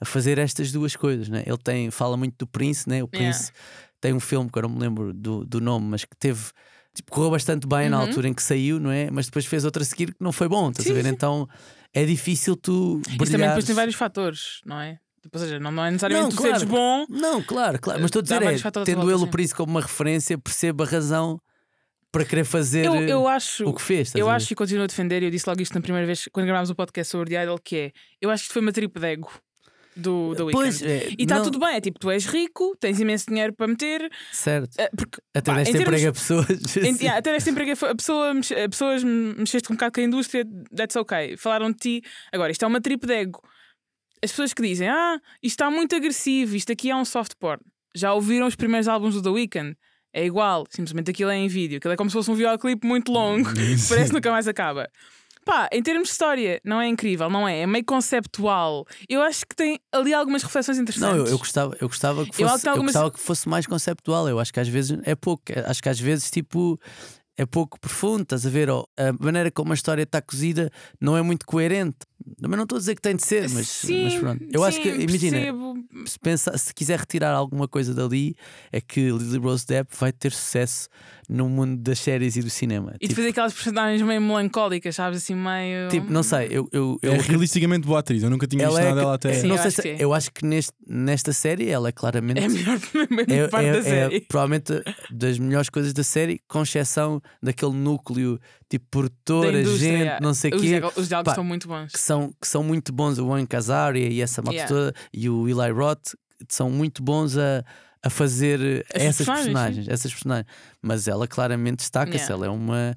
a 0.00 0.04
fazer 0.04 0.38
estas 0.38 0.72
duas 0.72 0.96
coisas. 0.96 1.28
Né? 1.28 1.42
Ele 1.46 1.58
tem, 1.58 1.90
fala 1.90 2.16
muito 2.16 2.36
do 2.38 2.46
Prince, 2.46 2.88
né? 2.88 3.02
o 3.02 3.08
Yeah. 3.12 3.18
Prince 3.18 3.52
tem 4.00 4.12
um 4.12 4.20
filme 4.20 4.50
que 4.50 4.58
eu 4.58 4.62
não 4.62 4.68
me 4.70 4.78
lembro 4.80 5.12
do, 5.12 5.44
do 5.44 5.60
nome, 5.60 5.86
mas 5.86 6.04
que 6.04 6.16
teve. 6.16 6.42
Tipo, 6.94 7.10
correu 7.12 7.30
bastante 7.30 7.66
bem 7.66 7.88
na 7.88 7.96
Uhum. 7.96 8.02
altura 8.02 8.28
em 8.28 8.34
que 8.34 8.42
saiu, 8.42 8.78
não 8.78 8.90
é? 8.90 9.10
Mas 9.10 9.24
depois 9.26 9.46
fez 9.46 9.64
outra 9.64 9.82
a 9.82 9.86
seguir 9.86 10.12
que 10.12 10.22
não 10.22 10.30
foi 10.30 10.46
bom, 10.46 10.68
estás 10.70 10.90
a 10.90 10.92
ver? 10.92 11.06
Então 11.06 11.48
é 11.94 12.04
difícil 12.04 12.54
tu 12.54 12.98
Isso 13.00 13.04
também 13.08 13.18
depois 13.18 13.38
brilhares- 13.38 13.64
tem 13.64 13.74
vários 13.74 13.94
fatores, 13.94 14.60
não 14.66 14.78
é? 14.78 14.98
Tipo, 15.22 15.38
Ou 15.38 15.44
seja, 15.44 15.58
não, 15.60 15.70
não 15.70 15.84
é 15.84 15.90
necessariamente 15.90 16.30
Não, 16.30 16.36
tu 16.36 16.42
seres 16.42 16.64
claro. 16.64 17.06
bom. 17.06 17.06
Não, 17.08 17.42
claro, 17.42 17.80
claro. 17.80 18.00
Mas 18.00 18.08
estou 18.08 18.20
a 18.20 18.22
dizer, 18.22 18.42
é, 18.42 18.84
tendo 18.84 19.10
ele 19.10 19.26
por 19.28 19.40
isso 19.40 19.54
como 19.54 19.70
uma 19.70 19.80
referência, 19.80 20.36
percebo 20.36 20.82
a 20.82 20.86
razão 20.86 21.40
para 22.10 22.24
querer 22.24 22.44
fazer 22.44 22.84
Eu, 22.84 22.94
eh, 22.96 23.10
eu 23.10 23.26
acho. 23.28 23.64
o 23.66 23.72
que 23.72 23.80
fez. 23.80 24.14
Eu 24.14 24.28
acho 24.28 24.52
e 24.52 24.56
continuo 24.56 24.84
a 24.84 24.86
defender, 24.86 25.22
e 25.22 25.26
eu 25.26 25.30
disse 25.30 25.48
logo 25.48 25.62
isto 25.62 25.74
na 25.74 25.80
primeira 25.80 26.06
vez 26.06 26.28
quando 26.32 26.44
gravámos 26.46 26.70
o 26.70 26.74
podcast 26.74 27.10
sobre 27.10 27.30
The 27.30 27.44
Idol, 27.44 27.58
que 27.58 27.76
é 27.76 27.92
eu 28.20 28.30
acho 28.30 28.42
que 28.42 28.46
isto 28.46 28.52
foi 28.52 28.62
uma 28.62 28.72
tripe 28.72 28.98
de 29.00 29.06
ego 29.06 29.30
do, 29.96 30.34
do 30.34 30.50
Pois, 30.50 30.82
é, 30.82 31.08
E 31.18 31.22
está 31.22 31.40
tudo 31.40 31.58
bem, 31.58 31.76
é 31.76 31.80
tipo, 31.80 31.98
tu 31.98 32.10
és 32.10 32.24
rico, 32.26 32.74
tens 32.80 32.98
imenso 32.98 33.26
dinheiro 33.28 33.52
para 33.52 33.66
meter, 33.68 34.10
Certo. 34.32 34.76
eh, 34.78 34.90
porque 34.96 35.20
Até 35.34 35.54
deste 35.54 35.78
emprego 35.78 36.08
a 36.08 36.12
pessoas. 36.12 36.76
em- 36.78 36.96
yeah, 37.00 37.18
até 37.18 37.32
neste 37.32 37.48
emprego 37.50 37.72
a 37.86 37.94
pessoa, 37.94 38.32
pessoas 38.70 39.04
mexeste 39.04 39.70
um 39.70 39.76
bocado 39.76 39.92
com 39.94 40.00
a 40.00 40.04
indústria, 40.04 40.44
that's 40.74 40.96
ok. 40.96 41.36
Falaram 41.36 41.70
de 41.70 41.76
ti. 41.78 42.02
Agora, 42.32 42.50
isto 42.52 42.64
é 42.64 42.68
uma 42.68 42.80
tripe 42.80 43.06
de 43.06 43.12
ego. 43.14 43.40
As 44.24 44.30
pessoas 44.30 44.52
que 44.54 44.62
dizem, 44.62 44.88
ah, 44.88 45.18
isto 45.42 45.54
está 45.54 45.70
muito 45.70 45.94
agressivo, 45.96 46.54
isto 46.56 46.70
aqui 46.72 46.90
é 46.90 46.96
um 46.96 47.04
soft 47.04 47.32
porn. 47.38 47.60
Já 47.94 48.12
ouviram 48.14 48.46
os 48.46 48.54
primeiros 48.56 48.88
álbuns 48.88 49.14
do 49.14 49.22
The 49.22 49.28
Weeknd? 49.30 49.76
É 50.14 50.24
igual, 50.24 50.64
simplesmente 50.70 51.10
aquilo 51.10 51.30
é 51.30 51.36
em 51.36 51.48
vídeo. 51.48 51.78
Aquilo 51.78 51.94
é 51.94 51.96
como 51.96 52.08
se 52.10 52.14
fosse 52.14 52.30
um 52.30 52.34
videoclipe 52.34 52.86
muito 52.86 53.10
longo, 53.10 53.48
que 53.54 53.60
parece 53.88 54.08
que 54.08 54.12
nunca 54.12 54.30
mais 54.30 54.46
acaba. 54.46 54.88
Pá, 55.44 55.68
em 55.72 55.82
termos 55.82 56.06
de 56.08 56.12
história, 56.12 56.60
não 56.64 56.80
é 56.80 56.86
incrível, 56.86 57.28
não 57.28 57.48
é? 57.48 57.62
É 57.62 57.66
meio 57.66 57.84
conceptual. 57.84 58.86
Eu 59.08 59.22
acho 59.22 59.44
que 59.44 59.56
tem 59.56 59.80
ali 59.90 60.14
algumas 60.14 60.42
reflexões 60.44 60.78
interessantes. 60.78 61.16
Não, 61.18 61.26
eu, 61.26 61.32
eu 61.32 61.38
gostava, 61.38 61.76
eu 61.80 61.88
gostava 61.88 62.24
que 62.24 62.42
Eu 62.42 62.48
fosse, 62.48 62.66
eu, 62.66 62.70
algumas- 62.70 62.92
gostava 62.92 63.10
que 63.10 63.18
fosse 63.18 63.48
mais 63.48 63.66
conceptual. 63.66 64.28
Eu 64.28 64.38
acho 64.38 64.52
que 64.52 64.60
às 64.60 64.68
vezes 64.68 64.96
é 65.02 65.16
pouco. 65.16 65.42
Acho 65.66 65.82
que 65.82 65.88
às 65.88 65.98
vezes 65.98 66.30
tipo 66.30 66.78
é 67.36 67.46
pouco 67.46 67.80
profundo, 67.80 68.22
estás 68.22 68.46
a 68.46 68.50
ver? 68.50 68.70
Ou 68.70 68.86
a 68.96 69.12
maneira 69.18 69.50
como 69.50 69.72
a 69.72 69.74
história 69.74 70.02
está 70.04 70.22
cozida 70.22 70.70
não 71.00 71.16
é 71.16 71.22
muito 71.22 71.44
coerente. 71.44 71.96
Também 72.40 72.56
não 72.56 72.64
estou 72.64 72.76
a 72.76 72.78
dizer 72.80 72.94
que 72.94 73.02
tem 73.02 73.16
de 73.16 73.24
ser, 73.24 73.48
mas, 73.50 73.68
sim, 73.68 74.04
mas 74.04 74.14
pronto. 74.16 74.44
Eu 74.52 74.64
acho 74.64 74.76
sim, 74.76 74.82
que, 74.82 74.88
imagina, 75.02 75.36
percebo. 75.38 75.74
se, 76.06 76.18
pensa, 76.18 76.56
se 76.58 76.74
quiser 76.74 76.98
retirar 76.98 77.30
alguma 77.32 77.66
coisa 77.68 77.94
dali, 77.94 78.34
é 78.72 78.80
que 78.80 79.10
Lily 79.10 79.38
Rose 79.38 79.66
Depp 79.66 79.94
vai 79.98 80.12
ter 80.12 80.32
sucesso 80.32 80.88
no 81.28 81.48
mundo 81.48 81.80
das 81.80 81.98
séries 81.98 82.36
e 82.36 82.42
do 82.42 82.50
cinema. 82.50 82.90
E 82.96 83.02
de 83.02 83.08
tipo, 83.08 83.14
fazer 83.16 83.28
aquelas 83.30 83.52
personagens 83.54 84.02
meio 84.02 84.20
melancólicas, 84.20 84.94
sabes? 84.94 85.22
Assim, 85.22 85.34
meio. 85.34 85.88
tipo, 85.88 86.12
não 86.12 86.22
sei, 86.22 86.48
eu, 86.50 86.68
eu, 86.72 86.98
eu 87.02 87.12
É 87.14 87.16
realisticamente 87.18 87.86
boa 87.86 88.00
atriz, 88.00 88.22
eu 88.22 88.28
nunca 88.30 88.46
tinha 88.46 88.66
visto 88.66 88.78
ela 88.78 88.80
é 88.80 88.88
nada 88.90 88.94
que- 88.96 89.00
dela 89.02 89.14
até. 89.14 89.32
Sim, 89.34 89.46
não 89.48 89.56
eu 89.56 89.58
sei 89.62 89.66
acho 89.68 89.76
se, 89.76 89.82
que 89.82 89.88
é. 89.88 89.96
eu 89.98 90.12
acho 90.12 90.30
que 90.32 90.44
neste, 90.44 90.72
nesta 90.86 91.32
série 91.32 91.68
ela 91.68 91.88
é 91.88 91.92
claramente 91.92 92.40
É 92.40 92.44
a 92.44 92.48
melhor, 92.48 92.76
a 92.76 93.14
melhor 93.14 93.46
é, 93.46 93.48
parte 93.48 93.66
é- 93.68 93.72
da 93.72 93.78
é 93.78 93.82
série. 93.82 94.20
provavelmente 94.22 94.72
das 95.10 95.38
melhores 95.38 95.70
coisas 95.70 95.92
da 95.92 96.04
série, 96.04 96.40
com 96.48 96.62
exceção 96.62 97.22
daquele 97.42 97.72
núcleo 97.72 98.38
tipo 98.72 98.86
produtora, 98.90 99.64
gente, 99.64 100.20
não 100.22 100.32
sei 100.34 100.50
o 100.50 100.58
quê, 100.60 100.80
os 100.96 101.08
diálogos 101.08 101.30
Pá, 101.30 101.34
são 101.34 101.44
muito 101.44 101.68
bons. 101.68 101.92
que 101.92 101.98
são, 102.00 102.32
que 102.40 102.48
são 102.48 102.62
muito 102.64 102.92
bons. 102.92 103.18
O 103.18 103.28
Wayne 103.28 103.46
Casaria 103.46 104.08
e 104.08 104.20
essa 104.20 104.40
malta 104.40 104.52
Yeah. 104.56 104.68
toda 104.74 104.94
e 105.12 105.28
o 105.28 105.48
Eli 105.48 105.70
Roth 105.72 106.14
são 106.48 106.70
muito 106.70 107.02
bons 107.02 107.36
a, 107.36 107.62
a 108.02 108.10
fazer 108.10 108.84
As 108.94 109.02
essas 109.02 109.26
personagens, 109.26 109.44
personagens, 109.46 109.88
essas 109.88 110.12
personagens. 110.12 110.46
Mas 110.80 111.06
ela 111.06 111.28
claramente 111.28 111.78
destaca-se, 111.78 112.24
Yeah. 112.24 112.34
ela 112.34 112.46
é 112.46 112.50
uma. 112.50 112.96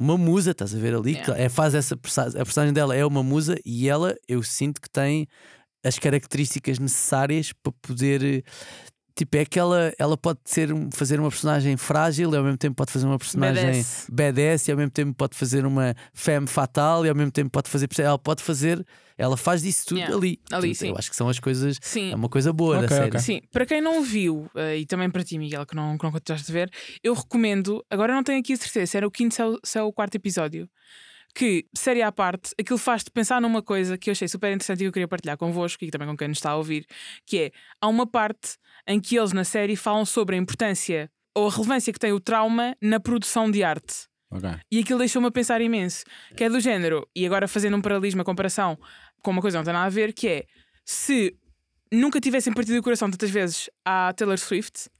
Uma 0.00 0.16
musa, 0.16 0.52
estás 0.52 0.72
a 0.72 0.78
ver 0.78 0.94
ali? 0.94 1.14
Yeah. 1.14 1.36
É, 1.42 1.48
faz 1.48 1.74
essa 1.74 1.96
a 1.96 2.44
personagem 2.44 2.72
dela 2.72 2.94
é 2.94 3.04
uma 3.04 3.20
musa 3.20 3.56
e 3.66 3.88
ela, 3.88 4.14
eu 4.28 4.40
sinto 4.44 4.80
que 4.80 4.88
tem 4.88 5.26
as 5.84 5.98
características 5.98 6.78
necessárias 6.78 7.52
para 7.52 7.72
poder 7.82 8.44
Tipo, 9.18 9.36
é 9.36 9.40
aquela. 9.40 9.92
Ela 9.98 10.16
pode 10.16 10.38
ser, 10.44 10.68
fazer 10.94 11.18
uma 11.18 11.28
personagem 11.28 11.76
frágil 11.76 12.32
e 12.32 12.36
ao 12.36 12.44
mesmo 12.44 12.56
tempo 12.56 12.76
pode 12.76 12.92
fazer 12.92 13.04
uma 13.04 13.18
personagem 13.18 13.64
Badass. 13.66 14.06
badass 14.08 14.68
e 14.68 14.70
ao 14.70 14.76
mesmo 14.76 14.92
tempo 14.92 15.12
pode 15.12 15.36
fazer 15.36 15.66
uma 15.66 15.92
femme 16.14 16.46
fatal 16.46 17.04
e 17.04 17.08
ao 17.08 17.16
mesmo 17.16 17.32
tempo 17.32 17.50
pode 17.50 17.68
fazer. 17.68 17.88
Ela 17.98 18.16
pode 18.16 18.44
fazer. 18.44 18.86
Ela 19.16 19.36
faz 19.36 19.62
disso 19.62 19.86
tudo 19.86 19.98
Yeah. 19.98 20.16
ali. 20.16 20.38
Ali, 20.52 20.68
Portanto. 20.68 20.88
Eu 20.90 20.96
acho 20.98 21.10
que 21.10 21.16
são 21.16 21.28
as 21.28 21.40
coisas. 21.40 21.76
Sim. 21.82 22.12
É 22.12 22.14
uma 22.14 22.28
coisa 22.28 22.52
boa 22.52 22.76
da 22.76 22.84
Ok, 22.84 22.96
série. 22.96 23.08
ok. 23.08 23.18
Sim, 23.20 23.40
para 23.50 23.66
quem 23.66 23.80
não 23.80 24.04
viu, 24.04 24.48
eh, 24.54 24.78
e 24.78 24.86
também 24.86 25.10
para 25.10 25.24
ti, 25.24 25.36
Miguel, 25.36 25.66
que 25.66 25.74
não, 25.74 25.98
que 25.98 26.04
não 26.04 26.12
continuaste 26.12 26.48
a 26.52 26.54
ver, 26.54 26.70
eu 27.02 27.12
recomendo, 27.14 27.84
agora 27.90 28.14
não 28.14 28.22
tenho 28.22 28.38
aqui 28.38 28.52
a 28.52 28.56
certeza, 28.56 28.86
se 28.86 28.96
era 28.96 29.04
o 29.04 29.10
quinto, 29.10 29.42
é 29.42 29.44
o, 29.44 29.58
se 29.64 29.76
é 29.76 29.82
o 29.82 29.92
quarto 29.92 30.14
episódio, 30.14 30.70
que, 31.38 31.66
série 31.72 32.02
à 32.02 32.10
parte, 32.10 32.52
aquilo 32.58 32.78
faz-te 32.78 33.12
pensar 33.12 33.40
numa 33.40 33.62
coisa 33.62 33.96
que 33.96 34.10
eu 34.10 34.12
achei 34.12 34.26
super 34.26 34.48
interessante 34.52 34.80
e 34.80 34.82
que 34.82 34.86
eu 34.88 34.92
queria 34.92 35.06
partilhar 35.06 35.36
convosco 35.36 35.84
e 35.84 35.88
também 35.88 36.08
com 36.08 36.16
quem 36.16 36.26
nos 36.26 36.38
está 36.38 36.50
a 36.50 36.56
ouvir, 36.56 36.84
que 37.24 37.38
é, 37.38 37.50
há 37.80 37.86
uma 37.86 38.08
parte 38.08 38.56
em 38.88 38.98
que 38.98 39.16
eles 39.16 39.32
na 39.32 39.44
série 39.44 39.76
falam 39.76 40.04
sobre 40.04 40.34
a 40.34 40.38
importância 40.38 41.08
ou 41.36 41.46
a 41.46 41.50
relevância 41.50 41.92
que 41.92 41.98
tem 42.00 42.10
o 42.10 42.18
trauma 42.18 42.76
na 42.82 42.98
produção 42.98 43.48
de 43.48 43.62
arte. 43.62 44.08
Ok. 44.32 44.50
E 44.68 44.80
aquilo 44.80 44.98
deixou-me 44.98 45.28
a 45.28 45.30
pensar 45.30 45.60
imenso. 45.60 46.04
Que 46.36 46.42
é 46.42 46.50
do 46.50 46.58
género, 46.58 47.08
e 47.14 47.24
agora 47.24 47.46
fazendo 47.46 47.76
um 47.76 47.80
paralelismo, 47.80 48.18
uma 48.18 48.24
comparação 48.24 48.76
com 49.22 49.30
uma 49.30 49.40
coisa 49.40 49.56
que 49.56 49.58
não 49.60 49.64
tem 49.64 49.74
nada 49.74 49.86
a 49.86 49.90
ver, 49.90 50.12
que 50.12 50.26
é 50.26 50.44
se 50.84 51.36
nunca 51.92 52.20
tivessem 52.20 52.52
partido 52.52 52.80
o 52.80 52.82
coração 52.82 53.08
tantas 53.08 53.30
vezes 53.30 53.70
à 53.84 54.12
Taylor 54.12 54.38
Swift, 54.38 54.90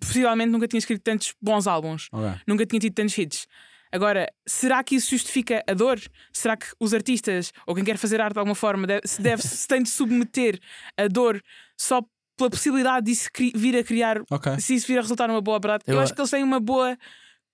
possivelmente 0.00 0.50
nunca 0.50 0.66
tinha 0.66 0.78
escrito 0.78 1.02
tantos 1.02 1.34
bons 1.40 1.66
álbuns, 1.66 2.08
Ok. 2.10 2.40
nunca 2.48 2.64
tinha 2.64 2.80
tido 2.80 2.94
tantos 2.94 3.18
hits. 3.18 3.46
Agora, 3.92 4.26
será 4.46 4.82
que 4.82 4.94
isso 4.96 5.10
justifica 5.10 5.62
a 5.68 5.74
dor? 5.74 6.00
Será 6.32 6.56
que 6.56 6.66
os 6.80 6.94
artistas 6.94 7.52
ou 7.66 7.74
quem 7.74 7.84
quer 7.84 7.98
fazer 7.98 8.20
arte 8.20 8.32
de 8.34 8.38
alguma 8.38 8.54
forma 8.54 8.86
deve, 8.86 9.02
se, 9.06 9.20
deve, 9.20 9.42
se 9.42 9.68
tem 9.68 9.82
de 9.82 9.90
submeter 9.90 10.58
a 10.96 11.06
dor 11.08 11.40
só 11.76 12.00
pela 12.36 12.48
possibilidade 12.48 13.06
disso 13.06 13.28
vir 13.54 13.76
a 13.76 13.84
criar 13.84 14.22
Ok. 14.30 14.58
se 14.58 14.74
isso 14.74 14.86
vir 14.86 14.98
a 14.98 15.02
resultar 15.02 15.28
numa 15.28 15.42
boa 15.42 15.58
verdade, 15.60 15.84
eu, 15.86 15.94
Eu- 15.96 16.00
acho 16.00 16.14
que 16.14 16.20
eles 16.20 16.30
têm 16.30 16.42
uma 16.42 16.58
boa 16.58 16.96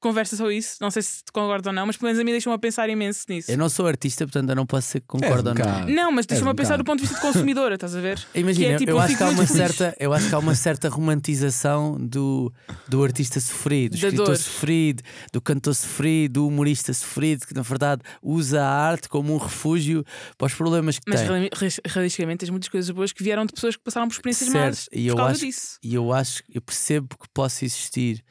conversa 0.00 0.36
sobre 0.36 0.56
isso. 0.56 0.76
Não 0.80 0.90
sei 0.90 1.02
se 1.02 1.22
concordo 1.32 1.68
ou 1.68 1.74
não, 1.74 1.86
mas 1.86 1.96
pelo 1.96 2.06
menos 2.08 2.20
a 2.20 2.24
mim 2.24 2.30
deixam-me 2.32 2.54
a 2.54 2.58
pensar 2.58 2.88
imenso 2.88 3.24
nisso. 3.28 3.50
Eu 3.50 3.58
não 3.58 3.68
sou 3.68 3.86
artista, 3.86 4.24
portanto 4.24 4.48
eu 4.50 4.56
não 4.56 4.66
posso 4.66 4.88
ser 4.88 5.00
que 5.00 5.06
concordo 5.06 5.50
ou 5.50 5.54
não. 5.54 5.86
Não, 5.88 6.12
mas 6.12 6.26
deixa-me 6.26 6.48
um 6.48 6.52
a 6.52 6.54
pensar 6.54 6.76
do 6.76 6.84
ponto 6.84 7.00
de 7.00 7.06
vista 7.06 7.16
de 7.16 7.20
consumidora, 7.20 7.74
estás 7.74 7.94
a 7.96 8.00
ver? 8.00 8.18
Imagina, 8.34 8.66
Que 8.68 8.72
é 8.74 8.76
tipo, 8.78 8.90
eu, 8.92 8.96
eu 8.96 9.00
acho 9.00 9.08
fico 9.08 9.18
que 9.18 9.24
há 9.24 9.26
muito 9.26 9.38
uma 9.40 9.46
feliz. 9.46 9.76
certa, 9.76 9.96
eu 9.98 10.12
acho 10.12 10.28
que 10.28 10.34
há 10.34 10.38
uma 10.38 10.54
certa 10.54 10.88
romantização 10.88 11.96
do, 11.98 12.52
do 12.88 13.02
artista 13.04 13.40
sofrido, 13.40 13.92
do 13.96 14.00
Da 14.00 14.06
escritor 14.08 14.26
dor. 14.26 14.36
sofrido, 14.36 15.02
do 15.32 15.40
cantor 15.40 15.74
sofrido, 15.74 16.32
do 16.34 16.46
humorista 16.46 16.92
sofrido, 16.92 17.46
que 17.46 17.54
na 17.54 17.62
verdade 17.62 18.02
usa 18.22 18.62
a 18.62 18.68
arte 18.68 19.08
como 19.08 19.34
um 19.34 19.36
refúgio 19.38 20.04
para 20.36 20.46
os 20.46 20.54
problemas 20.54 20.98
que 20.98 21.04
Mas 21.08 21.20
tem. 21.20 21.28
reali- 21.28 21.50
res- 21.54 21.80
realisticamente 21.84 22.38
tens 22.40 22.50
muitas 22.50 22.68
coisas 22.68 22.90
boas 22.90 23.12
que 23.12 23.22
vieram 23.22 23.44
de 23.44 23.52
pessoas 23.52 23.76
que 23.76 23.82
passaram 23.82 24.06
por 24.08 24.14
experiências 24.14 24.50
Certo, 24.50 24.64
más 24.66 24.88
e 24.92 25.02
por 25.04 25.08
eu 25.10 25.16
causa 25.16 25.32
acho- 25.32 25.40
disso. 25.46 25.78
E 25.82 25.94
eu 25.94 26.12
acho, 26.12 26.42
eu 26.52 26.60
percebo 26.62 27.08
que 27.18 27.28
possa 27.34 27.64
existir 27.64 28.22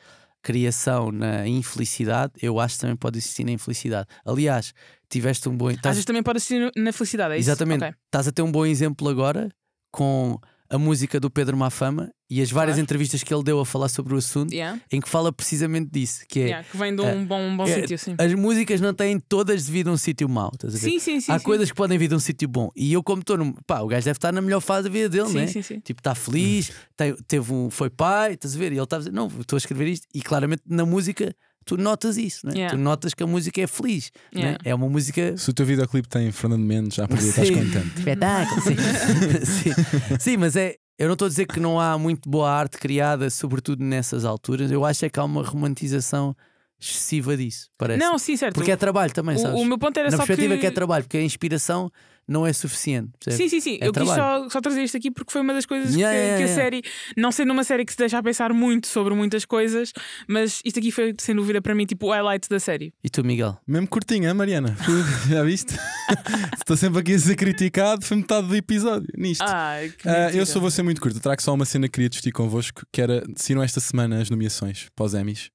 criação 0.48 1.12
na 1.12 1.45
infelicidade, 1.45 2.32
eu 2.41 2.58
acho 2.58 2.76
que 2.76 2.82
também 2.82 2.95
pode 2.95 3.18
existir 3.18 3.43
na 3.43 3.52
infelicidade. 3.52 4.08
Aliás, 4.26 4.74
tiveste 5.10 5.50
um 5.50 5.58
bom. 5.58 5.70
Estás- 5.70 5.93
vezes 5.98 6.06
também 6.06 6.24
pode 6.24 6.38
assistir 6.38 6.72
na 6.78 6.93
felicidade, 6.93 7.34
é 7.34 7.38
isso? 7.38 7.50
Exatamente. 7.50 7.93
Estás 8.06 8.30
a 8.30 8.32
ter 8.32 8.41
um 8.43 8.52
bom 8.52 8.66
exemplo 8.66 9.10
agora 9.10 9.50
com 9.91 10.39
a 10.70 10.78
música 10.78 11.20
do 11.20 11.30
Pedro 11.30 11.58
Mafama 11.58 12.10
e 12.30 12.42
as 12.42 12.52
várias 12.52 12.76
Claro. 12.76 12.82
entrevistas 12.84 13.24
que 13.24 13.34
ele 13.34 13.44
deu 13.44 13.60
a 13.60 13.66
falar 13.66 13.88
sobre 13.90 14.14
o 14.14 14.18
assunto, 14.18 14.54
Yeah. 14.54 14.80
em 14.92 15.00
que 15.00 15.08
fala 15.08 15.32
precisamente 15.32 15.90
disso, 15.92 16.22
que 16.28 16.40
é 16.40 16.44
Yeah, 16.44 16.68
que 16.70 16.76
vem 16.78 16.96
de 16.96 17.02
um 17.02 17.26
bom, 17.26 17.40
um 17.42 17.56
bom 17.58 17.64
é, 17.66 17.82
sítio, 17.82 17.98
sim. 17.98 18.16
as 18.18 18.34
músicas 18.34 18.82
não 18.82 18.94
têm 18.94 19.20
todas 19.20 19.66
devido 19.66 19.90
a 19.90 19.94
um 19.94 19.98
sítio 19.98 20.28
mau, 20.28 20.52
estás 20.54 20.76
a 20.76 20.78
ver? 20.78 20.90
Sim, 20.90 21.00
sim, 21.00 21.20
sim. 21.22 21.32
Há 21.32 21.40
sim. 21.40 21.46
coisas 21.46 21.70
que 21.70 21.76
podem 21.76 21.98
vir 21.98 22.08
de 22.10 22.16
um 22.16 22.20
sítio 22.20 22.48
bom. 22.48 22.70
E 22.76 22.92
eu, 22.94 23.02
como 23.04 23.22
estou 23.22 23.38
num. 23.38 23.54
Pá, 23.66 23.80
o 23.82 23.88
gajo 23.88 24.06
deve 24.06 24.18
estar 24.18 24.32
na 24.32 24.42
melhor 24.42 24.60
fase 24.62 24.88
da 24.88 24.94
vida 24.94 25.08
dele, 25.10 25.28
Sim, 25.28 25.34
não 25.36 25.42
é? 25.42 25.48
sim, 25.48 25.62
sim. 25.62 25.80
Tipo, 25.80 26.00
está 26.02 26.14
feliz, 26.16 26.72
tem- 26.96 27.16
teve 27.28 27.54
um, 27.54 27.70
foi 27.70 27.90
pai, 27.90 28.34
estás 28.34 28.56
a 28.56 28.60
ver? 28.60 28.72
E 28.72 28.76
ele 28.76 28.84
está 28.84 28.96
a 28.98 29.00
dizer: 29.00 29.12
Não, 29.14 29.28
estou 29.40 29.56
a 29.56 29.60
escrever 29.60 29.88
isto. 29.88 30.06
E 30.14 30.22
claramente 30.22 30.64
na 30.68 30.86
música 30.86 31.34
tu 31.66 31.76
notas 31.78 32.18
isso, 32.18 32.46
não 32.46 32.54
é? 32.54 32.56
Yeah. 32.58 32.78
Tu 32.78 32.82
notas 32.82 33.14
que 33.14 33.22
a 33.24 33.28
música 33.28 33.62
é 33.62 33.68
feliz, 33.68 34.10
não 34.34 34.42
é? 34.42 34.46
Yeah. 34.46 34.64
É 34.66 34.74
uma 34.76 34.88
música. 34.88 35.36
Se 35.38 35.50
o 35.50 35.54
teu 35.54 35.66
videoclipe 35.66 36.08
tem 36.08 36.32
Fernando 36.32 36.64
Mendes, 36.64 36.96
já 36.96 37.08
podia 37.08 37.30
estás 37.30 37.50
contente. 37.50 37.92
Espetáculo, 38.00 38.62
sim. 38.62 38.76
sim. 39.46 40.18
Sim, 40.20 40.38
mas 40.38 40.56
é. 40.56 40.76
Eu 40.98 41.08
não 41.08 41.14
estou 41.14 41.28
a 41.28 41.30
dizer 41.30 41.45
que 41.45 41.60
não 41.60 41.80
há 41.80 41.98
muito 41.98 42.28
boa 42.28 42.50
arte 42.50 42.78
criada, 42.78 43.30
sobretudo 43.30 43.84
nessas 43.84 44.26
alturas. 44.26 44.72
Eu 44.72 44.84
acho 44.84 45.06
é 45.06 45.10
que 45.10 45.20
há 45.20 45.24
uma 45.24 45.43
romantização 45.43 46.36
excessiva 46.80 47.36
disso, 47.38 47.70
parece. 47.78 48.00
Não, 48.00 48.18
sim, 48.18 48.36
certo. 48.36 48.56
porque 48.56 48.72
é 48.72 48.76
trabalho 48.76 49.14
também, 49.14 49.38
sabes? 49.38 49.60
o, 49.60 49.62
o 49.62 49.66
meu 49.66 49.78
ponto 49.78 49.98
era 49.98 50.10
Na 50.10 50.18
só 50.18 50.26
perspectiva 50.26 50.56
que... 50.56 50.62
que... 50.62 50.68
é 50.68 50.72
trabalho, 50.72 51.04
porque 51.04 51.18
a 51.18 51.22
inspiração 51.22 51.91
não 52.28 52.46
é 52.46 52.52
suficiente. 52.52 53.12
percebes? 53.24 53.38
Sim, 53.38 53.50
sim, 53.50 53.62
sim. 53.62 53.78
É 53.82 53.88
eu 53.88 53.94
quis 53.94 54.04
trabalho. 54.04 54.44
só, 54.46 54.50
só 54.50 54.62
trazer 54.62 54.84
isto 54.84 54.98
aqui 54.98 55.10
porque 55.10 55.32
foi 55.32 55.42
uma 55.42 55.54
das 55.54 55.66
coisas 55.66 55.96
Yeah, 55.96 56.14
que, 56.14 56.22
yeah, 56.24 56.38
que 56.38 56.44
a 56.44 56.48
yeah. 56.48 56.62
série, 56.62 56.82
não 57.16 57.32
sendo 57.32 57.54
uma 57.54 57.64
série 57.64 57.86
que 57.86 57.92
se 57.94 57.98
deixa 57.98 58.18
a 58.18 58.24
pensar 58.24 58.52
muito 58.54 58.88
sobre 58.88 59.14
muitas 59.14 59.46
coisas, 59.46 59.94
mas 60.28 60.62
isto 60.66 60.80
aqui 60.80 60.92
foi 60.92 61.14
sem 61.20 61.36
dúvida 61.36 61.62
para 61.62 61.74
mim 61.74 61.86
tipo 61.86 62.08
o 62.08 62.12
highlight 62.12 62.50
da 62.50 62.60
série. 62.60 62.94
E 63.04 63.10
tu, 63.10 63.24
Miguel? 63.24 63.58
Mesmo 63.66 63.88
curtinha, 63.88 64.34
Mariana. 64.34 64.76
Já 65.30 65.44
viste? 65.44 65.74
Estou 66.58 66.76
sempre 66.76 67.00
aqui 67.00 67.14
a 67.14 67.20
ser 67.20 67.36
criticado, 67.36 68.04
foi 68.06 68.18
metade 68.18 68.48
do 68.48 68.56
episódio 68.56 69.08
nisto. 69.18 69.42
Ai, 69.48 69.90
que 69.98 70.08
Ah, 70.08 70.26
mentira. 70.26 70.42
eu 70.42 70.46
só 70.46 70.60
vou 70.60 70.70
ser 70.72 70.84
muito 70.84 71.02
curto. 71.02 71.18
Eu 71.18 71.22
trago 71.22 71.42
só 71.42 71.54
uma 71.54 71.66
cena 71.66 71.88
que 71.88 71.94
queria 71.94 72.10
discutir 72.10 72.32
convosco, 72.32 72.84
que 72.92 73.02
era 73.02 73.24
saíram 73.36 73.64
esta 73.64 73.80
semana 73.80 74.20
as 74.22 74.30
nomeações 74.30 74.88
os 75.00 75.14
Emmys 75.14 75.50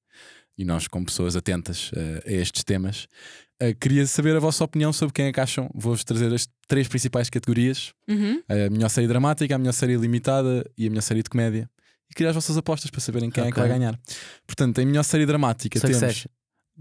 e 0.57 0.63
nós, 0.63 0.87
como 0.87 1.05
pessoas 1.05 1.35
atentas 1.35 1.91
ah, 1.95 2.23
a 2.27 2.31
estes 2.31 2.63
temas, 2.63 3.07
ah, 3.61 3.73
queria 3.79 4.05
saber 4.07 4.35
a 4.35 4.39
vossa 4.39 4.63
opinião 4.63 4.91
sobre 4.93 5.13
quem 5.13 5.25
é 5.25 5.31
que 5.31 5.39
acham. 5.39 5.69
Vou-vos 5.73 6.03
trazer 6.03 6.33
as 6.33 6.47
três 6.67 6.87
principais 6.87 7.29
categorias: 7.29 7.93
Uhum. 8.07 8.41
a 8.49 8.69
melhor 8.69 8.89
série 8.89 9.07
dramática, 9.07 9.55
a 9.55 9.57
melhor 9.57 9.73
série 9.73 9.95
limitada 9.95 10.65
e 10.77 10.87
a 10.87 10.89
melhor 10.89 11.01
série 11.01 11.23
de 11.23 11.29
comédia. 11.29 11.69
E 12.09 12.13
queria 12.13 12.29
as 12.29 12.35
vossas 12.35 12.57
apostas 12.57 12.91
para 12.91 12.99
saberem 13.01 13.29
quem 13.29 13.45
é 13.45 13.51
que 13.51 13.59
vai 13.59 13.67
ganhar. 13.69 13.99
Portanto, 14.45 14.79
em 14.79 14.85
melhor 14.85 15.03
série 15.03 15.25
dramática 15.25 15.79
temos. 15.79 15.97
Succession. 15.97 16.29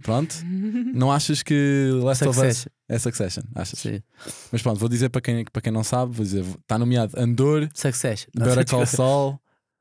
Pronto. 0.02 0.34
Não 0.94 1.12
achas 1.12 1.42
que 1.42 1.90
Last 2.02 2.24
of 2.26 2.30
Us 2.30 2.36
Succession. 2.46 2.68
é 2.88 2.98
Succession? 2.98 3.42
Achas? 3.54 3.78
Sim. 3.78 4.02
Mas 4.50 4.62
pronto, 4.62 4.78
vou 4.78 4.88
dizer 4.88 5.10
para 5.10 5.20
quem, 5.20 5.44
para 5.44 5.60
quem 5.62 5.72
não 5.72 5.84
sabe: 5.84 6.12
vou 6.14 6.24
dizer, 6.24 6.44
está 6.44 6.78
nomeado 6.78 7.12
Andor, 7.18 7.68
Succession. 7.74 8.28
Better. 8.34 8.66
Call 8.66 8.86
Saul, 8.86 9.38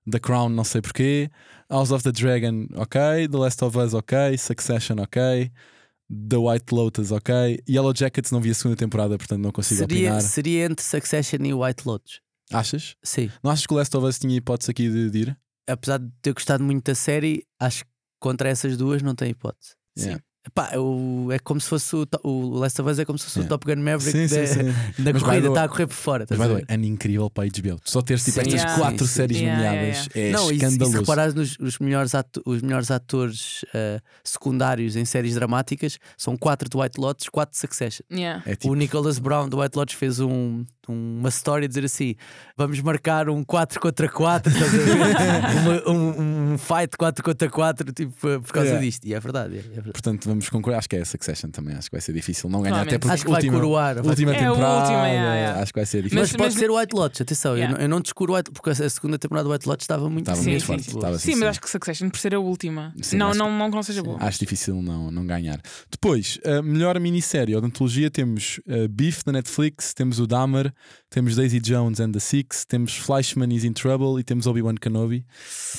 The 0.10 0.20
Crown, 0.20 0.50
não 0.50 0.66
sei 0.66 0.82
porquê. 0.82 1.30
House 1.70 1.92
of 1.92 2.04
the 2.04 2.12
Dragon, 2.12 2.68
ok. 2.76 3.28
The 3.30 3.38
Last 3.38 3.64
of 3.64 3.78
Us, 3.78 3.94
ok. 3.94 4.38
Succession, 4.38 4.98
ok. 5.00 5.50
The 6.30 6.36
White 6.38 6.74
Lotus, 6.76 7.12
ok. 7.12 7.62
Yellow 7.70 7.94
Jackets, 7.96 8.32
não 8.32 8.42
vi 8.42 8.50
a 8.50 8.54
segunda 8.54 8.76
temporada, 8.76 9.18
portanto 9.18 9.42
não 9.42 9.52
consigo 9.52 9.80
Seria, 9.80 10.10
opinar. 10.10 10.22
seria 10.22 10.66
entre 10.66 10.84
Succession 10.84 11.40
e 11.46 11.54
White 11.54 11.84
Lotus. 11.88 12.20
Achas? 12.52 12.96
Sim. 13.02 13.32
Não 13.42 13.50
achas 13.52 13.66
que 13.66 13.74
o 13.74 13.78
Last 13.78 13.96
of 13.96 14.06
Us 14.06 14.20
tinha 14.20 14.36
hipótese 14.36 14.72
aqui 14.72 14.90
de, 14.90 15.10
de 15.10 15.20
ir? 15.20 15.40
Apesar 15.70 16.00
de 16.00 16.12
ter 16.22 16.34
gostado 16.34 16.64
muito 16.64 16.84
da 16.84 16.96
série, 16.96 17.46
acho 17.60 17.86
que 17.86 17.92
contra 18.20 18.50
essas 18.50 18.76
duas 18.76 19.02
não 19.02 19.16
tem 19.16 19.30
hipótese. 19.30 19.76
Yeah. 19.98 20.22
Epá, 20.44 20.72
o- 20.76 21.32
é 21.32 21.38
como 21.38 21.62
se 21.62 21.70
fosse 21.70 21.96
o, 21.96 22.08
o 22.24 22.58
Last 22.58 22.82
of 22.82 22.90
Us 22.90 22.98
é 22.98 23.06
como 23.06 23.16
se 23.20 23.26
fosse 23.26 23.40
Yeah. 23.42 23.46
o 23.56 23.60
Top 23.60 23.64
Gun 23.76 23.80
Maverick 23.84 24.12
Sim, 24.12 24.28
sim, 24.28 24.36
da, 24.36 24.48
sim. 24.48 24.64
da 25.04 25.14
Mas, 25.14 25.22
by 25.22 25.28
corrida, 25.30 25.48
está 25.50 25.64
a 25.66 25.70
correr 25.70 25.86
por 25.88 25.94
fora. 25.94 26.26
Mas 26.36 26.50
ver? 26.50 26.66
ano 26.68 26.86
incrível 26.86 27.30
para 27.30 27.44
a 27.44 27.48
HBO. 27.48 27.80
Só 27.86 28.02
teres 28.02 28.24
tipo 28.26 28.40
estas 28.42 28.60
sim, 28.62 28.80
quatro 28.80 29.06
sim. 29.06 29.14
séries 29.14 29.38
Yeah, 29.38 29.62
yeah, 29.62 29.80
nomeadas 29.82 30.10
é 30.16 30.32
não, 30.32 30.46
e 30.46 30.48
se- 30.48 30.54
e 30.56 30.60
se 30.60 30.66
escandaloso. 30.66 31.00
reparares 31.00 31.34
nos 31.36 31.58
os 31.60 31.78
melhores, 31.78 32.16
atu- 32.16 32.42
os 32.44 32.62
melhores 32.64 32.90
atores 32.90 33.64
ah, 33.74 34.02
secundários 34.24 34.96
em 34.96 35.06
séries 35.06 35.36
dramáticas, 35.36 36.00
são 36.18 36.36
quatro 36.36 36.68
de 36.68 36.76
White 36.76 37.00
Lotus, 37.00 37.30
quatro 37.30 37.54
de 37.54 37.60
Succession. 37.60 38.04
Yeah. 38.12 38.42
É 38.48 38.56
tipo, 38.56 38.74
O 38.74 38.76
Nicholas 38.76 39.20
Brown 39.20 39.48
do 39.48 39.60
White 39.62 39.78
Lotus 39.78 39.94
fez 39.94 40.20
um, 40.20 40.66
uma 40.88 41.30
história 41.30 41.68
dizer 41.68 41.86
assim: 41.86 42.16
vamos 42.58 42.80
marcar 42.82 43.30
um 43.30 43.44
4 43.44 43.80
contra 43.80 44.10
4, 44.10 44.52
estás 44.52 44.74
a 44.74 44.78
ver? 44.78 44.92
Uma- 45.62 45.90
um, 45.92 46.54
um 46.54 46.58
fight 46.58 46.98
4 46.98 47.24
contra 47.24 47.50
4, 47.50 47.94
tipo, 47.94 48.12
por 48.20 48.42
causa 48.52 48.70
Yeah. 48.70 48.86
disto. 48.86 49.06
E 49.06 49.14
é 49.14 49.20
verdade. 49.20 49.58
é 49.58 49.62
verdade. 49.62 49.92
portanto, 49.92 50.28
vamos 50.28 50.48
concordar. 50.50 50.80
Acho 50.80 50.90
que 50.90 50.96
é 50.96 51.02
a 51.02 51.06
Succession 51.06 51.50
também. 51.50 51.76
Acho 51.76 51.90
que 51.90 51.96
vai 51.96 52.02
ser 52.02 52.14
difícil 52.14 52.50
não 52.50 52.62
ganhar. 52.62 52.82
Até 52.82 52.98
porque 52.98 53.14
Acho 53.14 53.24
que 53.26 53.30
vai 53.32 53.40
última, 53.42 53.60
coroar. 53.60 53.96
vai 53.96 54.06
última 54.08 54.32
É, 54.34 54.36
a 54.36 54.40
temporada. 54.50 54.80
última, 54.82 55.08
yeah, 55.08 55.36
yeah. 55.36 55.62
Acho 55.62 55.74
que 55.74 55.80
vai 55.80 55.86
ser 55.86 55.98
difícil. 56.04 56.20
Mas, 56.20 56.30
Mas- 56.32 56.38
pode 56.38 56.54
mas- 56.56 56.60
ser 56.60 56.70
o 56.72 56.78
White 56.80 56.96
Lotus, 56.96 57.22
atenção, 57.22 57.56
Yeah. 57.56 57.74
eu, 57.74 57.78
não, 57.78 57.84
eu 57.86 57.90
não 57.90 58.02
descuro 58.02 58.34
o 58.34 58.36
White 58.38 58.52
porque 58.52 58.70
a 58.70 58.90
segunda 58.90 59.18
temporada 59.20 59.48
do 59.48 59.54
White 59.54 59.68
Lotus 59.68 59.84
estava 59.84 60.10
muito, 60.10 60.22
Estava 60.22 60.38
Sim, 60.42 60.50
muito 60.52 60.62
sim, 60.62 60.68
forte. 60.68 60.84
sim. 60.84 60.96
Estava, 60.98 61.20
Sim, 61.20 61.36
mas 61.36 61.50
acho 61.50 61.62
que 61.62 61.70
Succession, 61.70 62.10
por 62.10 62.20
ser 62.20 62.34
a 62.36 62.40
última, 62.40 62.94
Sim, 63.02 63.18
não, 63.18 63.34
não, 63.34 63.52
não 63.58 63.70
que 63.70 63.76
não 63.76 63.84
seja 63.84 64.02
boa. 64.04 64.18
Acho 64.22 64.40
difícil 64.40 64.82
não, 64.82 65.12
não 65.12 65.26
ganhar. 65.26 65.60
Depois, 65.92 66.40
a 66.46 66.62
melhor 66.62 67.00
minissérie 67.00 67.56
ou 67.56 67.62
de 67.62 67.68
antologia 67.68 68.10
temos 68.10 68.60
uh, 68.68 68.88
Beef 68.90 69.24
da 69.26 69.32
Netflix, 69.32 69.94
temos 69.94 70.20
o 70.20 70.28
Dahmer, 70.28 70.71
temos 71.10 71.36
Daisy 71.36 71.60
Jones 71.60 72.00
and 72.00 72.12
the 72.12 72.20
Six, 72.20 72.66
temos 72.66 72.96
Fleischman 72.96 73.54
is 73.54 73.64
in 73.64 73.74
Trouble 73.74 74.20
e 74.20 74.24
temos 74.24 74.48
Obi-Wan 74.48 74.76
Kenobi. 74.76 75.26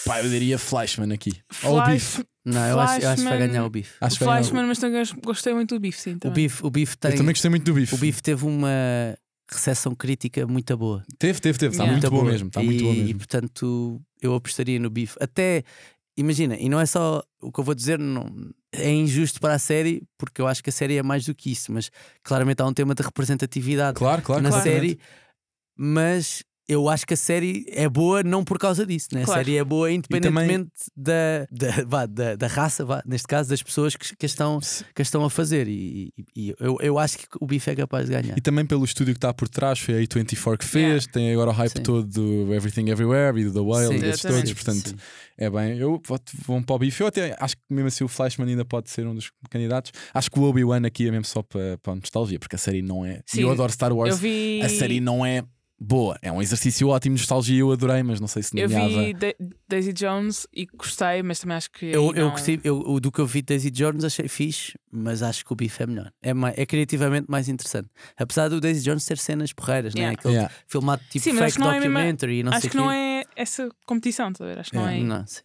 Pá, 0.05 0.21
eu 0.23 0.29
diria 0.31 0.59
Fleischman 0.59 1.13
aqui. 1.13 1.33
Ou 1.65 1.79
o 1.79 1.85
Beef. 1.87 2.03
Flash, 2.15 2.27
Não, 2.45 2.67
eu 2.67 2.81
acho, 2.81 3.01
eu 3.01 3.09
acho 3.11 3.17
que 3.23 3.23
vai 3.29 3.33
Flashman- 3.37 3.39
ganhar 3.49 3.65
o 3.65 3.71
Bife. 3.71 3.93
Acho 4.01 4.19
ganhar 4.19 4.33
Flashman, 4.33 4.67
mas 4.67 4.79
também 4.79 5.05
gostei 5.25 5.55
muito 5.55 5.75
do 5.75 5.81
Beef, 5.81 5.97
sim. 5.99 6.19
O. 6.25 6.31
Bife, 6.31 6.67
o 6.67 6.71
Bife 6.71 6.97
tem. 6.99 7.11
Eu 7.13 7.17
também 7.17 7.33
gostei 7.33 7.51
muito 7.51 7.65
do 7.65 7.75
Beef. 7.75 7.93
O 7.93 7.97
Bife 7.99 8.23
teve 8.23 8.45
uma 8.45 9.17
recepção 9.51 9.95
crítica 9.95 10.47
muito 10.47 10.77
boa. 10.77 11.05
Teve, 11.19 11.41
teve, 11.41 11.59
teve. 11.59 11.73
Está 11.73 11.85
Yeah. 11.85 11.93
muito 11.93 12.03
Muito 12.03 12.11
boa 12.11 12.23
boa. 12.23 12.33
mesmo. 12.33 12.49
Está 12.49 12.63
e, 12.63 12.67
muito 12.67 12.83
boa 12.83 12.95
E 12.95 12.99
mesmo. 13.05 13.19
portanto 13.19 14.03
eu 14.21 14.35
apostaria 14.35 14.79
no 14.81 14.91
Bife. 14.91 15.17
Até, 15.21 15.63
imagina, 16.17 16.57
e 16.57 16.69
não 16.69 16.81
é 16.81 16.87
só 16.87 17.23
o 17.41 17.51
que 17.51 17.61
eu 17.61 17.65
vou 17.65 17.75
dizer, 17.75 17.99
não, 17.99 18.27
é 18.73 18.91
injusto 18.91 19.41
para 19.41 19.55
a 19.55 19.59
série, 19.59 20.03
porque 20.19 20.41
eu 20.41 20.47
acho 20.47 20.63
que 20.63 20.71
a 20.71 20.73
série 20.73 20.97
é 20.97 21.03
mais 21.03 21.25
do 21.25 21.35
que 21.35 21.51
isso, 21.53 21.73
mas 21.73 21.91
claramente 22.23 22.61
há 22.63 22.67
um 22.67 22.73
tema 22.73 22.95
de 22.95 23.03
representatividade 23.03 23.99
Claro, 23.99 24.23
claro. 24.23 24.43
na 24.43 24.51
claro. 24.51 24.65
série, 24.65 24.99
mas 25.77 26.43
eu 26.69 26.89
acho 26.89 27.07
que 27.07 27.15
a 27.15 27.17
série 27.17 27.65
é 27.69 27.89
boa 27.89 28.23
não 28.23 28.45
por 28.45 28.59
causa 28.59 28.87
disso, 28.87 29.09
né? 29.13 29.25
Claro. 29.25 29.41
a 29.41 29.45
série 29.45 29.57
é 29.59 29.65
boa 29.65 29.91
independentemente 29.91 30.71
da, 30.97 31.47
da, 31.51 31.85
vá, 31.87 32.07
da, 32.07 32.37
da 32.37 32.47
raça, 32.47 32.85
vá, 32.85 33.03
neste 33.07 33.27
caso, 33.27 33.49
das 33.51 33.63
pessoas 33.63 33.97
que, 33.97 34.17
que, 34.17 34.25
a 34.25 34.29
estão, 34.29 34.61
que 34.95 35.01
a 35.01 35.05
estão 35.05 35.25
a 35.25 35.31
fazer. 35.31 35.67
E, 35.69 36.13
e- 36.17 36.25
e 36.51 36.55
eu, 36.61 36.77
eu 36.81 36.99
acho 36.99 37.19
que 37.19 37.27
o 37.41 37.47
Bife 37.47 37.71
é 37.71 37.75
capaz 37.77 38.07
de 38.07 38.13
ganhar. 38.13 38.37
E 38.37 38.41
também 38.41 38.65
pelo 38.65 38.85
estúdio 38.85 39.13
que 39.15 39.19
está 39.19 39.33
por 39.35 39.49
trás, 39.49 39.79
foi 39.79 39.95
a 39.95 39.99
A24 40.07 40.57
que 40.59 40.65
fez, 40.65 40.83
Yeah. 40.83 41.13
tem 41.13 41.33
agora 41.33 41.51
o 41.51 41.53
hype 41.53 41.77
Sim. 41.79 41.83
todo 41.83 42.07
do 42.07 42.55
Everything 42.55 42.89
Everywhere 42.91 43.39
e 43.41 43.45
do 43.45 43.53
The 43.53 43.61
Whale 43.61 43.87
Sim, 43.89 43.95
e 43.95 43.99
desses 44.01 44.23
todos, 44.23 44.53
portanto 44.53 44.89
Sim. 44.91 44.97
é 45.39 45.51
bem. 45.51 45.79
Eu 45.79 46.01
voto, 46.07 46.33
vou 46.47 46.63
para 46.63 46.75
o 46.77 46.79
Bife. 46.79 47.01
Eu 47.01 47.07
até 47.09 47.37
acho 47.39 47.57
que 47.57 47.63
mesmo 47.71 47.89
assim 47.89 48.05
o 48.05 48.09
Flashman 48.09 48.49
ainda 48.49 48.65
pode 48.65 48.91
ser 48.91 49.07
um 49.07 49.15
dos 49.15 49.31
candidatos. 49.51 49.93
Acho 50.15 50.31
que 50.31 50.39
o 50.39 50.43
Obi-Wan 50.43 50.87
aqui 50.87 51.09
é 51.09 51.11
mesmo 51.11 51.25
só 51.25 51.43
para, 51.43 51.79
para 51.79 51.93
a 51.93 51.97
nostalgia, 51.97 52.39
porque 52.39 52.57
a 52.57 52.59
série 52.59 52.83
não 52.83 53.05
é. 53.05 53.21
Sim, 53.27 53.43
eu 53.43 53.51
adoro 53.51 53.73
Star 53.73 53.93
Wars. 53.93 54.11
Eu 54.11 54.17
vi. 54.17 54.61
A 54.63 54.69
série 54.69 55.01
não 55.01 55.25
é 55.25 55.43
boa. 55.83 56.19
É 56.23 56.31
um 56.31 56.41
exercício 56.41 56.89
ótimo 56.89 57.17
de 57.17 57.23
nostalgia, 57.23 57.59
eu 57.61 57.73
adorei, 57.73 58.03
mas 58.03 58.21
não 58.21 58.29
sei 58.29 58.43
se 58.43 58.59
Eu 58.59 58.69
nomeava. 58.69 58.89
vi 59.05 59.15
Da- 59.15 59.35
Daisy 59.69 59.93
Jones 59.93 60.47
e 60.55 60.67
gostei, 60.67 61.23
mas 61.23 61.39
também 61.41 61.57
acho 61.57 61.71
que. 61.71 61.87
Eu, 61.87 62.15
eu, 62.15 62.25
não- 62.27 62.31
gostei- 62.31 62.61
eu- 62.63 63.01
do 63.01 63.11
que 63.11 63.19
eu 63.21 63.27
vi 63.27 63.41
de 63.43 63.47
Daisy 63.47 63.71
Jones 63.71 64.05
achei 64.05 64.29
fixe, 64.29 64.75
mas 64.91 65.23
acho 65.23 65.45
que 65.45 65.53
o 65.53 65.57
Bife 65.57 65.83
é 65.83 65.87
melhor. 65.87 66.13
É, 66.23 66.33
mais, 66.35 66.57
é 66.57 66.65
criativamente 66.67 67.31
mais 67.31 67.49
interessante. 67.49 67.89
Apesar 68.17 68.49
do 68.49 68.61
Daisy 68.61 68.83
Jones 68.83 69.05
ter 69.05 69.19
cenas 69.19 69.53
porreiras, 69.53 69.95
né? 69.95 70.01
Yeah. 70.03 70.19
Aquele 70.19 70.35
Yeah. 70.35 70.55
filmado 70.67 71.03
tipo 71.11 71.25
Sim, 71.25 71.35
fake 71.37 71.53
que 71.55 71.59
não 71.59 71.71
é 71.73 71.81
mesma- 71.81 71.89
documentary 72.01 72.39
e 72.39 72.43
não 72.43 72.53
acho 72.53 72.61
sei 72.63 72.71
que 72.71 72.77
quê. 72.77 72.83
não 72.83 72.91
é 72.93 73.25
essa 73.37 73.69
competição, 73.87 74.31
estás 74.31 74.51
a 74.51 74.55
ver? 74.55 74.61
Acho 74.61 74.71
que 74.71 74.77
não 74.77 74.89
É. 74.89 75.01
Não, 75.03 75.27
sim. 75.27 75.41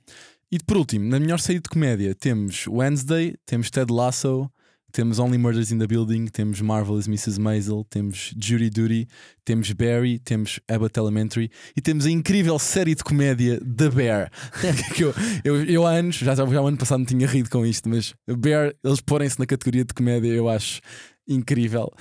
E 0.52 0.60
por 0.60 0.78
último, 0.78 1.10
na 1.10 1.20
melhor 1.20 1.40
série 1.40 1.60
de 1.60 1.68
comédia, 1.70 2.16
temos 2.16 2.68
Wednesday, 2.68 3.36
temos 3.46 3.70
Ted 3.70 3.92
Lasso, 3.92 4.50
temos 4.92 5.20
Only 5.20 5.38
Murders 5.38 5.72
in 5.72 5.78
the 5.80 5.86
Building, 5.88 6.28
temos 6.28 6.62
Marvelous 6.62 7.08
Mrs. 7.08 7.40
Maisel, 7.40 7.84
temos 7.90 8.34
Jury 8.42 8.70
Duty, 8.70 9.08
temos 9.46 9.72
Barry, 9.74 10.18
temos 10.20 10.60
Abbott 10.68 10.98
Elementary 10.98 11.52
e 11.76 11.82
temos 11.82 12.06
a 12.06 12.10
incrível 12.12 12.58
série 12.58 12.96
de 12.96 13.04
comédia 13.04 13.60
The 13.60 13.90
Bear. 13.90 14.32
que 14.96 15.04
eu, 15.04 15.14
eu, 15.44 15.64
eu 15.66 15.86
há 15.86 15.92
anos, 15.92 16.16
já, 16.16 16.34
já 16.34 16.44
o 16.44 16.68
ano 16.68 16.78
passado 16.78 17.00
não 17.00 17.06
tinha 17.06 17.28
rido 17.28 17.50
com 17.50 17.66
isto, 17.66 17.88
mas 17.90 18.14
Bear, 18.40 18.74
eles 18.84 19.02
porem-se 19.02 19.38
na 19.40 19.46
categoria 19.46 19.84
de 19.86 19.94
comédia, 19.94 20.30
eu 20.30 20.50
acho 20.50 20.80
incrível. 21.28 21.92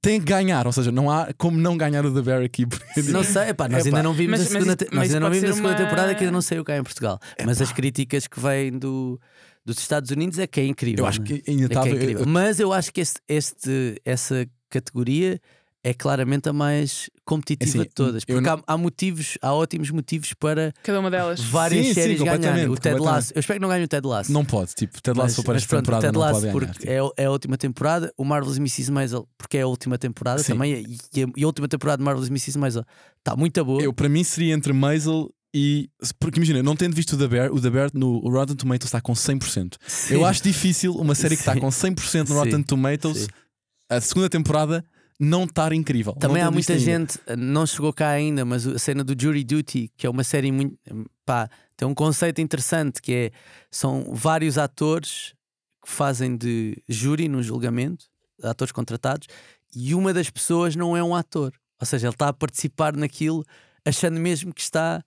Tem 0.00 0.20
que 0.20 0.26
ganhar, 0.26 0.66
ou 0.66 0.72
seja, 0.72 0.92
não 0.92 1.10
há 1.10 1.30
como 1.36 1.58
não 1.58 1.76
ganhar 1.76 2.06
o 2.06 2.14
The 2.14 2.22
Bear 2.22 2.42
aqui. 2.44 2.64
Não 3.10 3.24
sei, 3.24 3.48
epá, 3.48 3.68
nós 3.68 3.84
Epá. 3.84 3.96
ainda 3.96 4.02
não 4.08 4.14
vimos 4.14 4.38
Mas- 4.38 4.40
a 4.40 4.44
mas 4.44 4.52
segunda, 4.62 4.76
mas 4.92 5.06
isso 5.08 5.16
ainda 5.16 5.20
não 5.28 5.34
vimos 5.34 5.50
a 5.50 5.52
segunda 5.54 5.72
uma- 5.74 5.78
temporada 5.84 6.14
que 6.14 6.20
ainda 6.20 6.30
não 6.32 6.42
saiu 6.42 6.62
cá 6.64 6.76
em 6.76 6.82
Portugal. 6.84 7.18
Mas 7.44 7.60
as 7.60 7.72
críticas 7.72 8.28
que 8.28 8.38
vêm 8.38 8.78
do, 8.78 9.20
dos 9.66 9.78
Estados 9.78 10.10
Unidos 10.10 10.38
é 10.38 10.46
que 10.46 10.60
é 10.60 10.66
incrível. 10.66 11.04
Eu 11.04 11.08
acho 11.08 11.20
né? 11.20 11.26
que 11.26 11.50
ainda 11.50 11.64
É 11.64 11.68
que 11.68 11.74
estava. 11.74 11.88
é 11.88 11.92
incrível. 11.92 12.24
Mas 12.26 12.58
eu 12.60 12.72
acho 12.72 12.92
que 12.92 13.00
este, 13.02 13.20
este- 13.28 14.00
essa 14.04 14.46
categoria 14.70 15.40
é 15.84 15.94
claramente 15.94 16.48
a 16.48 16.52
mais 16.52 17.08
competitiva 17.24 17.70
Assim, 17.70 17.78
de 17.88 17.94
todas. 17.94 18.24
Porque 18.24 18.48
há, 18.48 18.58
há 18.66 18.76
motivos, 18.76 19.38
há 19.40 19.52
ótimos 19.54 19.88
motivos 19.90 20.32
para 20.34 20.72
Cada 20.82 20.98
uma 20.98 21.08
delas. 21.10 21.40
várias 21.40 21.86
Sim, 21.86 21.94
sim, 21.94 22.00
séries 22.00 22.18
ganharem. 22.18 22.38
completamente, 22.40 22.70
O 22.72 22.76
Ted. 22.80 23.00
Lasso, 23.00 23.32
eu 23.36 23.38
espero 23.40 23.58
que 23.58 23.62
não 23.62 23.68
ganhe 23.68 23.84
o 23.84 23.88
Ted 23.88 24.04
Lasso. 24.06 24.32
Não 24.32 24.44
pode, 24.44 24.74
tipo, 24.74 25.00
Ted 25.00 25.16
Lasso 25.16 25.44
para 25.44 25.56
esta 25.56 25.76
o 25.76 25.78
temporada 25.80 26.02
Ted 26.06 26.14
não 26.14 26.20
Lasso 26.20 26.40
pode 26.40 26.46
ganhar. 26.52 26.52
porque 26.72 26.78
tipo. 26.80 26.90
é, 27.18 27.22
é 27.22 27.26
a 27.26 27.30
última 27.30 27.56
temporada, 27.56 28.12
o 28.16 28.24
Marvelous 28.24 28.58
Mrs. 28.58 28.90
Maisel 28.90 29.28
porque 29.38 29.58
é 29.58 29.62
a 29.62 29.66
última 29.68 29.96
temporada 29.96 30.42
Sim. 30.42 30.52
também 30.54 30.72
e, 31.14 31.22
a, 31.22 31.26
e 31.36 31.44
a 31.44 31.46
última 31.46 31.68
temporada 31.68 31.98
de 31.98 32.04
Marvelous 32.04 32.30
Mrs. 32.30 32.58
Maisel 32.58 32.84
está 33.18 33.36
muito 33.36 33.64
boa. 33.64 33.80
Eu, 33.80 33.92
para 33.92 34.08
mim, 34.08 34.24
seria 34.24 34.54
entre 34.54 34.72
Maisel 34.72 35.30
e. 35.56 35.90
Porque 36.20 36.38
imagina, 36.38 36.62
não 36.62 36.76
tendo 36.76 36.94
visto 36.94 37.14
o 37.14 37.18
The 37.18 37.26
Bear, 37.26 37.50
o 37.50 37.58
The 37.58 37.70
Bear 37.70 37.90
no 37.94 38.18
Rotten 38.28 38.54
Tomatoes 38.54 38.88
está 38.88 39.00
com 39.00 39.14
100%. 39.14 39.76
Sim. 39.86 40.14
Eu 40.14 40.26
acho 40.26 40.42
difícil 40.42 40.94
uma 40.94 41.14
série 41.14 41.34
que 41.34 41.40
está 41.40 41.58
com 41.58 41.68
100% 41.68 42.20
no 42.20 42.26
Sim. 42.26 42.34
Rotten 42.34 42.62
Tomatoes, 42.62 43.22
Sim. 43.22 43.28
a 43.88 43.98
segunda 44.02 44.28
temporada, 44.28 44.84
não 45.18 45.44
estar 45.44 45.72
incrível. 45.72 46.12
Também 46.12 46.42
há 46.42 46.50
muita 46.50 46.74
ainda. 46.74 46.84
gente, 46.84 47.18
eh, 47.26 47.34
não 47.36 47.66
chegou 47.66 47.90
cá 47.90 48.10
ainda, 48.10 48.44
mas 48.44 48.66
a 48.66 48.78
cena 48.78 49.02
do 49.02 49.18
Jury 49.18 49.44
Duty, 49.44 49.90
que 49.96 50.06
é 50.06 50.10
uma 50.10 50.22
série 50.22 50.52
muito. 50.52 50.76
pá, 51.24 51.48
tem 51.74 51.88
um 51.88 51.94
conceito 51.94 52.38
interessante 52.42 53.00
que 53.00 53.12
é. 53.14 53.30
São 53.70 54.12
vários 54.12 54.58
atores 54.58 55.34
que 55.82 55.90
fazem 55.90 56.36
de 56.36 56.76
júri 56.86 57.28
no 57.28 57.42
julgamento, 57.42 58.04
atores 58.42 58.72
contratados, 58.72 59.26
e 59.74 59.94
uma 59.94 60.12
das 60.12 60.28
pessoas 60.28 60.76
não 60.76 60.94
é 60.94 61.02
um 61.02 61.14
ator. 61.14 61.52
Ou 61.80 61.86
seja, 61.86 62.08
ele 62.08 62.14
está 62.14 62.28
a 62.28 62.32
participar 62.32 62.94
naquilo 62.94 63.42
achando 63.86 64.18
mesmo 64.18 64.52
que 64.52 64.60
está 64.60 65.02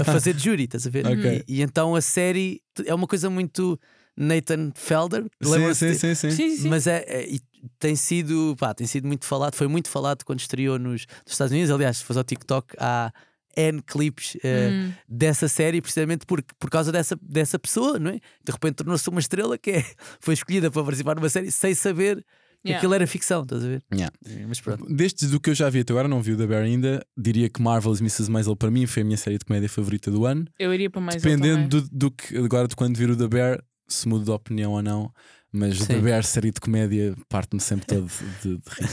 a 0.00 0.04
fazer 0.04 0.34
de 0.34 0.44
júri, 0.44 0.64
estás 0.64 0.86
a 0.86 0.90
ver? 0.90 1.04
Ok. 1.06 1.44
E, 1.48 1.56
e 1.58 1.62
então 1.62 1.94
a 1.94 2.00
série 2.00 2.60
é 2.86 2.94
uma 2.94 3.06
coisa 3.06 3.28
muito 3.30 3.78
Nathan 4.16 4.72
Felder. 4.74 5.24
Sim, 5.42 5.74
sim, 5.74 5.86
de- 5.90 5.94
sim, 5.94 6.14
sim. 6.14 6.30
Sim, 6.30 6.56
sim. 6.56 6.68
mas 6.68 6.86
é, 6.86 7.04
é- 7.06 7.28
e 7.28 7.40
tem 7.78 7.96
sido, 7.96 8.54
pá, 8.58 8.72
tem 8.74 8.86
sido 8.86 9.06
muito 9.06 9.24
falado, 9.24 9.54
foi 9.54 9.66
muito 9.68 9.88
falado 9.88 10.24
quando 10.24 10.40
estreou 10.40 10.78
nos, 10.78 11.06
nos 11.24 11.32
Estados 11.32 11.52
Unidos. 11.52 11.70
Aliás, 11.70 11.98
se 11.98 12.04
fores 12.04 12.16
ao 12.18 12.24
TikTok, 12.24 12.74
há 12.78 13.12
N 13.56 13.82
clipes 13.82 14.36
eh, 14.44 14.70
Hum. 14.72 14.92
dessa 15.08 15.48
série, 15.48 15.80
precisamente 15.80 16.24
por, 16.24 16.40
por 16.58 16.70
causa 16.70 16.92
dessa, 16.92 17.18
dessa 17.20 17.58
pessoa, 17.58 17.98
não 17.98 18.10
é? 18.12 18.20
De 18.44 18.52
repente 18.52 18.76
tornou-se 18.76 19.08
uma 19.08 19.18
estrela 19.20 19.58
que 19.58 19.70
é- 19.72 19.84
foi 20.20 20.34
escolhida 20.34 20.70
para 20.70 20.82
participar 20.84 21.16
numa 21.16 21.28
série 21.28 21.50
sem 21.50 21.74
saber 21.74 22.24
Yeah. 22.68 22.78
aquilo 22.78 22.94
era 22.94 23.06
ficção, 23.06 23.42
estás 23.42 23.64
a 23.64 23.68
ver? 23.68 23.82
Yeah. 23.92 24.14
É, 24.26 24.46
Mas 24.46 24.60
pronto. 24.60 24.86
Destes 24.92 25.30
do 25.30 25.40
que 25.40 25.50
eu 25.50 25.54
já 25.54 25.68
vi 25.70 25.80
até 25.80 25.92
agora, 25.92 26.08
não 26.08 26.22
vi 26.22 26.32
o 26.32 26.36
The 26.36 26.46
Bear 26.46 26.62
ainda. 26.62 27.04
Diria 27.16 27.48
que 27.48 27.60
Marvel's 27.60 28.00
Mrs. 28.00 28.30
Maisel 28.30 28.56
para 28.56 28.70
mim 28.70 28.86
foi 28.86 29.02
a 29.02 29.04
minha 29.04 29.16
série 29.16 29.38
de 29.38 29.44
comédia 29.44 29.68
favorita 29.68 30.10
do 30.10 30.24
ano. 30.24 30.46
Eu 30.58 30.72
iria 30.72 30.90
para 30.90 31.00
mais 31.00 31.22
Dependendo 31.22 31.80
do, 31.80 31.88
do 31.90 32.10
que 32.10 32.36
agora 32.36 32.68
de 32.68 32.76
quando 32.76 32.96
vir 32.96 33.10
o 33.10 33.16
The 33.16 33.28
Bear, 33.28 33.62
se 33.86 34.06
mudo 34.08 34.24
de 34.24 34.30
opinião 34.30 34.72
ou 34.72 34.82
não. 34.82 35.12
Mas 35.50 35.78
Sim. 35.78 36.00
Bear, 36.00 36.22
série 36.24 36.50
de 36.50 36.60
comédia, 36.60 37.16
parte-me 37.26 37.58
sempre 37.60 37.86
todo 37.86 38.06
de, 38.42 38.56
de 38.58 38.62
rir. 38.68 38.88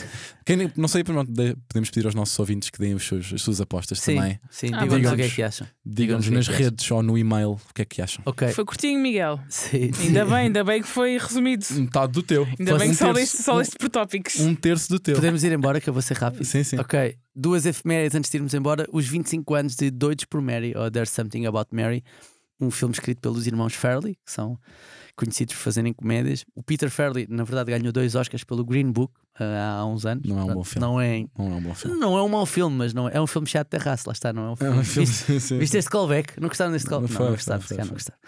Quem 0.46 0.72
não 0.78 0.88
sei, 0.88 1.04
de- 1.04 1.56
podemos 1.68 1.90
pedir 1.90 2.06
aos 2.06 2.16
nossos 2.16 2.40
ouvintes 2.40 2.70
que 2.70 2.80
deem 2.80 2.94
os 2.94 3.06
seus- 3.06 3.34
as 3.34 3.42
suas 3.42 3.60
apostas 3.60 4.00
Sim, 4.00 4.16
também. 4.16 4.40
sim. 4.50 4.70
Ah, 4.74 4.84
digam-nos 4.84 5.12
o 5.12 5.16
que 5.18 5.22
é 5.24 5.30
que 5.30 5.44
acham. 5.44 5.68
Digam-nos 5.86 6.28
é 6.28 6.32
nas 6.32 6.48
que 6.48 6.54
acham. 6.54 6.64
redes 6.64 6.92
ou 6.92 7.04
no 7.04 7.18
e-mail 7.18 7.50
o 7.52 7.74
que 7.74 7.82
é 7.82 7.86
que 7.86 8.02
acham. 8.02 8.24
Ok. 8.26 8.48
Foi 8.54 8.64
curtinho, 8.64 8.98
Miguel. 9.02 9.38
Sim, 9.50 9.92
Ainda 10.00 10.24
sim. 10.24 10.30
bem, 10.30 10.34
ainda 10.36 10.64
bem 10.64 10.82
que 10.82 10.88
foi 10.88 11.18
resumido. 11.18 11.66
Metade 11.72 12.14
do 12.14 12.24
teu. 12.24 12.48
Ainda 12.58 12.78
bem 12.78 12.88
um 12.88 12.92
que 12.92 12.98
só 12.98 13.12
leste, 13.12 13.44
só 13.44 13.56
leste 13.58 13.78
por 13.78 13.90
tópicos. 13.90 14.40
Um 14.40 14.56
terço 14.56 14.88
do 14.88 14.98
teu. 14.98 15.16
Podemos 15.16 15.44
ir 15.44 15.52
embora, 15.52 15.82
que 15.82 15.90
eu 15.90 15.94
vou 15.94 16.02
ser 16.02 16.16
rápido. 16.16 16.46
Sim, 16.46 16.64
sim. 16.64 16.80
Ok, 16.80 17.18
duas 17.36 17.66
efemérides 17.66 18.16
antes 18.16 18.32
de 18.32 18.38
irmos 18.38 18.54
embora. 18.54 18.88
Os 18.94 19.06
25 19.06 19.54
anos 19.56 19.76
de 19.76 19.92
Doidos 19.92 20.24
por 20.24 20.40
Mary, 20.42 20.74
ou 20.74 20.90
There's 20.90 21.10
Something 21.10 21.48
About 21.48 21.68
Mary, 21.76 22.02
um 22.62 22.72
filme 22.72 22.94
escrito 22.94 23.20
pelos 23.20 23.46
irmãos 23.46 23.74
Farley, 23.74 24.14
que 24.26 24.32
são 24.32 24.58
conhecidos 25.16 25.56
por 25.56 25.62
fazerem 25.62 25.94
comédias. 25.94 26.46
O 26.54 26.62
Peter 26.62 26.90
Farley, 26.90 27.26
na 27.30 27.44
verdade, 27.44 27.72
ganhou 27.72 27.92
dois 27.92 28.16
Oscars 28.16 28.44
pelo 28.44 28.64
Green 28.66 28.92
Book 28.92 29.14
ah, 29.40 29.80
há 29.80 29.86
uns 29.86 30.06
anos. 30.06 30.28
Não 30.28 30.40
é 30.40 30.44
um 30.44 30.54
bom 30.54 30.64
filme. 30.64 30.82
Não 30.88 31.02
é, 31.02 31.26
Não 31.38 31.46
é 31.54 31.56
um 31.56 31.62
bom 31.62 31.74
filme. 31.74 32.00
não 32.00 32.18
é 32.18 32.24
um 32.24 32.28
mau 32.30 32.46
filme, 32.46 32.76
mas 32.78 32.94
não 32.94 33.08
é, 33.10 33.16
é 33.16 33.22
um 33.22 33.28
filme 33.28 33.48
chato 33.48 33.68
de 33.68 33.72
terraço, 33.78 34.04
lá 34.08 34.14
está, 34.14 34.32
não 34.34 34.44
é 34.44 34.50
um 34.50 34.54
É 34.54 34.56
filme. 34.56 34.78
um 34.80 34.84
filme. 34.84 35.06
Viste, 35.08 35.24
sim, 35.26 35.40
sim, 35.40 35.58
viste 35.60 35.78
este 35.78 35.90
callback? 35.90 36.40
Não 36.40 36.48
gostaram 36.50 36.72
deste 36.72 36.88
callback? 36.90 37.14
Não 37.14 37.20
Não, 37.20 37.26
não 37.28 37.36
gostaram, 37.36 37.62
foi, 37.62 37.68
se 37.68 37.76
calhar 37.76 37.86
foi, 37.86 37.92
não 37.92 37.96
gostaram. 37.96 38.20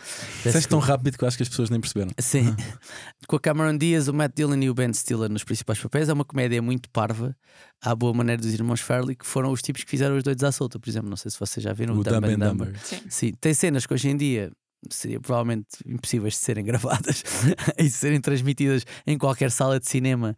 Disseste 0.44 0.70
tão 0.70 0.80
rápido 0.80 1.18
que 1.18 1.24
eu 1.24 1.28
acho 1.28 1.38
que 1.38 1.44
as 1.44 1.50
pessoas 1.50 1.70
nem 1.70 1.80
perceberam. 1.80 2.12
Sim. 2.20 2.56
Com 3.28 3.36
a 3.36 3.40
Cameron 3.40 3.78
Diaz, 3.78 4.08
o 4.08 4.14
Matt 4.14 4.34
Dillon 4.36 4.56
e 4.62 4.70
o 4.70 4.74
Ben 4.74 4.92
Stiller 4.94 5.30
nos 5.30 5.44
principais 5.44 5.80
papéis. 5.80 6.10
É 6.10 6.14
uma 6.14 6.26
comédia 6.26 6.62
muito 6.62 6.90
parva, 6.90 7.36
à 7.82 7.94
boa 7.96 8.14
maneira 8.14 8.42
dos 8.42 8.54
irmãos 8.54 8.80
Farley, 8.82 9.16
que 9.16 9.26
foram 9.26 9.52
os 9.52 9.62
tipos 9.62 9.84
que 9.84 9.90
fizeram 9.90 10.16
os 10.18 10.24
doidos 10.24 10.44
à 10.44 10.52
solta, 10.52 10.80
por 10.80 10.90
exemplo. 10.90 11.10
Não 11.10 11.18
sei 11.18 11.32
se 11.32 11.40
vocês 11.40 11.64
já 11.64 11.74
viram 11.74 11.96
O 11.98 12.04
Dumb 12.04 12.26
and 12.28 12.40
Dumber. 12.40 12.74
Sim. 12.84 13.00
Sim, 13.10 13.34
tem 13.40 13.54
cenas 13.54 13.86
que 13.86 13.94
hoje 13.94 14.10
em 14.10 14.16
dia 14.18 14.52
seriam 14.90 15.22
provavelmente 15.22 15.78
impossíveis 15.86 16.34
de 16.34 16.40
serem 16.40 16.64
gravadas 16.66 17.24
e 17.78 17.84
de 17.84 17.92
serem 17.92 18.22
transmitidas 18.22 18.86
em 19.06 19.18
qualquer 19.18 19.52
sala 19.52 19.80
de 19.80 19.88
cinema 19.88 20.36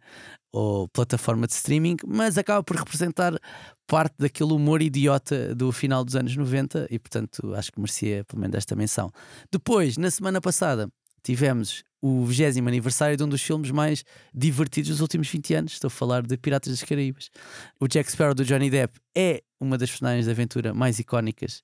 ou 0.52 0.88
plataforma 0.88 1.46
de 1.46 1.52
streaming, 1.52 1.96
mas 2.06 2.36
acaba 2.36 2.62
por 2.62 2.76
representar 2.76 3.38
parte 3.86 4.14
daquele 4.18 4.52
humor 4.52 4.82
idiota 4.82 5.54
do 5.54 5.70
final 5.70 6.04
dos 6.04 6.16
anos 6.16 6.36
90 6.36 6.88
e, 6.90 6.98
portanto, 6.98 7.54
acho 7.54 7.70
que 7.70 7.78
merecia 7.78 8.24
pelo 8.24 8.40
menos 8.40 8.56
esta 8.56 8.74
menção. 8.74 9.12
Depois, 9.50 9.96
na 9.96 10.10
semana 10.10 10.40
passada, 10.40 10.90
tivemos 11.22 11.84
o 12.02 12.24
20 12.24 12.58
aniversário 12.66 13.16
de 13.16 13.22
um 13.22 13.28
dos 13.28 13.42
filmes 13.42 13.70
mais 13.70 14.04
divertidos 14.34 14.90
dos 14.90 15.00
últimos 15.00 15.28
20 15.28 15.54
anos. 15.54 15.72
Estou 15.72 15.88
a 15.88 15.90
falar 15.90 16.22
de 16.22 16.36
Piratas 16.36 16.72
das 16.72 16.82
Caraíbas. 16.82 17.30
O 17.78 17.86
Jack 17.86 18.10
Sparrow 18.10 18.34
do 18.34 18.44
Johnny 18.44 18.70
Depp 18.70 18.98
é 19.14 19.42
uma 19.60 19.76
das 19.76 19.90
personagens 19.90 20.24
de 20.24 20.30
aventura 20.30 20.72
mais 20.72 20.98
icónicas 20.98 21.62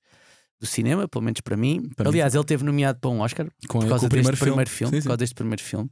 do 0.60 0.66
cinema, 0.66 1.06
pelo 1.08 1.22
menos 1.24 1.40
para 1.40 1.56
mim. 1.56 1.88
Para 1.96 2.04
mim 2.04 2.10
Aliás, 2.10 2.34
ele 2.34 2.44
teve 2.44 2.64
nomeado 2.64 2.98
para 3.00 3.10
um 3.10 3.20
Oscar 3.20 3.46
Com, 3.68 3.80
por 3.80 3.88
causa 3.88 4.00
com 4.00 4.06
o 4.06 4.08
deste 4.08 4.08
primeiro 4.08 4.36
primeiro, 4.38 4.70
filme. 4.70 4.90
filme, 4.90 4.90
Sim, 4.90 4.96
por 4.96 5.02
sim. 5.02 5.08
causa 5.08 5.16
deste 5.18 5.34
primeiro 5.34 5.62
filme. 5.62 5.90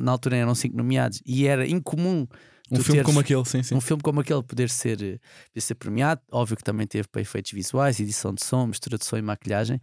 Na 0.00 0.12
altura 0.12 0.36
eram 0.36 0.54
cinco 0.54 0.76
nomeados 0.76 1.22
e 1.24 1.46
era 1.46 1.66
incomum 1.66 2.26
Um 2.70 2.76
filme 2.76 2.84
teres 2.92 3.02
como 3.06 3.20
aquele, 3.20 3.44
sim, 3.44 3.62
sim. 3.62 3.74
um 3.76 3.80
filme 3.80 4.02
como 4.02 4.20
aquele 4.20 4.42
poder 4.42 4.68
ser, 4.68 5.00
eh, 5.00 5.18
poder 5.52 5.60
ser 5.60 5.74
premiado. 5.76 6.20
Óbvio 6.32 6.56
que 6.56 6.64
também 6.64 6.86
teve 6.86 7.06
para 7.08 7.22
efeitos 7.22 7.52
visuais, 7.52 8.00
edição 8.00 8.34
de 8.34 8.44
som, 8.44 8.66
mistura 8.66 8.98
de 8.98 9.04
som 9.04 9.16
e 9.16 9.22
maquilhagem. 9.22 9.80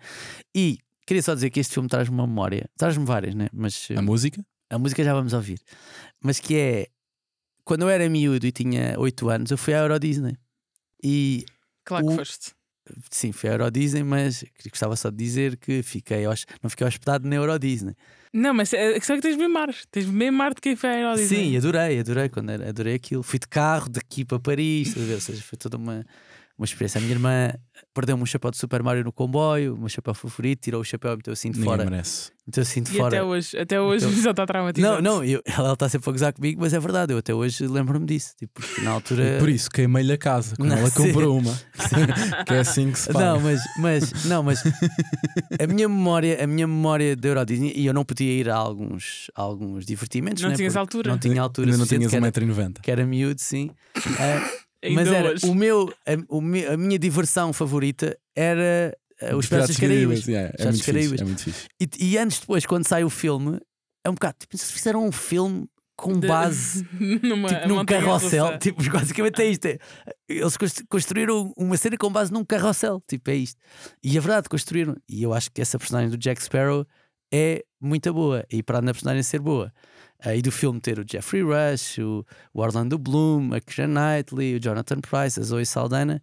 E 0.53 0.77
queria 1.07 1.23
só 1.23 1.33
dizer 1.33 1.49
que 1.49 1.59
este 1.61 1.73
filme 1.73 1.87
traz-me 1.87 2.13
uma 2.13 2.27
memória, 2.27 2.69
traz-me 2.77 3.05
várias, 3.05 3.33
né? 3.33 3.47
mas 3.53 3.87
eh, 3.89 3.95
A 3.97 4.01
música? 4.01 4.45
a 4.69 4.77
música 4.77 5.03
já 5.03 5.13
vamos 5.13 5.31
ouvir. 5.33 5.59
Mas 6.21 6.39
que 6.41 6.55
é 6.55 6.87
quando 7.63 7.83
eu 7.83 7.89
era 7.89 8.07
miúdo 8.09 8.45
e 8.45 8.51
tinha 8.51 8.95
8 8.99 9.29
anos, 9.29 9.49
eu 9.51 9.57
fui 9.57 9.73
à 9.73 9.79
Euro 9.79 9.97
Disney. 9.97 10.35
E 11.01 11.45
Claro 11.85 12.05
que 12.07 12.13
O- 12.13 12.15
foste. 12.17 12.51
Sim, 13.09 13.31
fui 13.31 13.49
à 13.49 13.53
Euro 13.53 13.71
Disney, 13.71 14.03
mas 14.03 14.43
gostava 14.69 14.95
só 14.95 15.09
de 15.09 15.17
dizer 15.17 15.57
que 15.57 15.81
fiquei, 15.83 16.23
não 16.61 16.69
fiquei 16.69 16.87
hospedado 16.87 17.27
na 17.27 17.35
Euro 17.35 17.57
Disney. 17.57 17.95
Não, 18.33 18.53
mas 18.53 18.73
a 18.73 18.93
questão 18.93 19.15
é 19.15 19.19
que 19.19 19.27
tens 19.27 19.37
mesmo 19.37 19.53
mar. 19.53 19.69
Tens 19.91 20.07
mesmo 20.07 20.37
mar 20.37 20.55
de 20.55 20.61
quem 20.61 20.75
foi 20.75 21.03
a 21.03 21.13
Disney. 21.15 21.51
Sim, 21.51 21.57
adorei, 21.57 21.99
adorei 21.99 22.29
quando 22.29 22.49
era, 22.49 22.69
adorei 22.69 22.95
aquilo. 22.95 23.21
Fui 23.21 23.37
de 23.37 23.47
carro 23.47 23.89
daqui 23.89 24.25
para 24.25 24.39
Paris, 24.39 24.95
ou 24.97 25.21
seja, 25.21 25.41
foi 25.43 25.57
toda 25.57 25.77
uma, 25.77 26.03
uma 26.57 26.65
experiência. 26.65 26.99
A 26.99 27.01
minha 27.01 27.13
irmã 27.13 27.51
perdeu-me 27.93 28.21
um 28.21 28.25
chapéu 28.25 28.51
de 28.51 28.57
Super 28.57 28.83
Mario 28.83 29.03
no 29.03 29.11
comboio, 29.11 29.73
o 29.75 29.77
meu 29.79 29.89
chapéu 29.89 30.13
favorito, 30.13 30.61
tirou 30.61 30.81
o 30.81 30.83
chapéu 30.83 31.13
e 31.13 31.17
meteu 31.17 31.33
assim 31.33 31.49
de 31.51 31.57
Ninguém 31.59 31.71
fora. 31.77 31.89
merece. 31.89 32.31
Meteu 32.45 32.61
assim 32.61 32.83
de 32.83 32.91
E 32.93 32.97
fora. 32.97 33.07
até 33.07 33.23
hoje, 33.23 33.57
até 33.57 33.79
hoje 33.81 34.05
Então- 34.05 34.21
já 34.21 34.31
está 34.31 34.45
traumatizado. 34.45 35.01
Não, 35.01 35.15
não, 35.17 35.23
eu- 35.23 35.41
ela 35.47 35.73
está 35.73 35.87
sempre 35.89 36.09
a 36.09 36.11
gozar 36.13 36.33
comigo, 36.33 36.61
mas 36.61 36.73
é 36.73 36.79
verdade, 36.79 37.13
eu 37.13 37.17
até 37.17 37.33
hoje 37.33 37.65
lembro-me 37.67 38.05
disso. 38.05 38.33
Tipo, 38.37 38.61
na 38.83 38.91
altura. 38.91 39.37
E 39.37 39.39
por 39.39 39.49
isso 39.49 39.69
queimei-lhe 39.69 40.11
a 40.13 40.17
casa 40.17 40.55
quando 40.57 40.69
Não, 40.69 40.77
ela 40.77 40.89
sim. 40.91 41.07
comprou 41.07 41.37
uma. 41.39 41.53
que 42.45 42.53
é 42.53 42.59
assim 42.59 42.91
que 42.91 42.99
se 42.99 43.11
faz. 43.11 43.25
Não, 43.25 43.39
mas, 43.39 43.61
mas, 43.79 44.25
não, 44.25 44.43
mas 44.43 44.61
a 45.59 45.67
minha 45.67 45.87
memória, 45.89 46.43
a 46.43 46.47
minha 46.47 46.67
memória 46.67 47.15
da 47.15 47.27
Euro 47.29 47.45
Disney, 47.45 47.73
e 47.75 47.85
eu 47.85 47.93
não 47.93 48.03
podia 48.03 48.31
ir 48.31 48.49
a 48.49 48.55
alguns, 48.55 49.31
a 49.35 49.41
alguns 49.41 49.85
divertimentos, 49.85 50.43
Não 50.43 50.49
né, 50.49 50.55
tinhas 50.55 50.73
porque 50.73 50.79
altura. 50.79 51.11
Não 51.11 51.17
tinha 51.17 51.41
altura 51.41 51.67
Ainda 51.67 51.77
não 51.77 51.85
tinhas 51.87 52.09
que 52.09 52.15
era- 52.15 52.25
1,90m. 52.31 52.81
que 52.81 52.91
era 52.91 53.05
miúdo, 53.05 53.39
sim. 53.41 53.71
Ainda 54.19 54.49
mas 54.91 55.07
era 55.07 55.31
hoje. 55.31 55.45
o 55.45 55.55
meu, 55.55 55.93
a, 56.05 56.11
o 56.35 56.41
me- 56.41 56.65
a 56.65 56.75
minha 56.77 56.97
diversão 56.99 57.53
favorita 57.53 58.17
era 58.35 58.95
ah, 59.21 59.35
os 59.35 59.47
Piratas 59.47 59.77
Caraíbas. 59.77 60.25
yeah, 60.27 60.53
é, 60.57 60.65
muito 60.65 60.85
Caraíbas. 60.85 61.11
fixe, 61.11 61.23
é 61.23 61.25
muito 61.25 61.43
fixe. 61.43 61.67
E, 61.79 61.89
e 62.13 62.17
antes, 62.17 62.39
depois, 62.39 62.65
quando 62.65 62.87
sai 62.87 63.03
o 63.03 63.09
filme, 63.09 63.59
é 64.05 64.09
um 64.09 64.13
bocado 64.13 64.35
tipo, 64.39 64.57
se 64.57 64.71
fizeram 64.73 65.05
um 65.05 65.11
filme 65.11 65.67
com 65.95 66.19
De- 66.19 66.27
base 66.27 66.85
numa, 67.21 67.47
tipo, 67.49 67.67
num 67.67 67.85
carrossel. 67.85 68.57
Tipo, 68.57 68.83
basicamente 68.91 69.41
é 69.41 69.45
isto. 69.45 69.65
é- 69.67 69.77
eles 70.27 70.57
cons- 70.57 70.83
construíram 70.89 71.53
uma 71.55 71.77
cena 71.77 71.95
com 71.97 72.11
base 72.11 72.33
num 72.33 72.43
carrossel. 72.43 73.01
Tipo, 73.07 73.29
é 73.29 73.35
isto. 73.35 73.59
E 74.03 74.17
é 74.17 74.19
verdade, 74.19 74.49
construíram. 74.49 74.95
E 75.07 75.21
eu 75.23 75.33
acho 75.33 75.51
que 75.51 75.61
essa 75.61 75.77
personagem 75.77 76.09
do 76.09 76.17
Jack 76.17 76.41
Sparrow 76.43 76.85
é 77.31 77.63
muito 77.79 78.11
boa. 78.13 78.43
E 78.51 78.61
para 78.63 78.81
da 78.81 78.91
personagem 78.91 79.21
ser 79.23 79.39
boa. 79.39 79.71
Ah, 80.23 80.35
e 80.35 80.41
do 80.41 80.51
filme 80.51 80.79
ter 80.79 80.99
o 80.99 81.05
Jeffrey 81.09 81.43
Rush, 81.43 81.99
o, 81.99 82.25
Orlando 82.53 82.97
Bloom, 82.97 83.53
a 83.53 83.59
Keira 83.59 83.87
Knightley, 83.87 84.55
o 84.55 84.59
Jonathan 84.59 85.01
Price, 85.01 85.39
a 85.39 85.43
Zoe 85.43 85.65
Saldana, 85.65 86.21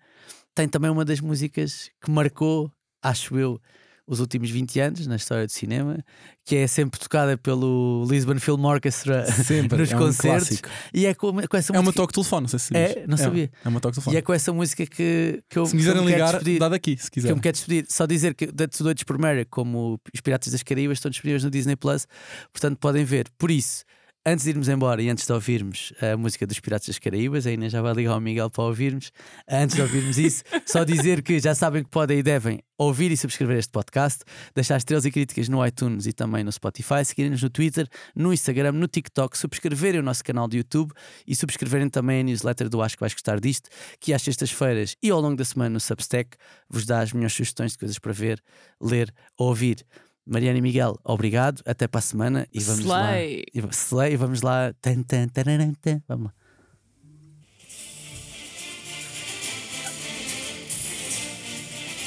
tem 0.55 0.66
também 0.68 0.90
uma 0.90 1.05
das 1.05 1.20
músicas 1.20 1.90
que 2.01 2.11
marcou, 2.11 2.72
acho 3.03 3.38
eu, 3.38 3.61
os 4.07 4.20
últimos 4.20 4.51
20 4.51 4.80
anos 4.80 5.07
na 5.07 5.16
história 5.16 5.46
do 5.46 5.53
cinema, 5.53 5.98
que 6.44 6.57
é 6.57 6.66
sempre 6.66 6.98
tocada 6.98 7.38
pelo 7.38 8.05
Lisbon 8.09 8.38
Film 8.38 8.64
Orchestra 8.64 9.24
Sempre. 9.30 9.78
nos 9.78 9.92
é 9.92 9.96
um 9.96 9.98
concertos. 9.98 10.48
clássico. 10.61 10.68
E 10.92 11.07
é 11.07 11.14
com, 11.14 11.32
com 11.32 11.57
essa 11.57 11.74
É 11.74 11.78
uma 11.78 11.92
toque 11.92 12.12
de 12.12 12.14
telefone, 12.14 12.42
não 12.42 12.48
sei 12.48 12.59
se 12.59 12.76
É? 12.76 13.05
Não 13.07 13.16
sabia. 13.16 13.51
É 13.64 13.68
uma 13.68 13.80
toque 13.80 13.92
de 13.92 13.96
telefone. 13.96 14.16
E 14.16 14.18
é 14.18 14.22
com 14.22 14.32
essa 14.32 14.53
música 14.53 14.84
que, 14.86 15.42
que 15.48 15.59
eu, 15.59 15.66
Se 15.66 15.74
me 15.74 15.80
quiserem 15.82 16.05
ligar, 16.05 16.32
despedir. 16.32 16.59
dá 16.59 16.68
daqui, 16.68 16.96
se 16.98 17.11
Que 17.11 17.18
eu 17.20 17.22
quiser. 17.22 17.34
me 17.34 17.40
quero 17.40 17.53
despedir. 17.57 17.86
Só 17.88 18.07
dizer 18.07 18.34
que 18.34 18.46
tanto 18.48 18.82
Doidos 18.82 19.05
por 19.05 19.16
Mary 19.18 19.44
como 19.44 20.01
Os 20.14 20.20
Piratas 20.20 20.53
das 20.53 20.62
Caraíbas 20.62 20.98
estão 20.98 21.11
disponíveis 21.11 21.44
no 21.44 21.51
Disney 21.51 21.76
Plus, 21.76 22.07
portanto 22.53 22.78
podem 22.78 23.05
ver. 23.05 23.28
Por 23.38 23.51
isso, 23.51 23.84
antes 24.25 24.45
de 24.45 24.51
irmos 24.51 24.68
embora 24.68 25.03
e 25.03 25.09
antes 25.09 25.27
de 25.27 25.33
ouvirmos 25.33 25.93
a 26.01 26.16
música 26.16 26.47
dos 26.47 26.61
Piratas 26.61 26.89
das 26.89 26.99
Caraíbas, 26.99 27.47
a 27.47 27.68
já 27.68 27.81
vai 27.81 27.95
ligar 27.95 28.12
ao 28.12 28.21
Miguel 28.21 28.51
para 28.51 28.64
ouvirmos. 28.64 29.12
Antes 29.49 29.77
de 29.77 29.83
ouvirmos 29.83 30.18
isso, 30.18 30.45
só 30.66 30.85
dizer 30.85 31.23
que 31.23 31.39
já 31.41 31.55
sabem 31.55 31.83
que 31.83 31.91
podem 31.91 32.18
e 32.18 32.23
devem 32.23 32.61
ouvir 32.77 33.11
e 33.11 33.16
subscrever 33.16 33.59
este 33.59 33.71
podcast, 33.71 34.23
deixar 34.55 34.77
estrelas 34.77 35.05
e 35.05 35.11
críticas 35.11 35.49
no 35.49 35.64
iTunes 35.66 36.07
e 36.07 36.12
também 36.12 36.45
no 36.45 36.53
Spotify, 36.53 37.05
seguirem-nos 37.05 37.43
no 37.43 37.51
Twitter, 37.51 37.89
no 38.14 38.33
Instagram, 38.33 38.73
no 38.73 38.87
TikTok, 38.87 39.37
subscreverem 39.37 40.01
o 40.01 40.03
nosso 40.03 40.23
canal 40.23 40.47
do 40.47 40.57
YouTube 40.57 40.93
e 41.27 41.35
subscreverem 41.35 41.89
também 41.89 42.21
a 42.21 42.25
newsletter 42.25 42.68
do 42.68 42.83
Acho 42.83 42.97
que 42.97 43.01
vais 43.01 43.14
gostar 43.14 43.41
disto, 43.41 43.68
que 43.99 44.12
às 44.12 44.23
sextas-feiras 44.23 44.97
e 45.03 45.11
ao 45.11 45.21
longo 45.21 45.37
da 45.37 45.45
semana 45.45 45.71
no 45.71 45.81
Substack 45.81 46.37
vos 46.68 46.85
dá 46.85 47.01
as 47.01 47.12
melhores 47.12 47.35
sugestões 47.35 47.73
de 47.73 47.79
coisas 47.79 47.99
para 47.99 48.12
ver, 48.12 48.43
ler 48.81 49.12
ou 49.37 49.49
ouvir. 49.49 49.85
Mariana 50.31 50.59
e 50.59 50.62
Miguel, 50.62 50.97
obrigado, 51.03 51.61
até 51.66 51.89
para 51.89 51.99
a 51.99 52.03
semana 52.03 52.47
e 52.55 52.61
vamos 52.61 52.85
lá. 52.85 53.01
Slay. 53.11 53.45
Va- 53.57 53.68
Slay, 53.72 54.16
vamos 54.16 54.43
lá. 54.43 54.72
Tan, 54.81 55.03
tan, 55.03 55.26
tararam, 55.28 55.74
tan. 55.83 56.01
Vamos 56.09 56.26
lá. 56.26 56.33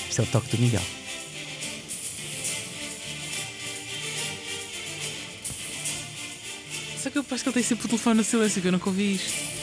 Isto 0.09 0.21
é 0.21 0.23
o 0.25 0.27
toque 0.27 0.55
do 0.55 0.61
Miguel. 0.61 0.81
Só 7.01 7.09
que 7.09 7.17
eu 7.17 7.25
acho 7.29 7.43
que 7.43 7.49
ele 7.49 7.53
tem 7.53 7.63
sempre 7.63 7.85
o 7.85 7.89
telefone 7.89 8.17
no 8.17 8.23
silêncio, 8.23 8.61
que 8.61 8.67
eu 8.67 8.71
nunca 8.71 8.89
ouvi 8.89 9.15
isto. 9.15 9.62